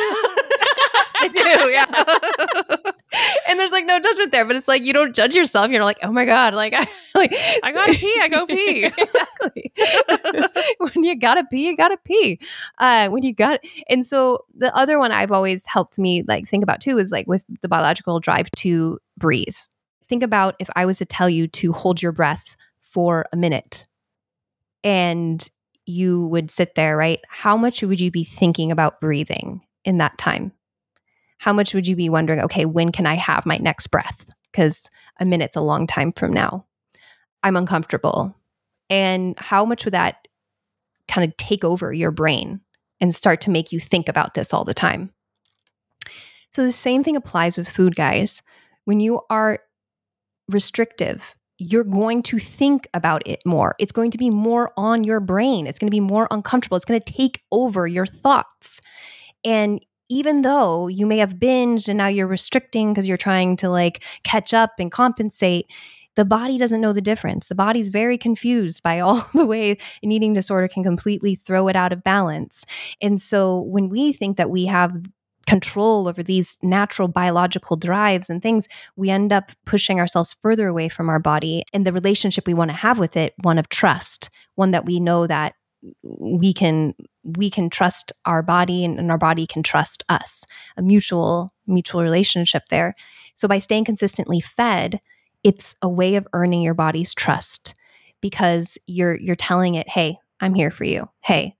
I 1.22 1.28
do, 1.32 1.70
yeah. 1.70 2.92
and 3.48 3.58
there's 3.58 3.72
like 3.72 3.86
no 3.86 3.98
judgment 3.98 4.32
there, 4.32 4.44
but 4.44 4.56
it's 4.56 4.68
like 4.68 4.84
you 4.84 4.92
don't 4.92 5.14
judge 5.14 5.34
yourself. 5.34 5.70
You're 5.70 5.84
like, 5.84 5.98
oh 6.02 6.12
my 6.12 6.24
god, 6.24 6.54
like 6.54 6.74
I 6.74 6.88
like 7.14 7.34
I 7.62 7.72
gotta 7.72 7.94
pee. 7.94 8.16
I 8.20 8.28
go 8.28 8.46
pee. 8.46 8.84
exactly. 8.98 9.72
when 10.78 11.04
you 11.04 11.16
gotta 11.16 11.44
pee, 11.44 11.66
you 11.66 11.76
gotta 11.76 11.98
pee. 12.04 12.40
Uh, 12.78 13.08
when 13.08 13.22
you 13.22 13.34
got, 13.34 13.60
and 13.88 14.04
so 14.04 14.44
the 14.54 14.74
other 14.76 14.98
one 14.98 15.12
I've 15.12 15.32
always 15.32 15.66
helped 15.66 15.98
me 15.98 16.22
like 16.26 16.46
think 16.46 16.62
about 16.62 16.80
too 16.80 16.98
is 16.98 17.12
like 17.12 17.26
with 17.26 17.44
the 17.62 17.68
biological 17.68 18.20
drive 18.20 18.50
to 18.52 18.98
breathe 19.16 19.56
think 20.10 20.22
about 20.24 20.56
if 20.58 20.68
I 20.76 20.84
was 20.84 20.98
to 20.98 21.06
tell 21.06 21.30
you 21.30 21.46
to 21.46 21.72
hold 21.72 22.02
your 22.02 22.12
breath 22.12 22.56
for 22.82 23.26
a 23.32 23.36
minute 23.36 23.86
and 24.84 25.48
you 25.86 26.26
would 26.26 26.50
sit 26.50 26.74
there, 26.74 26.96
right? 26.96 27.20
How 27.28 27.56
much 27.56 27.82
would 27.82 28.00
you 28.00 28.10
be 28.10 28.24
thinking 28.24 28.72
about 28.72 29.00
breathing 29.00 29.62
in 29.84 29.98
that 29.98 30.18
time? 30.18 30.52
How 31.40 31.54
much 31.54 31.72
would 31.72 31.86
you 31.86 31.96
be 31.96 32.10
wondering, 32.10 32.38
okay, 32.40 32.66
when 32.66 32.92
can 32.92 33.06
I 33.06 33.14
have 33.14 33.46
my 33.46 33.56
next 33.56 33.86
breath? 33.86 34.26
Because 34.52 34.90
a 35.18 35.24
minute's 35.24 35.56
a 35.56 35.62
long 35.62 35.86
time 35.86 36.12
from 36.12 36.34
now. 36.34 36.66
I'm 37.42 37.56
uncomfortable. 37.56 38.36
And 38.90 39.38
how 39.38 39.64
much 39.64 39.86
would 39.86 39.94
that 39.94 40.28
kind 41.08 41.26
of 41.26 41.34
take 41.38 41.64
over 41.64 41.94
your 41.94 42.10
brain 42.10 42.60
and 43.00 43.14
start 43.14 43.40
to 43.40 43.50
make 43.50 43.72
you 43.72 43.80
think 43.80 44.06
about 44.06 44.34
this 44.34 44.52
all 44.52 44.64
the 44.64 44.74
time? 44.74 45.14
So 46.50 46.62
the 46.62 46.72
same 46.72 47.02
thing 47.02 47.16
applies 47.16 47.56
with 47.56 47.70
food, 47.70 47.96
guys. 47.96 48.42
When 48.84 49.00
you 49.00 49.22
are 49.30 49.60
restrictive, 50.46 51.34
you're 51.56 51.84
going 51.84 52.22
to 52.24 52.38
think 52.38 52.86
about 52.92 53.26
it 53.26 53.40
more. 53.46 53.76
It's 53.78 53.92
going 53.92 54.10
to 54.10 54.18
be 54.18 54.28
more 54.28 54.72
on 54.76 55.04
your 55.04 55.20
brain. 55.20 55.66
It's 55.66 55.78
going 55.78 55.90
to 55.90 55.96
be 55.96 56.00
more 56.00 56.28
uncomfortable. 56.30 56.76
It's 56.76 56.84
going 56.84 57.00
to 57.00 57.12
take 57.12 57.40
over 57.50 57.86
your 57.86 58.04
thoughts. 58.04 58.82
And 59.42 59.82
even 60.10 60.42
though 60.42 60.88
you 60.88 61.06
may 61.06 61.18
have 61.18 61.36
binged 61.36 61.88
and 61.88 61.96
now 61.96 62.08
you're 62.08 62.26
restricting 62.26 62.92
because 62.92 63.08
you're 63.08 63.16
trying 63.16 63.56
to 63.56 63.70
like 63.70 64.04
catch 64.24 64.52
up 64.52 64.72
and 64.78 64.90
compensate, 64.90 65.70
the 66.16 66.24
body 66.24 66.58
doesn't 66.58 66.80
know 66.80 66.92
the 66.92 67.00
difference. 67.00 67.46
The 67.46 67.54
body's 67.54 67.88
very 67.88 68.18
confused 68.18 68.82
by 68.82 69.00
all 69.00 69.26
the 69.32 69.46
way 69.46 69.78
an 70.02 70.12
eating 70.12 70.34
disorder 70.34 70.68
can 70.68 70.82
completely 70.82 71.36
throw 71.36 71.68
it 71.68 71.76
out 71.76 71.92
of 71.92 72.02
balance. 72.02 72.66
And 73.00 73.20
so 73.20 73.60
when 73.60 73.88
we 73.88 74.12
think 74.12 74.36
that 74.36 74.50
we 74.50 74.66
have 74.66 74.92
control 75.46 76.06
over 76.06 76.22
these 76.22 76.58
natural 76.62 77.08
biological 77.08 77.76
drives 77.76 78.28
and 78.28 78.42
things, 78.42 78.68
we 78.96 79.10
end 79.10 79.32
up 79.32 79.52
pushing 79.64 79.98
ourselves 79.98 80.36
further 80.42 80.68
away 80.68 80.88
from 80.88 81.08
our 81.08 81.18
body 81.18 81.64
and 81.72 81.86
the 81.86 81.92
relationship 81.92 82.46
we 82.46 82.54
want 82.54 82.70
to 82.70 82.76
have 82.76 82.98
with 82.98 83.16
it, 83.16 83.34
one 83.42 83.58
of 83.58 83.68
trust, 83.68 84.30
one 84.56 84.72
that 84.72 84.84
we 84.84 85.00
know 85.00 85.26
that 85.26 85.54
we 86.02 86.52
can 86.52 86.94
we 87.22 87.50
can 87.50 87.70
trust 87.70 88.12
our 88.24 88.42
body 88.42 88.84
and, 88.84 88.98
and 88.98 89.10
our 89.10 89.18
body 89.18 89.46
can 89.46 89.62
trust 89.62 90.02
us. 90.08 90.44
A 90.76 90.82
mutual 90.82 91.50
mutual 91.66 92.02
relationship 92.02 92.64
there. 92.70 92.94
So 93.34 93.48
by 93.48 93.58
staying 93.58 93.84
consistently 93.84 94.40
fed 94.40 95.00
it's 95.42 95.74
a 95.80 95.88
way 95.88 96.16
of 96.16 96.28
earning 96.34 96.60
your 96.60 96.74
body's 96.74 97.14
trust 97.14 97.74
because 98.20 98.76
you're 98.86 99.16
you're 99.16 99.36
telling 99.36 99.74
it 99.74 99.88
hey 99.88 100.18
i'm 100.40 100.54
here 100.54 100.70
for 100.70 100.84
you. 100.84 101.08
Hey 101.20 101.56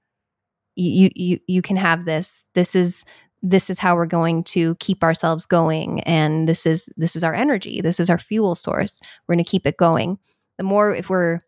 you 0.77 1.11
you 1.15 1.39
you 1.47 1.63
can 1.63 1.77
have 1.77 2.05
this. 2.05 2.45
This 2.55 2.75
is 2.75 3.05
this 3.43 3.71
is 3.71 3.79
how 3.79 3.95
we're 3.95 4.07
going 4.07 4.45
to 4.45 4.75
keep 4.77 5.03
ourselves 5.03 5.47
going 5.47 6.01
and 6.03 6.47
this 6.47 6.67
is 6.67 6.89
this 6.97 7.17
is 7.17 7.25
our 7.25 7.35
energy. 7.35 7.81
This 7.81 8.01
is 8.01 8.11
our 8.11 8.19
fuel 8.19 8.55
source. 8.55 9.01
We're 9.27 9.35
going 9.35 9.45
to 9.45 9.51
keep 9.51 9.67
it 9.67 9.77
going. 9.77 10.19
The 10.59 10.65
more 10.65 10.95
if 10.95 11.09
we're 11.09 11.41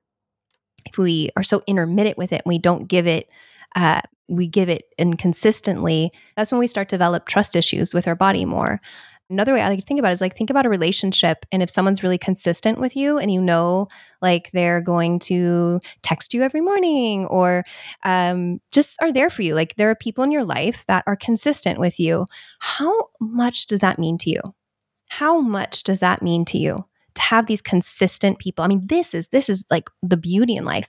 if 0.87 0.99
we 0.99 1.31
are 1.37 1.43
so 1.43 1.63
intermittent 1.67 2.19
with 2.19 2.33
it 2.33 2.43
and 2.45 2.51
we 2.51 2.59
don't 2.59 2.89
give 2.89 3.07
it 3.07 3.31
uh, 3.75 4.01
we 4.29 4.47
give 4.47 4.69
it 4.69 4.85
inconsistently 4.99 6.11
that's 6.37 6.53
when 6.53 6.59
we 6.59 6.67
start 6.67 6.89
to 6.89 6.97
develop 6.97 7.27
trust 7.27 7.57
issues 7.57 7.93
with 7.93 8.07
our 8.07 8.17
body 8.17 8.45
more. 8.45 8.81
Another 9.31 9.55
way 9.55 9.63
I 9.63 9.69
like 9.69 9.79
to 9.79 9.87
think 9.87 9.99
about 9.99 10.11
it 10.11 10.15
is 10.15 10.21
like 10.21 10.37
think 10.37 10.51
about 10.51 10.67
a 10.67 10.71
relationship 10.71 11.47
and 11.51 11.63
if 11.63 11.71
someone's 11.71 12.03
really 12.03 12.19
consistent 12.19 12.79
with 12.79 12.95
you 12.95 13.17
and 13.17 13.33
you 13.33 13.41
know 13.41 13.89
like 14.21 14.51
they're 14.51 14.83
going 14.83 15.21
to 15.21 15.81
text 16.03 16.35
you 16.35 16.43
every 16.43 16.61
morning 16.61 17.25
or 17.27 17.65
um, 18.03 18.61
just 18.73 19.01
are 19.01 19.11
there 19.11 19.31
for 19.31 19.41
you 19.41 19.55
like 19.55 19.75
there 19.77 19.89
are 19.89 19.95
people 19.95 20.23
in 20.23 20.33
your 20.33 20.45
life 20.45 20.85
that 20.87 21.03
are 21.07 21.17
consistent 21.17 21.81
with 21.81 21.99
you 21.99 22.27
how 22.61 23.09
much 23.21 23.67
does 23.67 23.81
that 23.81 23.99
mean 23.99 24.19
to 24.19 24.31
you? 24.31 24.41
How 25.09 25.41
much 25.41 25.83
does 25.83 26.01
that 26.01 26.21
mean 26.21 26.45
to 26.47 26.59
you 26.59 26.85
to 27.15 27.23
have 27.23 27.47
these 27.47 27.63
consistent 27.63 28.39
people? 28.39 28.65
I 28.65 28.69
mean 28.69 28.87
this 28.87 29.15
is 29.15 29.29
this 29.29 29.49
is 29.49 29.65
like 29.71 29.89
the 30.03 30.19
beauty 30.19 30.57
in 30.57 30.67
life 30.67 30.89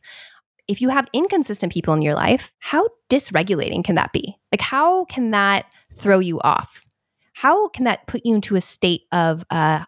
if 0.67 0.81
you 0.81 0.89
have 0.89 1.07
inconsistent 1.13 1.71
people 1.71 1.93
in 1.93 2.01
your 2.01 2.15
life 2.15 2.53
how 2.59 2.87
dysregulating 3.09 3.83
can 3.83 3.95
that 3.95 4.11
be 4.13 4.35
like 4.51 4.61
how 4.61 5.05
can 5.05 5.31
that 5.31 5.65
throw 5.95 6.19
you 6.19 6.39
off 6.41 6.85
how 7.33 7.67
can 7.69 7.85
that 7.85 8.07
put 8.07 8.21
you 8.25 8.35
into 8.35 8.55
a 8.55 8.61
state 8.61 9.03
of 9.11 9.43
uh, 9.49 9.83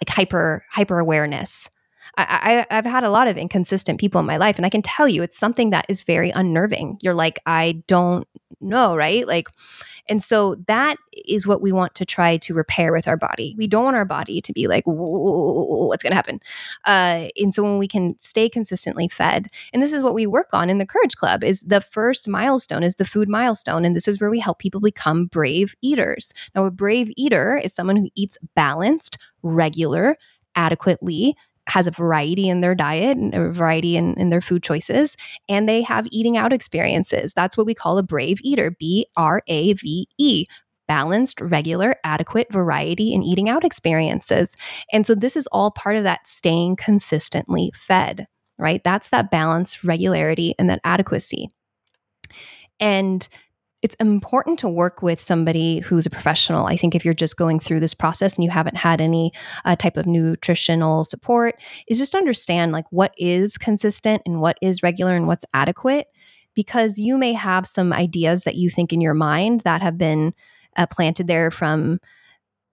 like 0.00 0.14
hyper 0.14 0.64
hyper 0.70 0.98
awareness? 0.98 1.70
I, 2.18 2.66
I, 2.68 2.74
have 2.74 2.84
had 2.84 3.04
a 3.04 3.10
lot 3.10 3.26
of 3.26 3.38
inconsistent 3.38 3.98
people 3.98 4.20
in 4.20 4.26
my 4.26 4.36
life, 4.36 4.58
and 4.58 4.66
I 4.66 4.68
can 4.68 4.82
tell 4.82 5.08
you 5.08 5.22
it's 5.22 5.38
something 5.38 5.70
that 5.70 5.86
is 5.88 6.02
very 6.02 6.30
unnerving. 6.30 6.98
You're 7.00 7.14
like, 7.14 7.38
I 7.46 7.82
don't 7.86 8.28
know, 8.60 8.94
right? 8.94 9.26
Like, 9.26 9.48
and 10.08 10.22
so 10.22 10.56
that 10.66 10.96
is 11.26 11.46
what 11.46 11.62
we 11.62 11.72
want 11.72 11.94
to 11.94 12.04
try 12.04 12.36
to 12.38 12.54
repair 12.54 12.92
with 12.92 13.06
our 13.06 13.16
body. 13.16 13.54
We 13.56 13.66
don't 13.66 13.84
want 13.84 13.96
our 13.96 14.04
body 14.04 14.40
to 14.40 14.52
be 14.52 14.66
like, 14.66 14.84
what's 14.86 16.02
going 16.02 16.10
to 16.10 16.16
happen? 16.16 16.40
Uh, 16.86 17.28
and 17.36 17.54
so 17.54 17.62
when 17.62 17.78
we 17.78 17.88
can 17.88 18.18
stay 18.18 18.48
consistently 18.48 19.08
fed, 19.08 19.48
and 19.72 19.82
this 19.82 19.92
is 19.92 20.02
what 20.02 20.14
we 20.14 20.26
work 20.26 20.48
on 20.52 20.68
in 20.68 20.78
the 20.78 20.86
Courage 20.86 21.16
Club, 21.16 21.44
is 21.44 21.62
the 21.62 21.80
first 21.80 22.28
milestone 22.28 22.82
is 22.82 22.96
the 22.96 23.04
food 23.04 23.28
milestone, 23.28 23.84
and 23.84 23.94
this 23.94 24.08
is 24.08 24.20
where 24.20 24.30
we 24.30 24.40
help 24.40 24.58
people 24.58 24.80
become 24.80 25.26
brave 25.26 25.74
eaters. 25.82 26.32
Now, 26.54 26.64
a 26.64 26.70
brave 26.70 27.10
eater 27.16 27.56
is 27.62 27.74
someone 27.74 27.96
who 27.96 28.10
eats 28.14 28.38
balanced, 28.54 29.18
regular, 29.42 30.16
adequately 30.54 31.36
has 31.68 31.86
a 31.86 31.92
variety 31.92 32.48
in 32.48 32.60
their 32.60 32.74
diet 32.74 33.16
and 33.16 33.34
a 33.34 33.50
variety 33.50 33.96
in, 33.96 34.14
in 34.14 34.30
their 34.30 34.40
food 34.40 34.62
choices, 34.62 35.16
and 35.48 35.68
they 35.68 35.82
have 35.82 36.08
eating 36.10 36.36
out 36.36 36.52
experiences. 36.52 37.32
That's 37.34 37.56
what 37.56 37.66
we 37.66 37.74
call 37.74 37.98
a 37.98 38.02
brave 38.02 38.38
eater 38.42 38.70
B 38.78 39.06
R 39.16 39.42
A 39.46 39.72
V 39.74 40.08
E 40.18 40.46
balanced, 40.88 41.40
regular, 41.40 41.96
adequate 42.04 42.52
variety 42.52 43.14
in 43.14 43.22
eating 43.22 43.48
out 43.48 43.64
experiences. 43.64 44.56
And 44.92 45.06
so 45.06 45.14
this 45.14 45.36
is 45.36 45.46
all 45.46 45.70
part 45.70 45.96
of 45.96 46.04
that 46.04 46.26
staying 46.26 46.76
consistently 46.76 47.70
fed, 47.74 48.26
right? 48.58 48.82
That's 48.84 49.08
that 49.10 49.30
balance, 49.30 49.84
regularity, 49.84 50.54
and 50.58 50.68
that 50.68 50.80
adequacy. 50.84 51.48
And 52.80 53.26
it's 53.82 53.96
important 53.96 54.58
to 54.60 54.68
work 54.68 55.02
with 55.02 55.20
somebody 55.20 55.80
who's 55.80 56.06
a 56.06 56.10
professional. 56.10 56.66
I 56.66 56.76
think 56.76 56.94
if 56.94 57.04
you're 57.04 57.14
just 57.14 57.36
going 57.36 57.58
through 57.58 57.80
this 57.80 57.94
process 57.94 58.36
and 58.36 58.44
you 58.44 58.50
haven't 58.50 58.76
had 58.76 59.00
any 59.00 59.32
uh, 59.64 59.76
type 59.76 59.96
of 59.96 60.06
nutritional 60.06 61.04
support, 61.04 61.60
is 61.88 61.98
just 61.98 62.14
understand 62.14 62.72
like 62.72 62.86
what 62.90 63.12
is 63.18 63.58
consistent 63.58 64.22
and 64.24 64.40
what 64.40 64.56
is 64.62 64.82
regular 64.82 65.16
and 65.16 65.26
what's 65.26 65.44
adequate, 65.52 66.06
because 66.54 66.98
you 66.98 67.18
may 67.18 67.32
have 67.32 67.66
some 67.66 67.92
ideas 67.92 68.44
that 68.44 68.54
you 68.54 68.70
think 68.70 68.92
in 68.92 69.00
your 69.00 69.14
mind 69.14 69.62
that 69.62 69.82
have 69.82 69.98
been 69.98 70.32
uh, 70.76 70.86
planted 70.86 71.26
there 71.26 71.50
from 71.50 71.98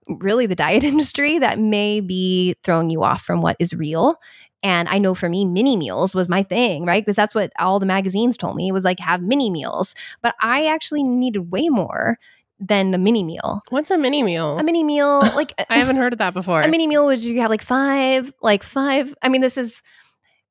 really 0.08 0.46
the 0.46 0.54
diet 0.54 0.84
industry 0.84 1.38
that 1.38 1.58
may 1.58 2.00
be 2.00 2.54
throwing 2.62 2.90
you 2.90 3.02
off 3.02 3.22
from 3.22 3.40
what 3.40 3.56
is 3.58 3.74
real. 3.74 4.16
And 4.62 4.88
I 4.88 4.98
know 4.98 5.14
for 5.14 5.28
me, 5.28 5.44
mini 5.46 5.76
meals 5.76 6.14
was 6.14 6.28
my 6.28 6.42
thing, 6.42 6.84
right? 6.84 7.02
Because 7.02 7.16
that's 7.16 7.34
what 7.34 7.50
all 7.58 7.78
the 7.78 7.86
magazines 7.86 8.36
told 8.36 8.56
me. 8.56 8.68
It 8.68 8.72
was 8.72 8.84
like, 8.84 9.00
have 9.00 9.22
mini 9.22 9.50
meals. 9.50 9.94
But 10.22 10.34
I 10.40 10.66
actually 10.66 11.02
needed 11.02 11.50
way 11.50 11.70
more 11.70 12.18
than 12.58 12.90
the 12.90 12.98
mini 12.98 13.24
meal. 13.24 13.62
What's 13.70 13.90
a 13.90 13.96
mini 13.96 14.22
meal? 14.22 14.58
A 14.58 14.62
mini 14.62 14.84
meal, 14.84 15.20
like 15.34 15.54
I 15.70 15.78
haven't 15.78 15.96
heard 15.96 16.12
of 16.12 16.18
that 16.18 16.34
before. 16.34 16.60
A 16.60 16.68
mini 16.68 16.86
meal 16.86 17.06
was 17.06 17.24
you 17.24 17.40
have 17.40 17.50
like 17.50 17.62
five, 17.62 18.32
like 18.42 18.62
five. 18.62 19.14
I 19.22 19.30
mean, 19.30 19.40
this 19.40 19.56
is 19.56 19.82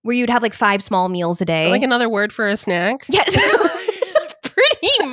where 0.02 0.16
you'd 0.16 0.30
have 0.30 0.42
like 0.42 0.54
five 0.54 0.82
small 0.82 1.10
meals 1.10 1.42
a 1.42 1.46
day. 1.46 1.70
Like 1.70 1.84
another 1.84 2.10
word 2.10 2.34
for 2.34 2.48
a 2.48 2.58
snack? 2.58 3.06
Yes. 3.10 3.38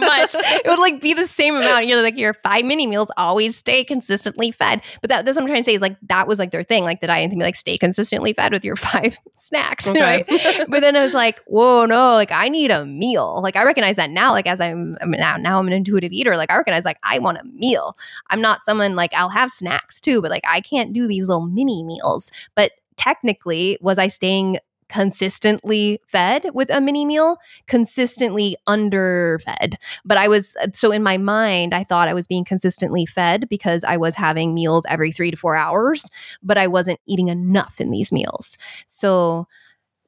Much. 0.00 0.34
It 0.66 0.68
would 0.68 0.78
like 0.78 1.00
be 1.00 1.14
the 1.14 1.26
same 1.26 1.54
amount. 1.56 1.86
You're 1.86 2.02
like 2.02 2.16
your 2.18 2.34
five 2.34 2.64
mini 2.64 2.86
meals 2.86 3.10
always 3.16 3.56
stay 3.56 3.84
consistently 3.84 4.50
fed. 4.50 4.82
But 5.00 5.10
that, 5.10 5.24
that's 5.24 5.36
what 5.36 5.42
I'm 5.42 5.48
trying 5.48 5.60
to 5.60 5.64
say 5.64 5.74
is 5.74 5.82
like 5.82 5.96
that 6.08 6.26
was 6.26 6.38
like 6.38 6.50
their 6.50 6.62
thing. 6.64 6.84
Like 6.84 7.00
the 7.00 7.06
dieting 7.06 7.30
thing, 7.30 7.38
be 7.38 7.44
like 7.44 7.56
stay 7.56 7.78
consistently 7.78 8.32
fed 8.32 8.52
with 8.52 8.64
your 8.64 8.76
five 8.86 9.18
snacks, 9.36 9.88
Okay. 9.90 10.00
right? 10.00 10.66
but 10.68 10.80
then 10.80 10.96
I 10.96 11.02
was 11.04 11.14
like, 11.14 11.40
whoa, 11.46 11.84
no, 11.86 12.12
like 12.14 12.32
I 12.32 12.48
need 12.48 12.70
a 12.70 12.84
meal. 12.84 13.40
Like 13.42 13.56
I 13.56 13.64
recognize 13.64 13.96
that 13.96 14.10
now. 14.10 14.32
Like 14.32 14.46
as 14.46 14.60
I'm, 14.60 14.94
I'm 15.00 15.10
now 15.10 15.36
now 15.36 15.58
I'm 15.58 15.66
an 15.66 15.72
intuitive 15.72 16.12
eater. 16.12 16.36
Like 16.36 16.50
I 16.50 16.56
recognize 16.56 16.84
like 16.84 16.98
I 17.02 17.18
want 17.18 17.38
a 17.38 17.44
meal. 17.44 17.96
I'm 18.30 18.40
not 18.40 18.62
someone 18.64 18.96
like 18.96 19.12
I'll 19.14 19.30
have 19.30 19.50
snacks 19.50 20.00
too, 20.00 20.20
but 20.22 20.30
like 20.30 20.44
I 20.48 20.60
can't 20.60 20.92
do 20.92 21.06
these 21.06 21.28
little 21.28 21.46
mini 21.46 21.82
meals. 21.82 22.30
But 22.54 22.72
technically, 22.96 23.78
was 23.80 23.98
I 23.98 24.06
staying 24.08 24.58
consistently 24.88 26.00
fed 26.06 26.50
with 26.54 26.70
a 26.70 26.80
mini 26.80 27.04
meal? 27.04 27.38
Consistently 27.66 28.56
underfed. 28.66 29.76
But 30.04 30.18
I 30.18 30.28
was 30.28 30.56
uh, 30.60 30.68
so 30.72 30.90
in 30.92 31.02
my 31.02 31.18
mind, 31.18 31.74
I 31.74 31.84
thought 31.84 32.08
I 32.08 32.14
was 32.14 32.26
being 32.26 32.44
consistently 32.44 33.06
fed 33.06 33.48
because 33.48 33.84
I 33.84 33.96
was 33.96 34.14
having 34.14 34.54
meals 34.54 34.86
every 34.88 35.12
three 35.12 35.30
to 35.30 35.36
four 35.36 35.56
hours, 35.56 36.04
but 36.42 36.58
I 36.58 36.66
wasn't 36.66 37.00
eating 37.06 37.28
enough 37.28 37.80
in 37.80 37.90
these 37.90 38.12
meals. 38.12 38.58
So 38.86 39.46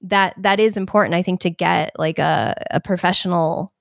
that 0.03 0.35
that 0.39 0.61
is 0.61 0.77
important, 0.77 1.15
I 1.15 1.23
think, 1.23 1.41
to 1.41 1.51
get 1.51 1.93
like 1.99 2.19
a, 2.19 2.55
a 2.71 2.81
professional 2.81 3.73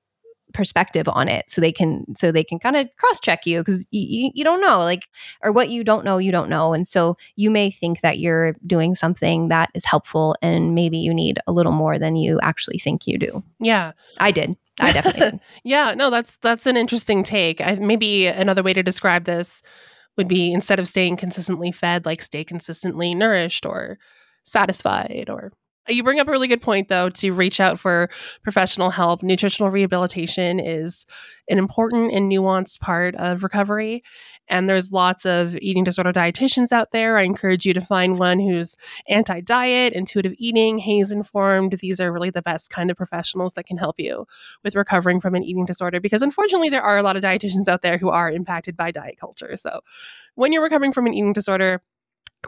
perspective 0.53 1.07
on 1.09 1.27
it 1.27 1.49
so 1.49 1.59
they 1.59 1.71
can 1.71 2.05
so 2.15 2.31
they 2.31 2.43
can 2.43 2.57
kind 2.57 2.75
of 2.75 2.87
cross 2.97 3.19
check 3.19 3.45
you 3.45 3.59
because 3.59 3.85
you, 3.91 4.31
you 4.33 4.43
don't 4.43 4.61
know 4.61 4.79
like 4.79 5.07
or 5.43 5.51
what 5.51 5.69
you 5.69 5.83
don't 5.83 6.05
know 6.05 6.17
you 6.17 6.31
don't 6.31 6.49
know 6.49 6.73
and 6.73 6.87
so 6.87 7.17
you 7.35 7.51
may 7.51 7.69
think 7.69 8.01
that 8.01 8.17
you're 8.17 8.55
doing 8.65 8.95
something 8.95 9.49
that 9.49 9.69
is 9.73 9.85
helpful 9.85 10.35
and 10.41 10.73
maybe 10.73 10.97
you 10.97 11.13
need 11.13 11.37
a 11.47 11.51
little 11.51 11.73
more 11.73 11.99
than 11.99 12.15
you 12.15 12.39
actually 12.41 12.79
think 12.79 13.05
you 13.05 13.17
do 13.17 13.43
yeah. 13.59 13.91
i 14.19 14.31
did 14.31 14.55
i 14.79 14.91
definitely 14.91 15.19
did 15.19 15.39
Yeah, 15.63 15.93
no, 15.95 16.09
that's 16.09 16.37
that's 16.37 16.65
an 16.65 16.77
interesting 16.77 17.23
take. 17.23 17.61
I, 17.61 17.75
maybe 17.75 18.27
another 18.27 18.63
way 18.63 18.73
to 18.73 18.83
describe 18.83 19.25
this 19.25 19.61
would 20.15 20.27
be 20.27 20.51
instead 20.53 20.79
of 20.79 20.87
staying 20.87 21.17
consistently 21.17 21.71
fed, 21.71 22.05
like 22.05 22.21
stay 22.21 22.43
consistently 22.43 23.13
nourished 23.13 23.65
or 23.65 23.99
satisfied. 24.43 25.25
Or 25.29 25.51
you 25.87 26.03
bring 26.03 26.19
up 26.19 26.27
a 26.27 26.31
really 26.31 26.47
good 26.47 26.61
point 26.61 26.87
though 26.87 27.09
to 27.09 27.31
reach 27.31 27.59
out 27.59 27.79
for 27.79 28.09
professional 28.43 28.89
help. 28.89 29.23
Nutritional 29.23 29.71
rehabilitation 29.71 30.59
is 30.59 31.05
an 31.49 31.57
important 31.57 32.11
and 32.13 32.31
nuanced 32.31 32.79
part 32.79 33.15
of 33.15 33.43
recovery. 33.43 34.03
And 34.49 34.69
there's 34.69 34.91
lots 34.91 35.25
of 35.25 35.57
eating 35.61 35.83
disorder 35.83 36.13
dietitians 36.13 36.71
out 36.71 36.91
there. 36.91 37.17
I 37.17 37.23
encourage 37.23 37.65
you 37.65 37.73
to 37.73 37.81
find 37.81 38.17
one 38.17 38.39
who's 38.39 38.75
anti 39.07 39.41
diet, 39.41 39.93
intuitive 39.93 40.33
eating, 40.37 40.79
HAES 40.79 41.11
informed. 41.11 41.73
These 41.73 41.99
are 41.99 42.11
really 42.11 42.29
the 42.29 42.41
best 42.41 42.69
kind 42.69 42.89
of 42.89 42.97
professionals 42.97 43.53
that 43.53 43.65
can 43.65 43.77
help 43.77 43.99
you 43.99 44.25
with 44.63 44.75
recovering 44.75 45.19
from 45.19 45.35
an 45.35 45.43
eating 45.43 45.65
disorder 45.65 45.99
because 45.99 46.21
unfortunately 46.21 46.69
there 46.69 46.81
are 46.81 46.97
a 46.97 47.03
lot 47.03 47.17
of 47.17 47.23
dietitians 47.23 47.67
out 47.67 47.81
there 47.81 47.97
who 47.97 48.09
are 48.09 48.31
impacted 48.31 48.77
by 48.77 48.91
diet 48.91 49.19
culture. 49.19 49.57
So 49.57 49.81
when 50.35 50.53
you're 50.53 50.63
recovering 50.63 50.93
from 50.93 51.07
an 51.07 51.13
eating 51.13 51.33
disorder, 51.33 51.81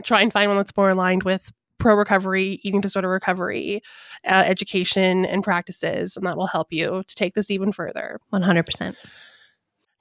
try 0.03 0.21
and 0.21 0.31
find 0.31 0.49
one 0.49 0.57
that's 0.57 0.75
more 0.77 0.91
aligned 0.91 1.23
with 1.23 1.51
pro 1.79 1.95
recovery, 1.95 2.59
eating 2.63 2.81
disorder 2.81 3.09
recovery, 3.09 3.81
uh, 4.25 4.43
education 4.45 5.25
and 5.25 5.43
practices, 5.43 6.15
and 6.15 6.25
that 6.25 6.37
will 6.37 6.47
help 6.47 6.67
you 6.71 7.03
to 7.07 7.15
take 7.15 7.33
this 7.33 7.49
even 7.49 7.71
further. 7.71 8.19
100% 8.33 8.95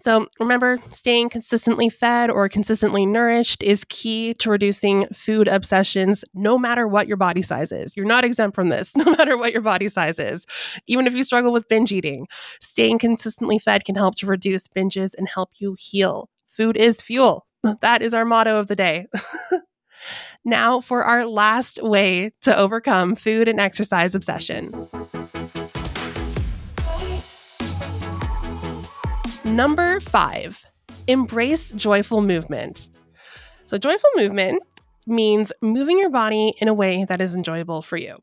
So 0.01 0.27
remember, 0.39 0.79
staying 0.91 1.31
consistently 1.31 1.89
fed 1.89 2.31
or 2.31 2.49
consistently 2.49 3.05
nourished 3.07 3.63
is 3.63 3.85
key 3.85 4.35
to 4.35 4.51
reducing 4.51 5.07
food 5.13 5.49
obsessions, 5.49 6.25
no 6.35 6.57
matter 6.59 6.87
what 6.87 7.09
your 7.09 7.17
body 7.17 7.43
size 7.43 7.73
is. 7.73 7.97
You're 7.97 8.07
not 8.07 8.25
exempt 8.25 8.55
from 8.55 8.69
this, 8.69 8.95
no 8.97 9.05
matter 9.05 9.37
what 9.37 9.53
your 9.53 9.63
body 9.63 9.89
size 9.89 10.19
is. 10.19 10.47
Even 10.87 11.07
if 11.07 11.15
you 11.15 11.23
struggle 11.23 11.53
with 11.53 11.69
binge 11.69 11.93
eating, 11.93 12.27
staying 12.61 12.99
consistently 12.99 13.59
fed 13.59 13.85
can 13.85 13.97
help 13.97 14.15
to 14.17 14.27
reduce 14.27 14.69
binges 14.69 15.15
and 15.17 15.29
help 15.29 15.51
you 15.57 15.77
heal. 15.79 16.29
Food 16.49 16.77
is 16.77 17.01
fuel. 17.01 17.47
That 17.81 18.03
is 18.03 18.15
our 18.15 18.25
motto 18.25 18.59
of 18.61 18.69
the 18.69 18.77
day. 18.77 19.07
now, 20.49 20.81
for 20.81 21.05
our 21.05 21.27
last 21.27 21.83
way 21.83 22.33
to 22.43 22.57
overcome 22.57 23.15
food 23.15 23.49
and 23.49 23.61
exercise 23.61 24.15
obsession. 24.15 24.73
Number 29.45 30.01
five, 30.01 30.65
embrace 31.07 31.73
joyful 31.73 32.21
movement. 32.21 32.91
So, 33.67 33.79
joyful 33.79 34.11
movement 34.17 34.63
means 35.07 35.53
moving 35.63 35.99
your 35.99 36.11
body 36.11 36.55
in 36.61 36.69
a 36.69 36.75
way 36.75 37.05
that 37.09 37.21
is 37.21 37.35
enjoyable 37.35 37.83
for 37.83 37.97
you. 37.97 38.19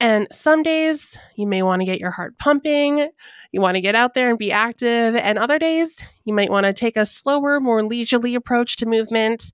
And 0.00 0.26
some 0.32 0.62
days 0.62 1.18
you 1.36 1.46
may 1.46 1.62
want 1.62 1.82
to 1.82 1.86
get 1.86 2.00
your 2.00 2.10
heart 2.10 2.38
pumping, 2.38 3.10
you 3.52 3.60
want 3.60 3.74
to 3.74 3.82
get 3.82 3.94
out 3.94 4.14
there 4.14 4.30
and 4.30 4.38
be 4.38 4.50
active. 4.50 5.14
And 5.14 5.38
other 5.38 5.58
days 5.58 6.02
you 6.24 6.32
might 6.32 6.50
want 6.50 6.64
to 6.64 6.72
take 6.72 6.96
a 6.96 7.04
slower, 7.04 7.60
more 7.60 7.84
leisurely 7.84 8.34
approach 8.34 8.76
to 8.76 8.86
movement. 8.86 9.52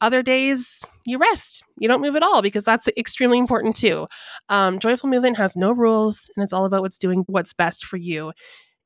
Other 0.00 0.22
days 0.22 0.84
you 1.04 1.18
rest, 1.18 1.62
you 1.78 1.88
don't 1.88 2.02
move 2.02 2.14
at 2.14 2.22
all 2.22 2.40
because 2.40 2.64
that's 2.64 2.88
extremely 2.96 3.38
important 3.38 3.74
too. 3.74 4.06
Um, 4.48 4.78
joyful 4.78 5.08
movement 5.08 5.36
has 5.38 5.56
no 5.56 5.72
rules 5.72 6.30
and 6.36 6.44
it's 6.44 6.52
all 6.52 6.64
about 6.64 6.82
what's 6.82 6.98
doing 6.98 7.24
what's 7.26 7.52
best 7.52 7.84
for 7.84 7.96
you 7.96 8.32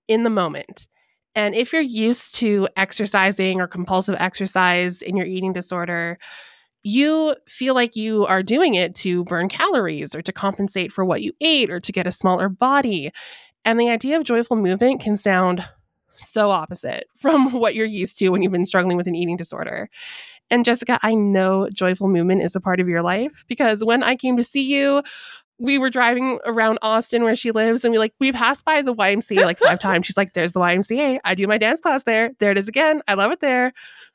in 0.09 0.23
the 0.23 0.31
moment. 0.31 0.89
And 1.35 1.55
if 1.55 1.73
you're 1.73 1.83
used 1.83 2.35
to 2.37 2.69
exercising 2.77 3.61
or 3.61 3.67
compulsive 3.67 4.17
exercise 4.19 5.03
in 5.03 5.17
your 5.17 5.27
eating 5.27 5.53
disorder, 5.53 6.19
you 6.83 7.35
feel 7.49 7.75
like 7.75 7.97
you 7.97 8.27
are 8.27 8.43
doing 8.43 8.75
it 8.75 8.95
to 8.97 9.25
burn 9.25 9.49
calories 9.49 10.15
or 10.15 10.23
to 10.23 10.33
compensate 10.33 10.93
for 10.93 11.05
what 11.05 11.23
you 11.23 11.33
ate 11.41 11.71
or 11.71 11.81
to 11.81 11.93
get 11.93 12.07
a 12.07 12.13
smaller 12.13 12.49
body. 12.49 13.11
And 13.65 13.79
the 13.79 13.89
idea 13.89 14.17
of 14.17 14.25
joyful 14.25 14.57
movement 14.57 15.01
can 15.01 15.17
sound 15.17 15.65
so 16.17 16.51
opposite 16.51 17.07
from 17.17 17.53
what 17.53 17.75
you're 17.75 17.87
used 17.87 18.19
to 18.19 18.31
when 18.31 18.43
you've 18.43 18.53
been 18.53 18.67
struggling 18.67 18.97
with 18.97 19.07
an 19.07 19.15
eating 19.15 19.37
disorder. 19.37 19.89
And 20.53 20.67
Jessica, 20.67 20.99
I 21.03 21.15
know 21.15 21.71
joyful 21.73 22.09
movement 22.09 22.43
is 22.43 22.55
a 22.55 22.61
part 22.61 22.79
of 22.79 22.87
your 22.87 23.01
life 23.01 23.45
because 23.49 23.83
when 23.83 24.03
I 24.03 24.17
came 24.17 24.37
to 24.37 24.43
see 24.43 24.63
you, 24.63 25.03
we 25.59 25.79
were 25.79 25.89
driving 25.89 26.41
around 26.45 26.79
Austin 26.83 27.23
where 27.23 27.35
she 27.37 27.53
lives 27.53 27.85
and 27.85 27.93
we 27.93 27.99
like 27.99 28.13
we 28.21 28.33
passed 28.33 28.63
by 28.65 28.83
the 28.83 28.95
YMCA 28.95 29.45
like 29.45 29.59
five 29.59 29.79
times. 29.81 30.07
She's 30.07 30.17
like, 30.19 30.35
there's 30.35 30.53
the 30.53 30.61
YMCA. 30.61 31.21
I 31.25 31.35
do 31.35 31.47
my 31.47 31.57
dance 31.57 31.81
class 31.81 32.03
there. 32.03 32.33
There 32.39 32.51
it 32.51 32.59
is 32.59 32.69
again. 32.69 33.01
I 33.09 33.15
love 33.15 33.33
it 33.33 33.41
there. 33.41 33.73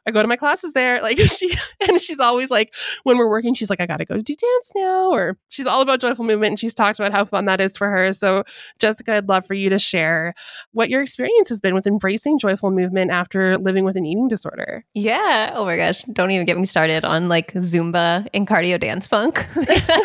I 0.08 0.12
go 0.12 0.22
to 0.22 0.28
my 0.28 0.36
classes 0.36 0.74
there. 0.74 1.02
Like 1.08 1.20
she 1.20 1.54
and 1.88 2.02
she's 2.02 2.20
always 2.20 2.50
like, 2.50 2.74
when 3.04 3.18
we're 3.18 3.30
working, 3.30 3.54
she's 3.54 3.70
like, 3.70 3.80
I 3.80 3.86
gotta 3.86 4.04
go 4.04 4.18
do 4.18 4.36
dance 4.36 4.72
now. 4.76 5.10
Or 5.10 5.38
she's 5.48 5.66
all 5.66 5.82
about 5.82 6.02
joyful 6.02 6.26
movement 6.26 6.52
and 6.52 6.60
she's 6.60 6.74
talked 6.74 7.00
about 7.00 7.14
how 7.14 7.24
fun 7.24 7.46
that 7.46 7.62
is 7.62 7.78
for 7.78 7.88
her. 7.88 8.12
So 8.12 8.44
Jessica, 8.78 9.16
I'd 9.16 9.30
love 9.30 9.46
for 9.46 9.54
you 9.54 9.70
to 9.70 9.80
share 9.80 10.34
what 10.74 10.90
your 10.90 11.02
experience 11.02 11.48
has 11.48 11.62
been 11.62 11.74
with 11.74 11.88
embracing 11.88 12.40
joyful 12.40 12.72
movement 12.72 13.12
after 13.12 13.58
living 13.58 13.86
with 13.86 13.96
an 13.96 14.06
eating 14.06 14.28
disorder. 14.28 14.84
Yeah. 14.94 15.52
Oh 15.54 15.64
my 15.64 15.78
gosh. 15.78 16.02
Don't 16.04 16.32
even 16.32 16.46
get 16.46 16.58
me 16.58 16.66
started 16.66 17.06
on 17.06 17.30
like 17.30 17.54
Zumba 17.54 18.28
and 18.34 18.46
cardio 18.48 18.80
dance 18.80 19.08
funk. 19.08 19.46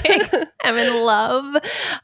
Like, 0.04 0.32
I'm 0.64 0.76
in 0.76 1.04
love. 1.04 1.56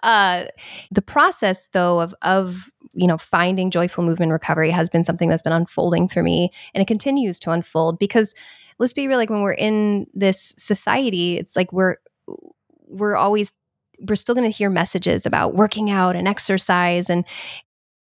Uh, 0.03 0.45
the 0.91 1.03
process, 1.03 1.69
though, 1.73 2.01
of 2.01 2.15
of 2.23 2.69
you 2.95 3.07
know 3.07 3.19
finding 3.19 3.71
joyful 3.71 4.05
movement 4.05 4.33
recovery 4.33 4.71
has 4.71 4.89
been 4.89 5.05
something 5.05 5.29
that's 5.29 5.43
been 5.43 5.53
unfolding 5.53 6.09
for 6.09 6.23
me, 6.23 6.51
and 6.75 6.83
it 6.83 6.87
continues 6.87 7.39
to 7.41 7.51
unfold 7.51 7.99
because 7.99 8.35
let's 8.79 8.93
be 8.93 9.09
real. 9.09 9.19
Like 9.19 9.31
when 9.31 9.43
we're 9.43 9.53
in 9.53 10.07
this 10.15 10.55
society, 10.57 11.39
it's 11.39 11.57
like 11.57 11.73
we're 11.73 11.97
we're 12.87 13.17
always 13.17 13.53
we're 14.01 14.17
still 14.17 14.35
going 14.35 14.51
to 14.51 14.57
hear 14.57 14.71
messages 14.71 15.27
about 15.27 15.55
working 15.55 15.91
out 15.91 16.15
and 16.15 16.29
exercise 16.29 17.11
and 17.11 17.25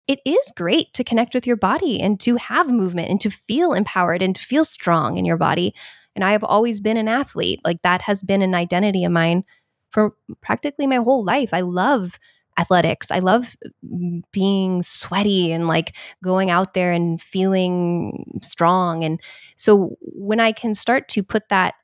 it 0.07 0.21
is 0.25 0.53
great 0.55 0.93
to 0.95 1.05
connect 1.05 1.35
with 1.35 1.47
your 1.47 1.57
body 1.57 2.01
and 2.01 2.21
to 2.21 2.37
have 2.37 2.71
movement 2.71 3.09
and 3.09 3.21
to 3.21 3.31
feel 3.31 3.73
empowered 3.73 4.23
and 4.23 4.37
to 4.37 4.43
feel 4.43 4.65
strong 4.65 5.17
in 5.17 5.25
your 5.25 5.39
body. 5.39 5.75
And 6.15 6.23
I 6.25 6.33
have 6.33 6.45
always 6.45 6.81
been 6.81 6.97
an 6.97 7.09
athlete. 7.09 7.61
Like 7.65 7.83
that 7.83 8.03
has 8.03 8.23
been 8.23 8.43
an 8.43 8.55
identity 8.55 9.05
of 9.05 9.13
mine 9.13 9.45
for 9.91 10.15
practically 10.43 10.87
my 10.87 10.97
whole 10.97 11.25
life. 11.25 11.55
I 11.55 11.63
love 11.63 12.19
athletics. 12.59 13.11
I 13.11 13.19
love 13.19 13.57
mm, 13.85 14.23
being 14.33 14.83
sweaty 14.83 15.53
and 15.53 15.67
like 15.67 15.97
going 16.23 16.51
out 16.51 16.75
there 16.75 16.93
and 16.93 17.21
feeling 17.21 18.39
strong. 18.43 19.05
And 19.05 19.21
so 19.57 19.97
when 20.01 20.41
I 20.41 20.53
can 20.53 20.75
start 20.75 21.09
to 21.09 21.23
put 21.23 21.49
that 21.49 21.75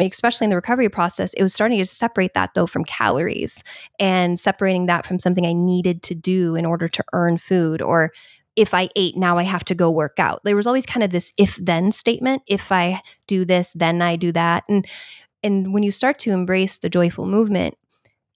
especially 0.00 0.44
in 0.44 0.50
the 0.50 0.56
recovery 0.56 0.88
process, 0.88 1.32
it 1.34 1.42
was 1.42 1.54
starting 1.54 1.78
to 1.78 1.84
separate 1.84 2.34
that 2.34 2.54
though 2.54 2.66
from 2.66 2.84
calories 2.84 3.62
and 4.00 4.38
separating 4.38 4.86
that 4.86 5.06
from 5.06 5.18
something 5.18 5.46
I 5.46 5.52
needed 5.52 6.02
to 6.04 6.14
do 6.14 6.56
in 6.56 6.66
order 6.66 6.88
to 6.88 7.04
earn 7.12 7.38
food 7.38 7.80
or 7.80 8.12
if 8.56 8.74
I 8.74 8.88
ate, 8.96 9.16
now 9.16 9.38
I 9.38 9.44
have 9.44 9.64
to 9.66 9.74
go 9.76 9.88
work 9.88 10.18
out. 10.18 10.40
There 10.42 10.56
was 10.56 10.66
always 10.66 10.84
kind 10.84 11.04
of 11.04 11.10
this 11.10 11.32
if 11.38 11.54
then 11.56 11.92
statement. 11.92 12.42
If 12.48 12.72
I 12.72 13.00
do 13.28 13.44
this, 13.44 13.72
then 13.72 14.02
I 14.02 14.16
do 14.16 14.32
that. 14.32 14.64
And 14.68 14.84
and 15.44 15.72
when 15.72 15.84
you 15.84 15.92
start 15.92 16.18
to 16.20 16.32
embrace 16.32 16.78
the 16.78 16.90
joyful 16.90 17.26
movement, 17.26 17.76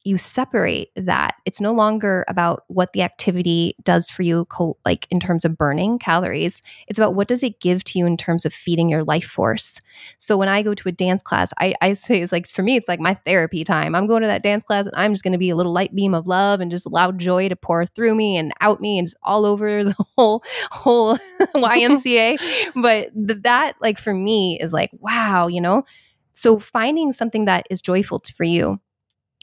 you 0.04 0.18
separate 0.18 0.90
that 0.96 1.34
it's 1.44 1.60
no 1.60 1.72
longer 1.72 2.24
about 2.28 2.64
what 2.68 2.92
the 2.92 3.02
activity 3.02 3.74
does 3.84 4.10
for 4.10 4.22
you 4.22 4.46
like 4.84 5.06
in 5.10 5.20
terms 5.20 5.44
of 5.44 5.56
burning 5.56 5.98
calories. 5.98 6.62
It's 6.88 6.98
about 6.98 7.14
what 7.14 7.28
does 7.28 7.42
it 7.42 7.60
give 7.60 7.84
to 7.84 7.98
you 7.98 8.06
in 8.06 8.16
terms 8.16 8.44
of 8.44 8.52
feeding 8.52 8.88
your 8.88 9.04
life 9.04 9.24
force. 9.24 9.80
So 10.18 10.36
when 10.36 10.48
i 10.48 10.62
go 10.62 10.74
to 10.74 10.88
a 10.88 10.92
dance 10.92 11.22
class 11.22 11.52
i, 11.58 11.74
I 11.80 11.92
say 11.94 12.22
it's 12.22 12.32
like 12.32 12.46
for 12.48 12.62
me 12.62 12.76
it's 12.76 12.88
like 12.88 13.00
my 13.00 13.14
therapy 13.14 13.64
time. 13.64 13.94
I'm 13.94 14.06
going 14.06 14.22
to 14.22 14.28
that 14.28 14.42
dance 14.42 14.64
class 14.64 14.86
and 14.86 14.94
i'm 14.96 15.12
just 15.12 15.22
going 15.22 15.32
to 15.32 15.38
be 15.38 15.50
a 15.50 15.56
little 15.56 15.72
light 15.72 15.94
beam 15.94 16.14
of 16.14 16.26
love 16.26 16.60
and 16.60 16.70
just 16.70 16.86
allow 16.86 17.12
joy 17.12 17.48
to 17.48 17.56
pour 17.56 17.86
through 17.86 18.14
me 18.14 18.36
and 18.36 18.52
out 18.60 18.80
me 18.80 18.98
and 18.98 19.06
just 19.06 19.16
all 19.22 19.44
over 19.44 19.84
the 19.92 19.94
whole 20.16 20.42
whole 20.70 21.16
ymca 21.54 22.36
but 22.74 23.08
th- 23.26 23.42
that 23.42 23.74
like 23.80 23.98
for 23.98 24.14
me 24.14 24.58
is 24.60 24.72
like 24.72 24.90
wow 25.00 25.46
you 25.46 25.60
know? 25.60 25.84
So 26.32 26.58
finding 26.58 27.12
something 27.12 27.44
that 27.44 27.66
is 27.70 27.80
joyful 27.80 28.22
for 28.34 28.44
you 28.44 28.80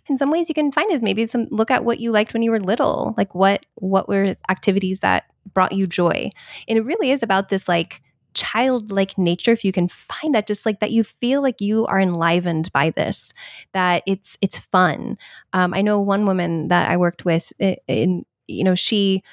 in 0.09 0.17
some 0.17 0.31
ways 0.31 0.49
you 0.49 0.55
can 0.55 0.71
find 0.71 0.91
is 0.91 1.01
maybe 1.01 1.25
some 1.27 1.47
look 1.51 1.71
at 1.71 1.85
what 1.85 1.99
you 1.99 2.11
liked 2.11 2.33
when 2.33 2.41
you 2.41 2.51
were 2.51 2.59
little 2.59 3.13
like 3.17 3.33
what 3.35 3.65
what 3.75 4.07
were 4.07 4.35
activities 4.49 5.01
that 5.01 5.25
brought 5.53 5.71
you 5.71 5.87
joy. 5.87 6.29
And 6.67 6.77
it 6.77 6.85
really 6.85 7.11
is 7.11 7.23
about 7.23 7.49
this 7.49 7.67
like 7.67 8.01
childlike 8.35 9.17
nature 9.17 9.51
if 9.51 9.65
you 9.65 9.71
can 9.71 9.87
find 9.87 10.35
that 10.35 10.45
just 10.47 10.65
like 10.65 10.79
that 10.79 10.91
you 10.91 11.03
feel 11.03 11.41
like 11.41 11.59
you 11.59 11.85
are 11.87 11.99
enlivened 11.99 12.71
by 12.71 12.91
this 12.91 13.33
that 13.73 14.03
it's 14.05 14.37
it's 14.41 14.57
fun. 14.57 15.17
Um, 15.53 15.73
i 15.73 15.81
know 15.81 15.99
one 15.99 16.25
woman 16.25 16.67
that 16.67 16.89
i 16.89 16.97
worked 16.97 17.25
with 17.25 17.51
in 17.87 18.25
you 18.47 18.63
know 18.63 18.75
she 18.75 19.23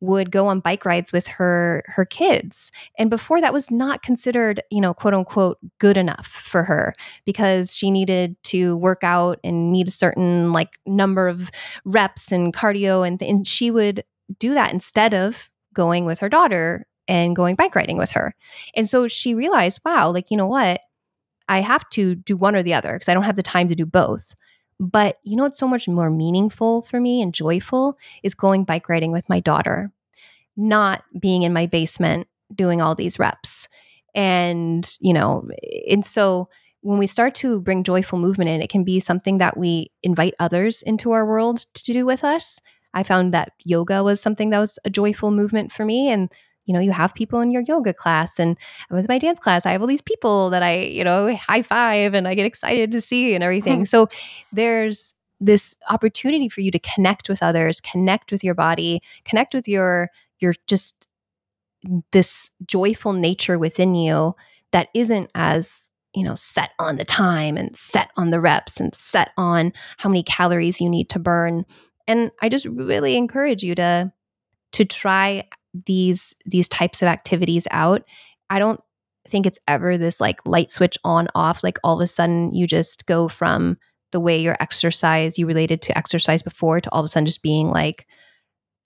would 0.00 0.30
go 0.30 0.46
on 0.46 0.60
bike 0.60 0.84
rides 0.84 1.12
with 1.12 1.26
her 1.26 1.82
her 1.86 2.04
kids. 2.04 2.70
And 2.98 3.08
before 3.10 3.40
that 3.40 3.52
was 3.52 3.70
not 3.70 4.02
considered 4.02 4.62
you 4.70 4.80
know 4.80 4.94
quote 4.94 5.14
unquote 5.14 5.58
good 5.78 5.96
enough 5.96 6.26
for 6.26 6.62
her 6.64 6.94
because 7.24 7.76
she 7.76 7.90
needed 7.90 8.36
to 8.44 8.76
work 8.76 9.02
out 9.02 9.38
and 9.42 9.72
meet 9.72 9.88
a 9.88 9.92
certain 9.92 10.52
like 10.52 10.78
number 10.86 11.28
of 11.28 11.50
reps 11.84 12.32
and 12.32 12.52
cardio 12.52 13.06
and, 13.06 13.22
and 13.22 13.46
she 13.46 13.70
would 13.70 14.04
do 14.38 14.54
that 14.54 14.72
instead 14.72 15.14
of 15.14 15.50
going 15.72 16.04
with 16.04 16.20
her 16.20 16.28
daughter 16.28 16.86
and 17.08 17.36
going 17.36 17.54
bike 17.54 17.74
riding 17.74 17.96
with 17.96 18.10
her. 18.10 18.34
And 18.74 18.88
so 18.88 19.08
she 19.08 19.34
realized 19.34 19.80
wow 19.84 20.10
like 20.10 20.30
you 20.30 20.36
know 20.36 20.46
what? 20.46 20.80
I 21.48 21.60
have 21.60 21.88
to 21.90 22.16
do 22.16 22.36
one 22.36 22.56
or 22.56 22.62
the 22.64 22.74
other 22.74 22.94
because 22.94 23.08
i 23.08 23.14
don't 23.14 23.22
have 23.22 23.36
the 23.36 23.42
time 23.42 23.68
to 23.68 23.76
do 23.76 23.86
both 23.86 24.34
but 24.78 25.18
you 25.22 25.36
know 25.36 25.44
what's 25.44 25.58
so 25.58 25.68
much 25.68 25.88
more 25.88 26.10
meaningful 26.10 26.82
for 26.82 27.00
me 27.00 27.22
and 27.22 27.32
joyful 27.32 27.98
is 28.22 28.34
going 28.34 28.64
bike 28.64 28.88
riding 28.88 29.12
with 29.12 29.28
my 29.28 29.40
daughter, 29.40 29.90
not 30.56 31.04
being 31.18 31.42
in 31.42 31.52
my 31.52 31.66
basement 31.66 32.28
doing 32.54 32.80
all 32.80 32.94
these 32.94 33.18
reps. 33.18 33.68
And, 34.14 34.88
you 35.00 35.12
know, 35.12 35.48
and 35.90 36.04
so 36.04 36.48
when 36.80 36.98
we 36.98 37.06
start 37.06 37.34
to 37.36 37.60
bring 37.60 37.82
joyful 37.82 38.18
movement 38.18 38.48
in, 38.48 38.62
it 38.62 38.70
can 38.70 38.84
be 38.84 39.00
something 39.00 39.38
that 39.38 39.56
we 39.56 39.90
invite 40.02 40.34
others 40.38 40.82
into 40.82 41.10
our 41.12 41.26
world 41.26 41.66
to 41.74 41.92
do 41.92 42.06
with 42.06 42.22
us. 42.22 42.60
I 42.94 43.02
found 43.02 43.34
that 43.34 43.52
yoga 43.64 44.02
was 44.02 44.20
something 44.20 44.50
that 44.50 44.58
was 44.58 44.78
a 44.84 44.90
joyful 44.90 45.30
movement 45.30 45.72
for 45.72 45.84
me. 45.84 46.08
And 46.08 46.30
you 46.66 46.74
know, 46.74 46.80
you 46.80 46.92
have 46.92 47.14
people 47.14 47.40
in 47.40 47.50
your 47.50 47.62
yoga 47.62 47.94
class 47.94 48.38
and 48.38 48.58
with 48.90 49.08
my 49.08 49.18
dance 49.18 49.38
class, 49.38 49.64
I 49.64 49.72
have 49.72 49.80
all 49.80 49.86
these 49.86 50.02
people 50.02 50.50
that 50.50 50.62
I, 50.62 50.80
you 50.80 51.04
know, 51.04 51.34
high 51.36 51.62
five 51.62 52.12
and 52.12 52.28
I 52.28 52.34
get 52.34 52.46
excited 52.46 52.92
to 52.92 53.00
see 53.00 53.34
and 53.34 53.42
everything. 53.42 53.84
so 53.86 54.08
there's 54.52 55.14
this 55.40 55.76
opportunity 55.90 56.48
for 56.48 56.60
you 56.60 56.70
to 56.70 56.78
connect 56.78 57.28
with 57.28 57.42
others, 57.42 57.80
connect 57.80 58.32
with 58.32 58.42
your 58.42 58.54
body, 58.54 59.00
connect 59.24 59.54
with 59.54 59.68
your 59.68 60.10
your 60.40 60.54
just 60.66 61.06
this 62.10 62.50
joyful 62.66 63.12
nature 63.12 63.58
within 63.58 63.94
you 63.94 64.34
that 64.72 64.88
isn't 64.94 65.30
as 65.34 65.90
you 66.14 66.24
know 66.24 66.34
set 66.34 66.70
on 66.78 66.96
the 66.96 67.04
time 67.04 67.56
and 67.56 67.76
set 67.76 68.10
on 68.16 68.30
the 68.30 68.40
reps 68.40 68.80
and 68.80 68.94
set 68.94 69.30
on 69.36 69.72
how 69.98 70.08
many 70.08 70.22
calories 70.22 70.80
you 70.80 70.88
need 70.88 71.08
to 71.08 71.18
burn 71.18 71.64
and 72.08 72.32
i 72.42 72.48
just 72.48 72.64
really 72.66 73.16
encourage 73.16 73.62
you 73.62 73.74
to 73.74 74.10
to 74.72 74.84
try 74.84 75.46
these 75.84 76.34
these 76.44 76.68
types 76.68 77.02
of 77.02 77.08
activities 77.08 77.66
out 77.70 78.02
i 78.50 78.58
don't 78.58 78.80
think 79.28 79.46
it's 79.46 79.58
ever 79.66 79.98
this 79.98 80.20
like 80.20 80.40
light 80.46 80.70
switch 80.70 80.96
on 81.04 81.28
off 81.34 81.64
like 81.64 81.78
all 81.82 81.96
of 81.96 82.00
a 82.00 82.06
sudden 82.06 82.52
you 82.52 82.66
just 82.66 83.06
go 83.06 83.28
from 83.28 83.76
the 84.12 84.20
way 84.20 84.38
your 84.38 84.56
exercise 84.60 85.38
you 85.38 85.46
related 85.46 85.82
to 85.82 85.96
exercise 85.98 86.42
before 86.42 86.80
to 86.80 86.90
all 86.92 87.00
of 87.00 87.04
a 87.04 87.08
sudden 87.08 87.26
just 87.26 87.42
being 87.42 87.68
like 87.68 88.06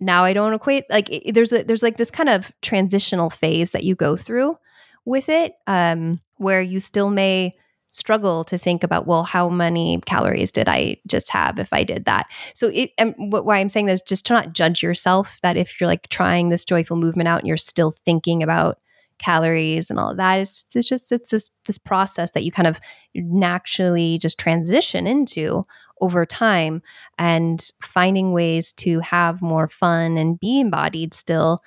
now 0.01 0.25
i 0.25 0.33
don't 0.33 0.55
equate 0.55 0.85
like 0.91 1.09
it, 1.11 1.35
there's 1.35 1.53
a 1.53 1.63
there's 1.63 1.83
like 1.83 1.99
this 1.99 2.11
kind 2.11 2.29
of 2.29 2.51
transitional 2.63 3.31
phase 3.31 3.73
that 3.73 3.85
you 3.85 3.95
go 3.95 4.17
through 4.17 4.57
with 5.05 5.29
it 5.29 5.53
um 5.67 6.19
where 6.39 6.63
you 6.63 6.81
still 6.81 7.11
may 7.11 7.53
struggle 7.93 8.45
to 8.45 8.57
think 8.57 8.85
about 8.85 9.07
well 9.07 9.25
how 9.25 9.49
many 9.49 10.01
calories 10.07 10.53
did 10.53 10.69
i 10.69 10.97
just 11.07 11.31
have 11.31 11.59
if 11.59 11.73
i 11.73 11.85
did 11.85 12.05
that? 12.05 12.27
So 12.55 12.71
it 12.73 12.91
and 12.99 13.15
what, 13.17 13.45
why 13.45 13.59
i'm 13.59 13.69
saying 13.69 13.87
this 13.87 14.03
just 14.03 14.27
to 14.27 14.33
not 14.33 14.53
judge 14.53 14.83
yourself 14.83 15.39
that 15.43 15.57
if 15.57 15.81
you're 15.81 15.89
like 15.89 16.09
trying 16.09 16.49
this 16.49 16.65
joyful 16.65 16.97
movement 16.97 17.29
out 17.29 17.41
and 17.41 17.49
you're 17.49 17.57
still 17.57 17.91
thinking 17.91 18.43
about 18.43 18.79
calories 19.19 19.91
and 19.91 19.99
all 19.99 20.11
of 20.11 20.17
that 20.17 20.37
it's, 20.37 20.65
it's 20.75 20.89
just 20.89 21.13
it's 21.13 21.31
this 21.31 21.51
this 21.67 21.79
process 21.79 22.31
that 22.31 22.43
you 22.43 22.51
kind 22.51 22.67
of 22.67 22.81
naturally 23.15 24.19
just 24.19 24.39
transition 24.39 25.07
into 25.07 25.63
over 26.01 26.25
time 26.25 26.81
and 27.19 27.71
finding 27.83 28.33
ways 28.33 28.73
to 28.73 29.01
have 29.01 29.43
more 29.43 29.69
fun 29.69 30.17
and 30.17 30.41
be 30.41 30.61
embodied 30.61 31.13
still 31.13 31.61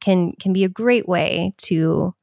can 0.00 0.32
can 0.32 0.52
be 0.52 0.64
a 0.64 0.68
great 0.68 1.08
way 1.08 1.52
to 1.56 2.14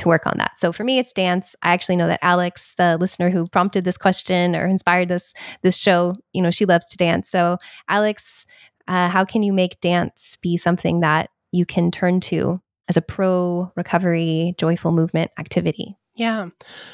to 0.00 0.08
work 0.08 0.26
on 0.26 0.34
that. 0.38 0.58
So 0.58 0.72
for 0.72 0.84
me, 0.84 0.98
it's 0.98 1.12
dance. 1.12 1.54
I 1.62 1.72
actually 1.72 1.96
know 1.96 2.08
that 2.08 2.20
Alex, 2.22 2.74
the 2.74 2.96
listener 2.98 3.30
who 3.30 3.46
prompted 3.46 3.84
this 3.84 3.96
question 3.96 4.56
or 4.56 4.66
inspired 4.66 5.08
this 5.08 5.32
this 5.62 5.76
show, 5.76 6.14
you 6.32 6.42
know, 6.42 6.50
she 6.50 6.66
loves 6.66 6.86
to 6.86 6.96
dance. 6.96 7.30
So 7.30 7.58
Alex, 7.88 8.46
uh, 8.88 9.08
how 9.08 9.24
can 9.24 9.42
you 9.42 9.52
make 9.52 9.80
dance 9.80 10.36
be 10.42 10.56
something 10.56 11.00
that 11.00 11.30
you 11.52 11.64
can 11.64 11.90
turn 11.90 12.20
to 12.20 12.60
as 12.88 12.96
a 12.96 13.02
pro 13.02 13.72
recovery, 13.76 14.54
joyful 14.58 14.92
movement 14.92 15.30
activity? 15.38 15.96
Yeah. 16.16 16.48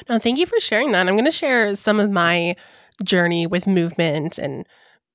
No, 0.07 0.19
thank 0.19 0.37
you 0.37 0.45
for 0.45 0.59
sharing 0.59 0.91
that. 0.91 1.07
I'm 1.07 1.15
going 1.15 1.25
to 1.25 1.31
share 1.31 1.75
some 1.75 1.99
of 1.99 2.11
my 2.11 2.55
journey 3.03 3.47
with 3.47 3.67
movement 3.67 4.37
and 4.37 4.65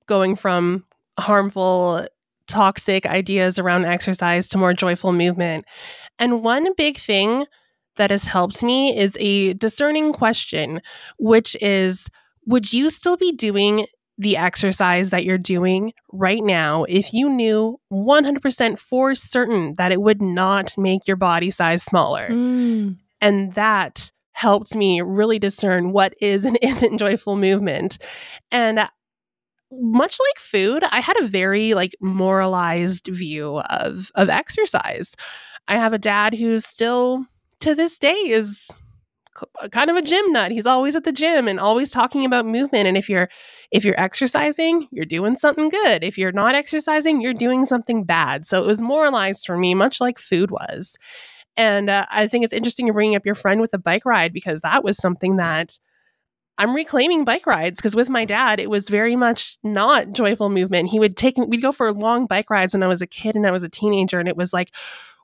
going 0.07 0.37
from 0.37 0.85
harmful 1.19 2.07
toxic 2.49 3.07
ideas 3.07 3.59
around 3.59 3.85
exercise 3.85 4.49
to 4.49 4.59
more 4.59 4.75
joyful 4.75 5.13
movement. 5.13 5.65
And 6.19 6.43
one 6.43 6.75
big 6.75 6.99
thing 6.99 7.47
that 7.97 8.11
has 8.11 8.25
helped 8.25 8.63
me 8.63 8.97
is 8.97 9.17
a 9.21 9.55
discerning 9.55 10.13
question, 10.13 10.81
which 11.19 11.57
is 11.61 12.09
Would 12.47 12.73
you 12.73 12.91
still 12.91 13.17
be 13.17 13.33
doing 13.33 13.87
the 14.19 14.37
exercise 14.37 15.11
that 15.11 15.25
you're 15.25 15.39
doing 15.39 15.93
right 16.13 16.45
now 16.45 16.85
if 16.85 17.13
you 17.13 17.29
knew 17.29 17.81
100% 17.93 18.79
for 18.79 19.15
certain 19.15 19.75
that 19.79 19.91
it 19.91 20.01
would 20.01 20.21
not 20.21 20.77
make 20.77 21.07
your 21.07 21.17
body 21.17 21.51
size 21.51 21.83
smaller? 21.83 22.29
Mm. 22.31 22.99
And 23.21 23.53
that 23.55 24.11
helped 24.33 24.75
me 24.75 25.01
really 25.01 25.39
discern 25.39 25.93
what 25.93 26.15
is 26.21 26.45
and 26.45 26.59
isn't 26.63 26.99
joyful 26.99 27.37
movement. 27.37 27.99
And 28.51 28.81
much 29.71 30.19
like 30.21 30.39
food, 30.39 30.85
I 30.91 31.01
had 31.01 31.19
a 31.21 31.27
very 31.27 31.75
like 31.75 31.95
moralized 32.01 33.07
view 33.07 33.59
of 33.61 34.11
of 34.15 34.29
exercise. 34.29 35.17
I 35.69 35.77
have 35.77 35.93
a 35.93 35.99
dad 35.99 36.35
who's 36.35 36.67
still 36.67 37.25
to 37.63 37.75
this 37.75 37.99
day 37.99 38.13
is 38.13 38.69
kind 39.71 39.91
of 39.91 39.97
a 39.97 40.03
gym 40.03 40.31
nut. 40.33 40.53
He's 40.53 40.67
always 40.67 40.95
at 40.95 41.05
the 41.05 41.13
gym 41.13 41.49
and 41.49 41.59
always 41.59 41.91
talking 41.91 42.25
about 42.25 42.45
movement 42.45 42.87
and 42.87 42.97
if 42.97 43.09
you're 43.09 43.29
if 43.71 43.85
you're 43.85 43.99
exercising, 43.99 44.89
you're 44.91 45.07
doing 45.07 45.37
something 45.37 45.71
good. 45.71 46.05
If 46.05 46.19
you're 46.19 46.33
not 46.33 46.55
exercising, 46.55 47.23
you're 47.23 47.33
doing 47.33 47.65
something 47.65 48.05
bad. 48.05 48.45
So 48.45 48.63
it 48.63 48.67
was 48.67 48.83
moralized 48.83 49.47
for 49.47 49.57
me 49.57 49.75
much 49.75 50.01
like 50.01 50.19
food 50.19 50.51
was. 50.51 50.99
And 51.57 51.89
uh, 51.89 52.07
I 52.11 52.27
think 52.27 52.45
it's 52.45 52.53
interesting 52.53 52.87
you're 52.87 52.95
bringing 52.95 53.17
up 53.17 53.27
your 53.27 53.35
friend 53.35 53.61
with 53.61 53.73
a 53.75 53.79
bike 53.79 54.05
ride 54.05 54.33
because 54.33 54.61
that 54.61 54.85
was 54.85 54.99
something 54.99 55.37
that 55.37 55.79
I'm 56.59 56.75
reclaiming 56.75 57.25
bike 57.25 57.47
rides 57.47 57.79
because 57.79 57.97
with 57.97 58.11
my 58.11 58.25
dad, 58.25 58.61
it 58.61 58.69
was 58.69 58.89
very 58.89 59.17
much 59.17 59.57
not 59.63 60.13
joyful 60.13 60.51
movement. 60.51 60.91
He 60.91 60.99
would 60.99 61.17
take, 61.17 61.37
we'd 61.39 61.63
go 61.63 61.73
for 61.73 61.93
long 61.93 62.27
bike 62.27 62.51
rides 62.51 62.75
when 62.75 62.83
I 62.83 62.89
was 62.89 63.01
a 63.01 63.07
kid 63.07 63.37
and 63.37 63.47
I 63.47 63.51
was 63.51 63.63
a 63.63 63.69
teenager. 63.69 64.21
And 64.21 64.29
it 64.29 64.37
was 64.37 64.53
like, 64.53 64.75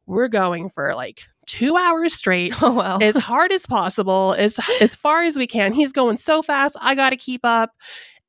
we're 0.06 0.28
going 0.28 0.70
for 0.70 0.94
like 0.94 1.24
two 1.48 1.76
hours 1.76 2.14
straight, 2.14 2.54
oh, 2.62 2.72
wow. 2.72 2.98
as 2.98 3.16
hard 3.16 3.52
as 3.52 3.66
possible, 3.66 4.34
as 4.38 4.60
as 4.80 4.94
far 4.94 5.22
as 5.22 5.36
we 5.36 5.46
can. 5.48 5.72
He's 5.72 5.92
going 5.92 6.16
so 6.16 6.42
fast, 6.42 6.76
I 6.80 6.94
got 6.94 7.10
to 7.10 7.16
keep 7.16 7.40
up, 7.44 7.72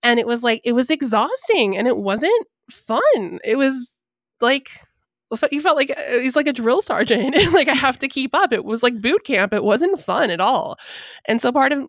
and 0.01 0.19
it 0.19 0.25
was 0.25 0.43
like 0.43 0.61
it 0.63 0.73
was 0.73 0.89
exhausting, 0.89 1.77
and 1.77 1.87
it 1.87 1.97
wasn't 1.97 2.47
fun. 2.71 3.39
It 3.43 3.57
was 3.57 3.99
like 4.41 4.71
you 5.51 5.61
felt 5.61 5.77
like 5.77 5.91
uh, 5.91 6.19
he's 6.19 6.35
like 6.35 6.47
a 6.47 6.53
drill 6.53 6.81
sergeant, 6.81 7.35
like 7.53 7.67
I 7.67 7.75
have 7.75 7.99
to 7.99 8.07
keep 8.07 8.33
up. 8.33 8.51
It 8.51 8.65
was 8.65 8.81
like 8.81 8.99
boot 9.01 9.23
camp. 9.25 9.53
It 9.53 9.63
wasn't 9.63 9.99
fun 9.99 10.31
at 10.31 10.41
all, 10.41 10.77
and 11.25 11.39
so 11.41 11.51
part 11.51 11.71
of 11.71 11.87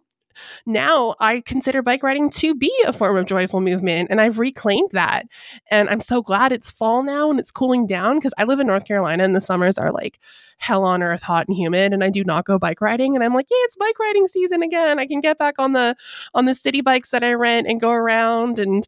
now 0.66 1.14
I 1.20 1.42
consider 1.42 1.82
bike 1.82 2.02
riding 2.02 2.30
to 2.30 2.54
be 2.54 2.72
a 2.86 2.92
form 2.92 3.16
of 3.16 3.26
joyful 3.26 3.60
movement. 3.60 4.08
And 4.10 4.20
I've 4.20 4.38
reclaimed 4.38 4.90
that. 4.92 5.26
And 5.70 5.88
I'm 5.88 6.00
so 6.00 6.22
glad 6.22 6.52
it's 6.52 6.70
fall 6.70 7.02
now 7.02 7.30
and 7.30 7.38
it's 7.38 7.50
cooling 7.50 7.86
down 7.86 8.16
because 8.16 8.34
I 8.38 8.44
live 8.44 8.60
in 8.60 8.66
North 8.66 8.86
Carolina 8.86 9.24
and 9.24 9.34
the 9.34 9.40
summers 9.40 9.78
are 9.78 9.92
like 9.92 10.18
hell 10.60 10.84
on 10.84 11.02
earth 11.02 11.22
hot 11.22 11.48
and 11.48 11.56
humid 11.56 11.92
and 11.92 12.04
I 12.04 12.10
do 12.10 12.22
not 12.22 12.44
go 12.44 12.58
bike 12.58 12.80
riding 12.80 13.14
and 13.14 13.24
I'm 13.24 13.34
like, 13.34 13.46
yeah, 13.50 13.56
it's 13.62 13.76
bike 13.76 13.98
riding 13.98 14.26
season 14.26 14.62
again. 14.62 14.98
I 14.98 15.06
can 15.06 15.20
get 15.20 15.38
back 15.38 15.58
on 15.58 15.72
the 15.72 15.96
on 16.34 16.44
the 16.44 16.54
city 16.54 16.82
bikes 16.82 17.10
that 17.10 17.24
I 17.24 17.32
rent 17.32 17.66
and 17.66 17.80
go 17.80 17.90
around 17.90 18.58
and 18.58 18.86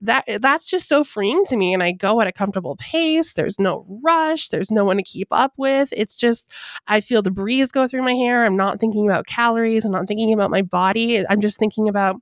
that 0.00 0.24
eh, 0.26 0.38
that's 0.42 0.68
just 0.68 0.88
so 0.88 1.04
freeing 1.04 1.44
to 1.44 1.56
me 1.56 1.72
and 1.72 1.82
I 1.82 1.92
go 1.92 2.20
at 2.20 2.26
a 2.26 2.32
comfortable 2.32 2.74
pace. 2.76 3.34
There's 3.34 3.60
no 3.60 3.86
rush, 4.04 4.48
there's 4.48 4.72
no 4.72 4.84
one 4.84 4.96
to 4.96 5.02
keep 5.04 5.28
up 5.30 5.52
with. 5.56 5.92
It's 5.96 6.16
just 6.16 6.50
I 6.88 7.00
feel 7.00 7.22
the 7.22 7.30
breeze 7.30 7.70
go 7.70 7.86
through 7.86 8.02
my 8.02 8.14
hair. 8.14 8.44
I'm 8.44 8.56
not 8.56 8.80
thinking 8.80 9.06
about 9.08 9.26
calories, 9.26 9.84
I'm 9.84 9.92
not 9.92 10.08
thinking 10.08 10.32
about 10.32 10.50
my 10.50 10.62
body. 10.62 11.24
I'm 11.28 11.40
just 11.40 11.58
thinking 11.58 11.88
about 11.88 12.16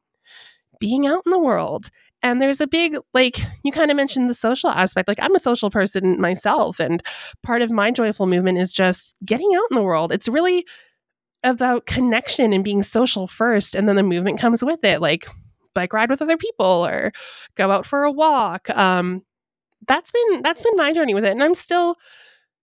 being 0.78 1.06
out 1.06 1.22
in 1.24 1.30
the 1.30 1.38
world. 1.38 1.90
And 2.22 2.40
there's 2.40 2.60
a 2.60 2.66
big 2.66 2.96
like 3.14 3.40
you 3.64 3.72
kind 3.72 3.90
of 3.90 3.96
mentioned 3.96 4.28
the 4.28 4.34
social 4.34 4.70
aspect. 4.70 5.08
Like 5.08 5.20
I'm 5.20 5.34
a 5.34 5.40
social 5.40 5.70
person 5.70 6.20
myself 6.20 6.78
and 6.78 7.02
part 7.42 7.62
of 7.62 7.70
my 7.70 7.90
joyful 7.90 8.26
movement 8.26 8.58
is 8.58 8.72
just 8.72 9.14
getting 9.24 9.50
out 9.54 9.64
in 9.70 9.76
the 9.76 9.82
world. 9.82 10.12
It's 10.12 10.28
really 10.28 10.66
about 11.42 11.86
connection 11.86 12.52
and 12.52 12.62
being 12.62 12.82
social 12.82 13.26
first 13.26 13.74
and 13.74 13.88
then 13.88 13.96
the 13.96 14.02
movement 14.02 14.38
comes 14.38 14.62
with 14.62 14.84
it. 14.84 15.00
Like 15.00 15.28
bike 15.74 15.92
ride 15.92 16.10
with 16.10 16.22
other 16.22 16.36
people 16.36 16.86
or 16.86 17.12
go 17.54 17.70
out 17.70 17.86
for 17.86 18.04
a 18.04 18.12
walk. 18.12 18.68
Um, 18.70 19.22
that's 19.86 20.10
been 20.10 20.42
that's 20.42 20.62
been 20.62 20.76
my 20.76 20.92
journey 20.92 21.14
with 21.14 21.24
it, 21.24 21.32
and 21.32 21.42
I'm 21.42 21.54
still. 21.54 21.96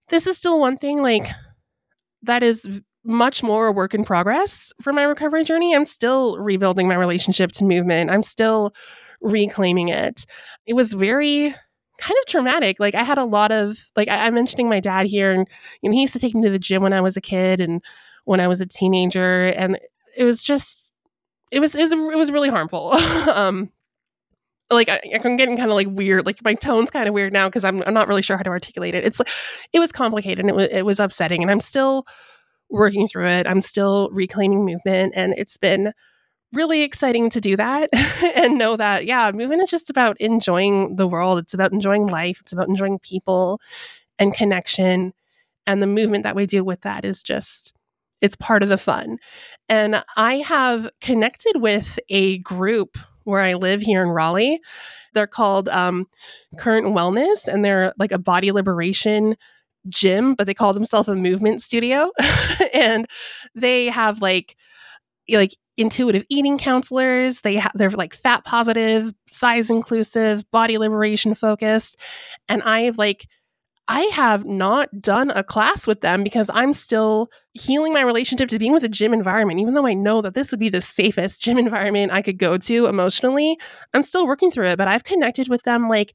This 0.09 0.25
is 0.25 0.37
still 0.37 0.57
one 0.59 0.77
thing 0.77 1.01
like 1.01 1.27
that 2.21 2.43
is 2.43 2.81
much 3.03 3.43
more 3.43 3.67
a 3.67 3.71
work 3.71 3.93
in 3.93 4.05
progress 4.05 4.71
for 4.81 4.93
my 4.93 5.03
recovery 5.03 5.43
journey. 5.43 5.75
I'm 5.75 5.85
still 5.85 6.37
rebuilding 6.37 6.87
my 6.87 6.95
relationship 6.95 7.51
to 7.53 7.65
movement. 7.65 8.09
I'm 8.09 8.21
still 8.21 8.73
reclaiming 9.21 9.89
it. 9.89 10.25
It 10.65 10.73
was 10.73 10.93
very 10.93 11.55
kind 11.97 12.15
of 12.19 12.25
traumatic. 12.27 12.79
Like 12.79 12.95
I 12.95 13.03
had 13.03 13.17
a 13.17 13.25
lot 13.25 13.51
of 13.51 13.77
like 13.95 14.07
I, 14.07 14.27
am 14.27 14.35
mentioning 14.35 14.69
my 14.69 14.79
dad 14.79 15.07
here, 15.07 15.31
and 15.31 15.47
you 15.81 15.89
know 15.89 15.93
he 15.93 16.01
used 16.01 16.13
to 16.13 16.19
take 16.19 16.35
me 16.35 16.43
to 16.43 16.51
the 16.51 16.59
gym 16.59 16.81
when 16.81 16.93
I 16.93 17.01
was 17.01 17.17
a 17.17 17.21
kid 17.21 17.59
and 17.59 17.81
when 18.25 18.39
I 18.39 18.47
was 18.47 18.61
a 18.61 18.65
teenager, 18.65 19.45
and 19.55 19.79
it 20.15 20.23
was 20.23 20.43
just 20.43 20.91
it 21.51 21.59
was 21.59 21.75
it 21.75 21.81
was, 21.81 21.91
it 21.91 22.17
was 22.17 22.31
really 22.31 22.49
harmful. 22.49 22.91
um, 22.93 23.71
like 24.69 24.89
I, 24.89 24.99
I'm 25.23 25.37
getting 25.37 25.57
kind 25.57 25.71
of 25.71 25.75
like 25.75 25.87
weird. 25.89 26.25
Like 26.25 26.43
my 26.43 26.53
tone's 26.53 26.91
kind 26.91 27.07
of 27.07 27.13
weird 27.13 27.33
now 27.33 27.47
because 27.47 27.63
I'm 27.63 27.81
I'm 27.83 27.93
not 27.93 28.07
really 28.07 28.21
sure 28.21 28.37
how 28.37 28.43
to 28.43 28.49
articulate 28.49 28.95
it. 28.95 29.05
It's 29.05 29.19
like 29.19 29.29
it 29.73 29.79
was 29.79 29.91
complicated 29.91 30.39
and 30.39 30.49
it 30.49 30.55
was 30.55 30.67
it 30.71 30.83
was 30.83 30.99
upsetting, 30.99 31.41
and 31.41 31.51
I'm 31.51 31.61
still 31.61 32.05
working 32.69 33.07
through 33.07 33.27
it. 33.27 33.47
I'm 33.47 33.61
still 33.61 34.09
reclaiming 34.11 34.65
movement, 34.65 35.13
and 35.15 35.33
it's 35.37 35.57
been 35.57 35.93
really 36.53 36.83
exciting 36.83 37.29
to 37.31 37.41
do 37.41 37.55
that 37.55 37.89
and 38.35 38.57
know 38.57 38.77
that 38.77 39.05
yeah, 39.05 39.31
movement 39.31 39.61
is 39.61 39.69
just 39.69 39.89
about 39.89 40.19
enjoying 40.19 40.95
the 40.95 41.07
world. 41.07 41.39
It's 41.39 41.53
about 41.53 41.73
enjoying 41.73 42.07
life. 42.07 42.39
It's 42.41 42.53
about 42.53 42.69
enjoying 42.69 42.99
people 42.99 43.61
and 44.19 44.33
connection, 44.33 45.13
and 45.65 45.81
the 45.81 45.87
movement 45.87 46.23
that 46.23 46.35
we 46.35 46.45
do 46.45 46.63
with 46.63 46.81
that 46.81 47.05
is 47.05 47.21
just 47.21 47.73
it's 48.21 48.35
part 48.35 48.63
of 48.63 48.69
the 48.69 48.77
fun. 48.77 49.17
And 49.69 50.03
I 50.15 50.35
have 50.37 50.89
connected 51.01 51.57
with 51.57 51.99
a 52.09 52.39
group 52.39 52.97
where 53.23 53.41
I 53.41 53.53
live 53.53 53.81
here 53.81 54.01
in 54.01 54.09
Raleigh. 54.09 54.59
They're 55.13 55.27
called 55.27 55.69
um, 55.69 56.07
Current 56.57 56.87
Wellness, 56.87 57.47
and 57.47 57.63
they're 57.63 57.93
like 57.99 58.11
a 58.11 58.17
body 58.17 58.51
liberation 58.51 59.35
gym, 59.89 60.33
but 60.35 60.47
they 60.47 60.53
call 60.53 60.73
themselves 60.73 61.09
a 61.09 61.15
movement 61.15 61.61
studio. 61.61 62.11
and 62.73 63.05
they 63.53 63.87
have 63.87 64.21
like, 64.21 64.55
like 65.29 65.55
intuitive 65.77 66.25
eating 66.29 66.57
counselors. 66.57 67.41
They 67.41 67.55
have 67.55 67.71
they're 67.75 67.89
like 67.91 68.13
fat 68.13 68.43
positive, 68.43 69.13
size 69.27 69.69
inclusive, 69.69 70.49
body 70.51 70.77
liberation 70.77 71.35
focused. 71.35 71.97
And 72.49 72.61
I've 72.63 72.97
like 72.97 73.27
I 73.89 74.01
have 74.13 74.45
not 74.45 75.01
done 75.01 75.31
a 75.31 75.43
class 75.43 75.87
with 75.87 76.01
them 76.01 76.21
because 76.21 76.49
I'm 76.53 76.73
still 76.73 77.29
healing 77.53 77.93
my 77.93 78.01
relationship 78.01 78.49
to 78.49 78.59
being 78.59 78.73
with 78.73 78.83
a 78.83 78.89
gym 78.89 79.13
environment. 79.13 79.61
Even 79.61 79.75
though 79.75 79.87
I 79.87 79.93
know 79.93 80.21
that 80.21 80.33
this 80.33 80.51
would 80.51 80.59
be 80.59 80.67
the 80.69 80.81
safest 80.81 81.41
gym 81.41 81.57
environment 81.67 82.11
I 82.11 82.21
could 82.21 82.37
go 82.37 82.57
to 82.57 82.85
emotionally, 82.87 83.57
I'm 83.93 84.03
still 84.03 84.27
working 84.27 84.51
through 84.51 84.67
it. 84.69 84.77
But 84.77 84.89
I've 84.89 85.05
connected 85.05 85.47
with 85.47 85.63
them 85.63 85.87
like 85.87 86.13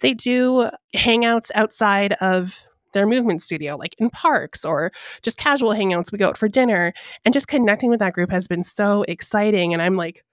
they 0.00 0.12
do 0.12 0.70
hangouts 0.94 1.50
outside 1.54 2.12
of 2.14 2.62
their 2.94 3.06
movement 3.06 3.42
studio, 3.42 3.76
like 3.76 3.94
in 3.98 4.08
parks 4.10 4.64
or 4.64 4.92
just 5.22 5.38
casual 5.38 5.70
hangouts. 5.70 6.10
We 6.10 6.18
go 6.18 6.28
out 6.28 6.38
for 6.38 6.48
dinner 6.48 6.94
and 7.24 7.34
just 7.34 7.48
connecting 7.48 7.90
with 7.90 8.00
that 8.00 8.14
group 8.14 8.30
has 8.30 8.48
been 8.48 8.64
so 8.64 9.04
exciting. 9.06 9.72
And 9.72 9.82
I'm 9.82 9.96
like, 9.96 10.24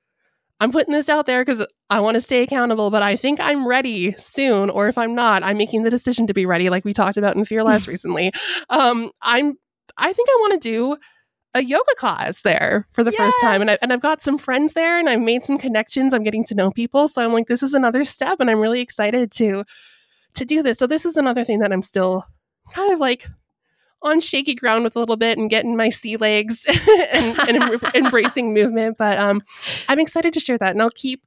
I'm 0.61 0.71
putting 0.71 0.93
this 0.93 1.09
out 1.09 1.25
there 1.25 1.43
because 1.43 1.65
I 1.89 1.99
want 1.99 2.15
to 2.15 2.21
stay 2.21 2.43
accountable, 2.43 2.91
but 2.91 3.01
I 3.01 3.15
think 3.15 3.39
I'm 3.39 3.67
ready 3.67 4.13
soon. 4.13 4.69
Or 4.69 4.87
if 4.87 4.97
I'm 4.97 5.15
not, 5.15 5.43
I'm 5.43 5.57
making 5.57 5.83
the 5.83 5.89
decision 5.89 6.27
to 6.27 6.33
be 6.33 6.45
ready, 6.45 6.69
like 6.69 6.85
we 6.85 6.93
talked 6.93 7.17
about 7.17 7.35
in 7.35 7.43
Fear 7.45 7.63
Less 7.63 7.87
recently. 7.89 8.31
Um, 8.69 9.11
I'm 9.21 9.57
I 9.97 10.13
think 10.13 10.29
I 10.29 10.37
want 10.39 10.53
to 10.53 10.69
do 10.69 10.97
a 11.53 11.63
yoga 11.63 11.93
class 11.97 12.43
there 12.43 12.87
for 12.93 13.03
the 13.03 13.11
yes. 13.11 13.17
first 13.17 13.37
time. 13.41 13.61
And, 13.61 13.71
I, 13.71 13.77
and 13.81 13.91
I've 13.91 14.01
got 14.01 14.21
some 14.21 14.37
friends 14.37 14.73
there 14.73 14.97
and 14.99 15.09
I've 15.09 15.19
made 15.19 15.43
some 15.43 15.57
connections. 15.57 16.13
I'm 16.13 16.23
getting 16.23 16.45
to 16.45 16.55
know 16.55 16.71
people. 16.71 17.07
So 17.07 17.23
I'm 17.23 17.33
like, 17.33 17.47
this 17.47 17.61
is 17.61 17.73
another 17.73 18.05
step 18.05 18.39
and 18.39 18.49
I'm 18.49 18.59
really 18.59 18.81
excited 18.81 19.31
to 19.33 19.65
to 20.33 20.45
do 20.45 20.63
this. 20.63 20.79
So 20.79 20.87
this 20.87 21.05
is 21.05 21.17
another 21.17 21.43
thing 21.43 21.59
that 21.59 21.73
I'm 21.73 21.81
still 21.81 22.25
kind 22.71 22.93
of 22.93 22.99
like 22.99 23.25
on 24.03 24.19
shaky 24.19 24.55
ground 24.55 24.83
with 24.83 24.95
a 24.95 24.99
little 24.99 25.17
bit 25.17 25.37
and 25.37 25.49
getting 25.49 25.77
my 25.77 25.89
sea 25.89 26.17
legs 26.17 26.65
and, 27.13 27.39
and 27.47 27.63
em- 27.63 27.79
embracing 27.95 28.53
movement. 28.53 28.97
But 28.97 29.19
um, 29.19 29.41
I'm 29.87 29.99
excited 29.99 30.33
to 30.33 30.39
share 30.39 30.57
that, 30.57 30.71
and 30.71 30.81
I'll 30.81 30.89
keep 30.91 31.23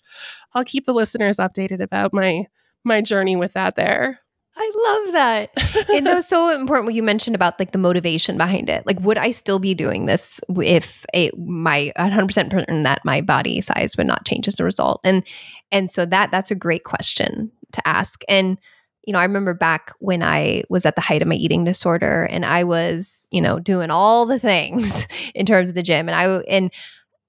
I'll 0.54 0.64
keep 0.64 0.84
the 0.84 0.94
listeners 0.94 1.36
updated 1.36 1.80
about 1.80 2.12
my 2.12 2.46
my 2.84 3.00
journey 3.00 3.36
with 3.36 3.52
that. 3.54 3.76
There. 3.76 4.20
I 4.56 5.02
love 5.04 5.14
that. 5.14 5.50
and 5.90 6.06
that 6.06 6.14
was 6.14 6.28
so 6.28 6.48
important 6.60 6.86
what 6.86 6.94
you 6.94 7.02
mentioned 7.02 7.34
about 7.34 7.58
like 7.58 7.72
the 7.72 7.78
motivation 7.78 8.38
behind 8.38 8.68
it. 8.68 8.86
Like, 8.86 9.00
would 9.00 9.18
I 9.18 9.32
still 9.32 9.58
be 9.58 9.74
doing 9.74 10.06
this 10.06 10.40
if 10.56 11.04
a, 11.12 11.32
my 11.36 11.92
100% 11.98 12.52
certain 12.52 12.84
that 12.84 13.04
my 13.04 13.20
body 13.20 13.60
size 13.60 13.96
would 13.96 14.06
not 14.06 14.24
change 14.24 14.46
as 14.46 14.60
a 14.60 14.64
result? 14.64 15.00
And 15.02 15.26
and 15.72 15.90
so 15.90 16.06
that 16.06 16.30
that's 16.30 16.52
a 16.52 16.54
great 16.54 16.84
question 16.84 17.50
to 17.72 17.88
ask. 17.88 18.22
And 18.28 18.58
you 19.06 19.12
know, 19.12 19.18
I 19.18 19.24
remember 19.24 19.54
back 19.54 19.92
when 19.98 20.22
I 20.22 20.64
was 20.68 20.86
at 20.86 20.94
the 20.94 21.00
height 21.00 21.22
of 21.22 21.28
my 21.28 21.34
eating 21.34 21.64
disorder 21.64 22.24
and 22.24 22.44
I 22.44 22.64
was, 22.64 23.26
you 23.30 23.40
know, 23.40 23.58
doing 23.58 23.90
all 23.90 24.26
the 24.26 24.38
things 24.38 25.06
in 25.34 25.46
terms 25.46 25.68
of 25.68 25.74
the 25.74 25.82
gym 25.82 26.08
and 26.08 26.16
I 26.16 26.26
and 26.48 26.72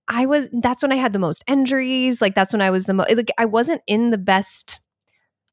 I 0.08 0.26
was 0.26 0.48
that's 0.52 0.84
when 0.84 0.92
I 0.92 0.98
had 0.98 1.14
the 1.14 1.20
most 1.20 1.44
injuries, 1.48 2.22
like 2.22 2.36
that's 2.36 2.54
when 2.54 2.62
I 2.62 2.70
was 2.70 2.86
the 2.86 2.94
most 2.94 3.16
like 3.16 3.32
I 3.38 3.46
wasn't 3.46 3.82
in 3.88 4.12
the 4.12 4.18
best 4.18 4.82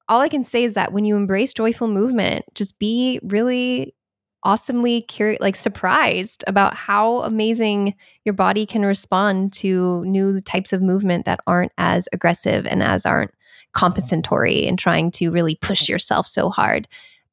all 0.09 0.21
I 0.21 0.29
can 0.29 0.45
say 0.45 0.65
is 0.65 0.75
that 0.75 0.93
when 0.93 1.05
you 1.05 1.17
embrace 1.17 1.55
joyful 1.55 1.89
movement, 1.89 2.45
just 2.55 2.79
be 2.79 3.21
really 3.23 3.95
awesomely 4.45 5.01
curious 5.03 5.41
like 5.41 5.57
surprised 5.57 6.43
about 6.47 6.75
how 6.75 7.23
amazing 7.23 7.95
your 8.25 8.33
body 8.33 8.67
can 8.67 8.85
respond 8.85 9.53
to 9.53 10.05
new 10.05 10.41
types 10.41 10.73
of 10.73 10.83
movement 10.83 11.25
that 11.25 11.41
aren't 11.47 11.73
as 11.79 12.09
aggressive 12.13 12.67
and 12.67 12.83
as 12.83 13.07
aren't 13.07 13.31
compensatory 13.73 14.67
and 14.67 14.79
trying 14.79 15.11
to 15.13 15.31
really 15.31 15.57
push 15.57 15.89
yourself 15.89 16.27
so 16.27 16.51
hard. 16.51 16.89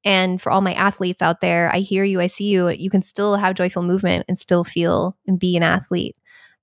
And 0.06 0.42
for 0.42 0.52
all 0.52 0.62
my 0.62 0.74
athletes 0.74 1.22
out 1.22 1.42
there, 1.42 1.70
I 1.74 1.80
hear 1.80 2.04
you, 2.04 2.22
I 2.22 2.28
see 2.28 2.46
you. 2.46 2.70
You 2.70 2.90
can 2.90 3.02
still 3.02 3.36
have 3.36 3.56
joyful 3.56 3.84
movement 3.84 4.26
and 4.28 4.40
still 4.40 4.64
feel 4.64 5.18
and 5.28 5.38
be 5.38 5.58
an 5.58 5.64
athlete. 5.64 6.16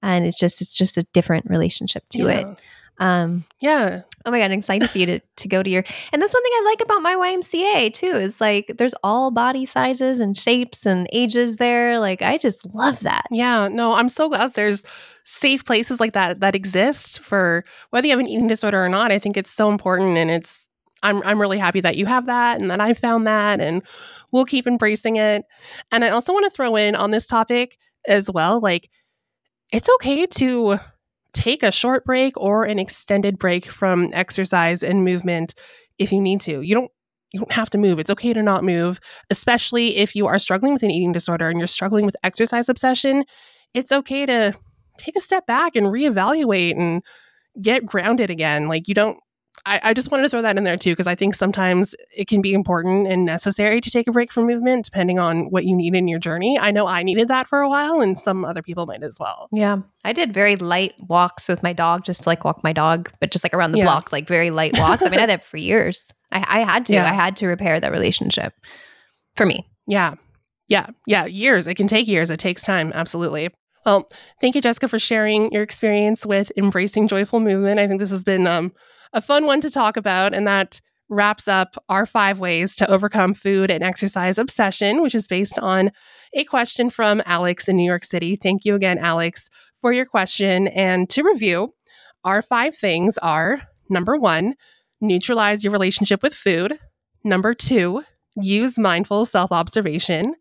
And 0.02 0.26
it's 0.26 0.38
just 0.38 0.60
it's 0.60 0.76
just 0.76 0.96
a 0.96 1.02
different 1.12 1.46
relationship 1.48 2.04
to 2.10 2.24
yeah. 2.24 2.38
it. 2.38 2.46
Um, 2.98 3.44
yeah. 3.60 4.02
Oh 4.24 4.30
my 4.30 4.38
god, 4.38 4.50
I'm 4.50 4.58
excited 4.58 4.88
for 4.90 4.98
you 4.98 5.06
to 5.06 5.20
to 5.20 5.48
go 5.48 5.62
to 5.62 5.68
your. 5.68 5.84
And 6.12 6.22
that's 6.22 6.32
one 6.32 6.42
thing 6.42 6.52
I 6.54 6.64
like 6.64 6.80
about 6.80 7.02
my 7.02 7.14
YMCA 7.14 7.94
too. 7.94 8.06
Is 8.06 8.40
like 8.40 8.72
there's 8.78 8.94
all 9.02 9.30
body 9.30 9.66
sizes 9.66 10.18
and 10.18 10.36
shapes 10.36 10.86
and 10.86 11.06
ages 11.12 11.56
there. 11.56 11.98
Like 12.00 12.22
I 12.22 12.38
just 12.38 12.74
love 12.74 13.00
that. 13.00 13.26
Yeah. 13.30 13.68
No, 13.68 13.94
I'm 13.94 14.08
so 14.08 14.28
glad 14.28 14.54
there's 14.54 14.84
safe 15.26 15.64
places 15.64 16.00
like 16.00 16.12
that 16.12 16.40
that 16.40 16.54
exist 16.54 17.18
for 17.20 17.64
whether 17.90 18.06
you 18.06 18.12
have 18.12 18.20
an 18.20 18.28
eating 18.28 18.46
disorder 18.46 18.82
or 18.82 18.88
not. 18.88 19.10
I 19.12 19.18
think 19.18 19.36
it's 19.36 19.50
so 19.50 19.70
important 19.70 20.16
and 20.16 20.30
it's 20.30 20.68
I'm 21.02 21.22
I'm 21.24 21.40
really 21.40 21.58
happy 21.58 21.80
that 21.82 21.96
you 21.96 22.06
have 22.06 22.26
that 22.26 22.60
and 22.60 22.70
that 22.70 22.80
I 22.80 22.94
found 22.94 23.26
that 23.26 23.60
and 23.60 23.82
we'll 24.32 24.44
keep 24.44 24.66
embracing 24.66 25.16
it. 25.16 25.44
And 25.90 26.04
I 26.04 26.10
also 26.10 26.32
want 26.32 26.44
to 26.44 26.50
throw 26.50 26.76
in 26.76 26.94
on 26.94 27.10
this 27.10 27.26
topic 27.26 27.76
as 28.08 28.30
well 28.30 28.60
like 28.60 28.88
it's 29.72 29.88
okay 29.96 30.26
to 30.26 30.78
take 31.32 31.62
a 31.64 31.72
short 31.72 32.04
break 32.04 32.36
or 32.36 32.64
an 32.64 32.78
extended 32.78 33.38
break 33.38 33.66
from 33.66 34.08
exercise 34.12 34.82
and 34.82 35.04
movement 35.04 35.54
if 35.98 36.12
you 36.12 36.20
need 36.20 36.40
to. 36.42 36.60
You 36.62 36.74
don't 36.74 36.90
you 37.32 37.40
don't 37.40 37.52
have 37.52 37.68
to 37.70 37.78
move. 37.78 37.98
It's 37.98 38.10
okay 38.10 38.32
to 38.32 38.42
not 38.42 38.62
move, 38.62 39.00
especially 39.28 39.96
if 39.96 40.14
you 40.14 40.28
are 40.28 40.38
struggling 40.38 40.72
with 40.72 40.84
an 40.84 40.92
eating 40.92 41.12
disorder 41.12 41.48
and 41.48 41.58
you're 41.58 41.66
struggling 41.66 42.06
with 42.06 42.16
exercise 42.22 42.68
obsession. 42.68 43.24
It's 43.74 43.90
okay 43.92 44.24
to 44.24 44.54
take 44.98 45.16
a 45.16 45.20
step 45.20 45.46
back 45.46 45.76
and 45.76 45.86
reevaluate 45.86 46.78
and 46.78 47.02
get 47.60 47.86
grounded 47.86 48.30
again. 48.30 48.68
Like 48.68 48.88
you 48.88 48.94
don't 48.94 49.18
I, 49.64 49.80
I 49.82 49.94
just 49.94 50.10
wanted 50.10 50.22
to 50.24 50.28
throw 50.28 50.42
that 50.42 50.56
in 50.56 50.64
there 50.64 50.76
too, 50.76 50.92
because 50.92 51.08
I 51.08 51.14
think 51.16 51.34
sometimes 51.34 51.94
it 52.14 52.28
can 52.28 52.40
be 52.40 52.52
important 52.54 53.08
and 53.08 53.24
necessary 53.24 53.80
to 53.80 53.90
take 53.90 54.06
a 54.06 54.12
break 54.12 54.32
from 54.32 54.46
movement 54.46 54.84
depending 54.84 55.18
on 55.18 55.50
what 55.50 55.64
you 55.64 55.74
need 55.74 55.94
in 55.94 56.06
your 56.06 56.20
journey. 56.20 56.58
I 56.58 56.70
know 56.70 56.86
I 56.86 57.02
needed 57.02 57.28
that 57.28 57.48
for 57.48 57.60
a 57.60 57.68
while 57.68 58.00
and 58.00 58.16
some 58.16 58.44
other 58.44 58.62
people 58.62 58.86
might 58.86 59.02
as 59.02 59.18
well. 59.18 59.48
Yeah. 59.52 59.78
I 60.04 60.12
did 60.12 60.32
very 60.32 60.54
light 60.56 60.94
walks 61.08 61.48
with 61.48 61.62
my 61.62 61.72
dog, 61.72 62.04
just 62.04 62.24
to, 62.24 62.28
like 62.28 62.44
walk 62.44 62.62
my 62.62 62.72
dog, 62.72 63.10
but 63.18 63.32
just 63.32 63.44
like 63.44 63.54
around 63.54 63.72
the 63.72 63.78
yeah. 63.78 63.84
block, 63.84 64.12
like 64.12 64.28
very 64.28 64.50
light 64.50 64.78
walks. 64.78 65.02
I 65.04 65.08
mean, 65.08 65.18
I 65.18 65.26
did 65.26 65.30
that 65.30 65.44
for 65.44 65.56
years. 65.56 66.12
I, 66.30 66.44
I 66.46 66.64
had 66.64 66.86
to. 66.86 66.94
Yeah. 66.94 67.10
I 67.10 67.14
had 67.14 67.36
to 67.38 67.46
repair 67.48 67.80
that 67.80 67.90
relationship 67.90 68.52
for 69.34 69.46
me. 69.46 69.66
Yeah. 69.88 70.14
Yeah. 70.68 70.86
Yeah. 71.06 71.24
Years. 71.24 71.66
It 71.66 71.74
can 71.74 71.88
take 71.88 72.06
years. 72.06 72.30
It 72.30 72.38
takes 72.38 72.62
time. 72.62 72.92
Absolutely. 72.94 73.48
Well, 73.86 74.08
thank 74.40 74.56
you, 74.56 74.60
Jessica, 74.60 74.88
for 74.88 74.98
sharing 74.98 75.52
your 75.52 75.62
experience 75.62 76.26
with 76.26 76.50
embracing 76.56 77.06
joyful 77.06 77.38
movement. 77.38 77.78
I 77.78 77.86
think 77.86 78.00
this 78.00 78.10
has 78.10 78.24
been 78.24 78.48
um, 78.48 78.72
a 79.12 79.20
fun 79.22 79.46
one 79.46 79.60
to 79.60 79.70
talk 79.70 79.96
about, 79.96 80.34
and 80.34 80.44
that 80.48 80.80
wraps 81.08 81.46
up 81.46 81.76
our 81.88 82.04
five 82.04 82.40
ways 82.40 82.74
to 82.74 82.90
overcome 82.90 83.32
food 83.32 83.70
and 83.70 83.84
exercise 83.84 84.38
obsession, 84.38 85.02
which 85.02 85.14
is 85.14 85.28
based 85.28 85.56
on 85.60 85.92
a 86.34 86.42
question 86.42 86.90
from 86.90 87.22
Alex 87.26 87.68
in 87.68 87.76
New 87.76 87.86
York 87.86 88.04
City. 88.04 88.34
Thank 88.34 88.64
you 88.64 88.74
again, 88.74 88.98
Alex, 88.98 89.48
for 89.80 89.92
your 89.92 90.04
question. 90.04 90.66
And 90.66 91.08
to 91.10 91.22
review, 91.22 91.72
our 92.24 92.42
five 92.42 92.76
things 92.76 93.18
are 93.18 93.62
number 93.88 94.16
one, 94.16 94.56
neutralize 95.00 95.62
your 95.62 95.72
relationship 95.72 96.24
with 96.24 96.34
food. 96.34 96.80
Number 97.22 97.54
two, 97.54 98.02
use 98.34 98.80
mindful 98.80 99.26
self 99.26 99.52
observation. 99.52 100.34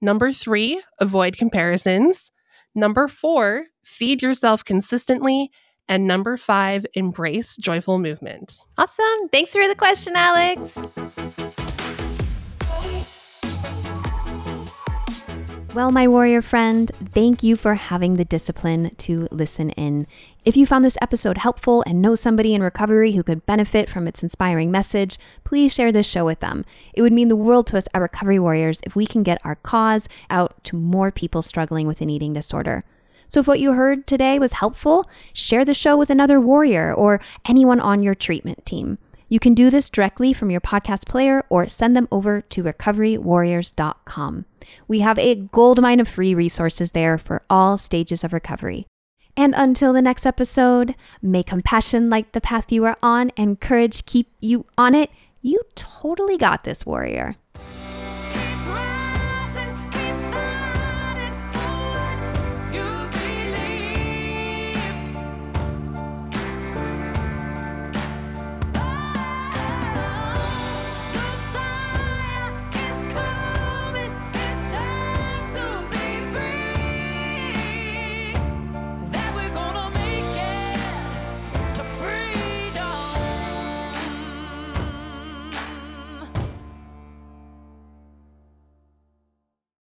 Number 0.00 0.32
three, 0.32 0.80
avoid 0.98 1.36
comparisons. 1.36 2.30
Number 2.74 3.08
four, 3.08 3.64
feed 3.82 4.22
yourself 4.22 4.64
consistently. 4.64 5.50
And 5.88 6.06
number 6.06 6.36
five, 6.36 6.84
embrace 6.94 7.56
joyful 7.56 7.98
movement. 7.98 8.58
Awesome. 8.76 9.28
Thanks 9.32 9.52
for 9.52 9.66
the 9.66 9.74
question, 9.74 10.12
Alex. 10.16 10.78
Well, 15.74 15.92
my 15.92 16.08
warrior 16.08 16.42
friend, 16.42 16.90
thank 17.10 17.42
you 17.42 17.54
for 17.54 17.74
having 17.74 18.16
the 18.16 18.24
discipline 18.24 18.94
to 18.98 19.28
listen 19.30 19.70
in. 19.70 20.06
If 20.44 20.56
you 20.56 20.66
found 20.66 20.84
this 20.84 20.96
episode 21.02 21.38
helpful 21.38 21.82
and 21.86 22.00
know 22.00 22.14
somebody 22.14 22.54
in 22.54 22.62
recovery 22.62 23.12
who 23.12 23.22
could 23.22 23.44
benefit 23.44 23.88
from 23.88 24.06
its 24.06 24.22
inspiring 24.22 24.70
message, 24.70 25.18
please 25.44 25.74
share 25.74 25.90
this 25.90 26.08
show 26.08 26.24
with 26.24 26.40
them. 26.40 26.64
It 26.94 27.02
would 27.02 27.12
mean 27.12 27.28
the 27.28 27.36
world 27.36 27.66
to 27.68 27.76
us 27.76 27.86
at 27.92 28.00
Recovery 28.00 28.38
Warriors 28.38 28.80
if 28.84 28.94
we 28.94 29.04
can 29.04 29.22
get 29.22 29.44
our 29.44 29.56
cause 29.56 30.08
out 30.30 30.62
to 30.64 30.76
more 30.76 31.10
people 31.10 31.42
struggling 31.42 31.86
with 31.86 32.00
an 32.00 32.08
eating 32.08 32.32
disorder. 32.32 32.84
So, 33.26 33.40
if 33.40 33.46
what 33.46 33.60
you 33.60 33.72
heard 33.72 34.06
today 34.06 34.38
was 34.38 34.54
helpful, 34.54 35.10
share 35.34 35.64
the 35.64 35.74
show 35.74 35.98
with 35.98 36.08
another 36.08 36.40
warrior 36.40 36.94
or 36.94 37.20
anyone 37.46 37.80
on 37.80 38.02
your 38.02 38.14
treatment 38.14 38.64
team. 38.64 38.96
You 39.28 39.38
can 39.38 39.52
do 39.52 39.68
this 39.68 39.90
directly 39.90 40.32
from 40.32 40.50
your 40.50 40.62
podcast 40.62 41.06
player 41.06 41.44
or 41.50 41.68
send 41.68 41.94
them 41.94 42.08
over 42.10 42.40
to 42.40 42.62
recoverywarriors.com. 42.62 44.44
We 44.86 45.00
have 45.00 45.18
a 45.18 45.34
goldmine 45.34 46.00
of 46.00 46.08
free 46.08 46.34
resources 46.34 46.92
there 46.92 47.18
for 47.18 47.42
all 47.50 47.76
stages 47.76 48.24
of 48.24 48.32
recovery. 48.32 48.86
And 49.38 49.54
until 49.56 49.92
the 49.92 50.02
next 50.02 50.26
episode, 50.26 50.96
may 51.22 51.44
compassion 51.44 52.10
light 52.10 52.32
the 52.32 52.40
path 52.40 52.72
you 52.72 52.84
are 52.86 52.96
on 53.04 53.30
and 53.36 53.60
courage 53.60 54.04
keep 54.04 54.32
you 54.40 54.66
on 54.76 54.96
it. 54.96 55.10
You 55.42 55.62
totally 55.76 56.36
got 56.36 56.64
this, 56.64 56.84
warrior. 56.84 57.36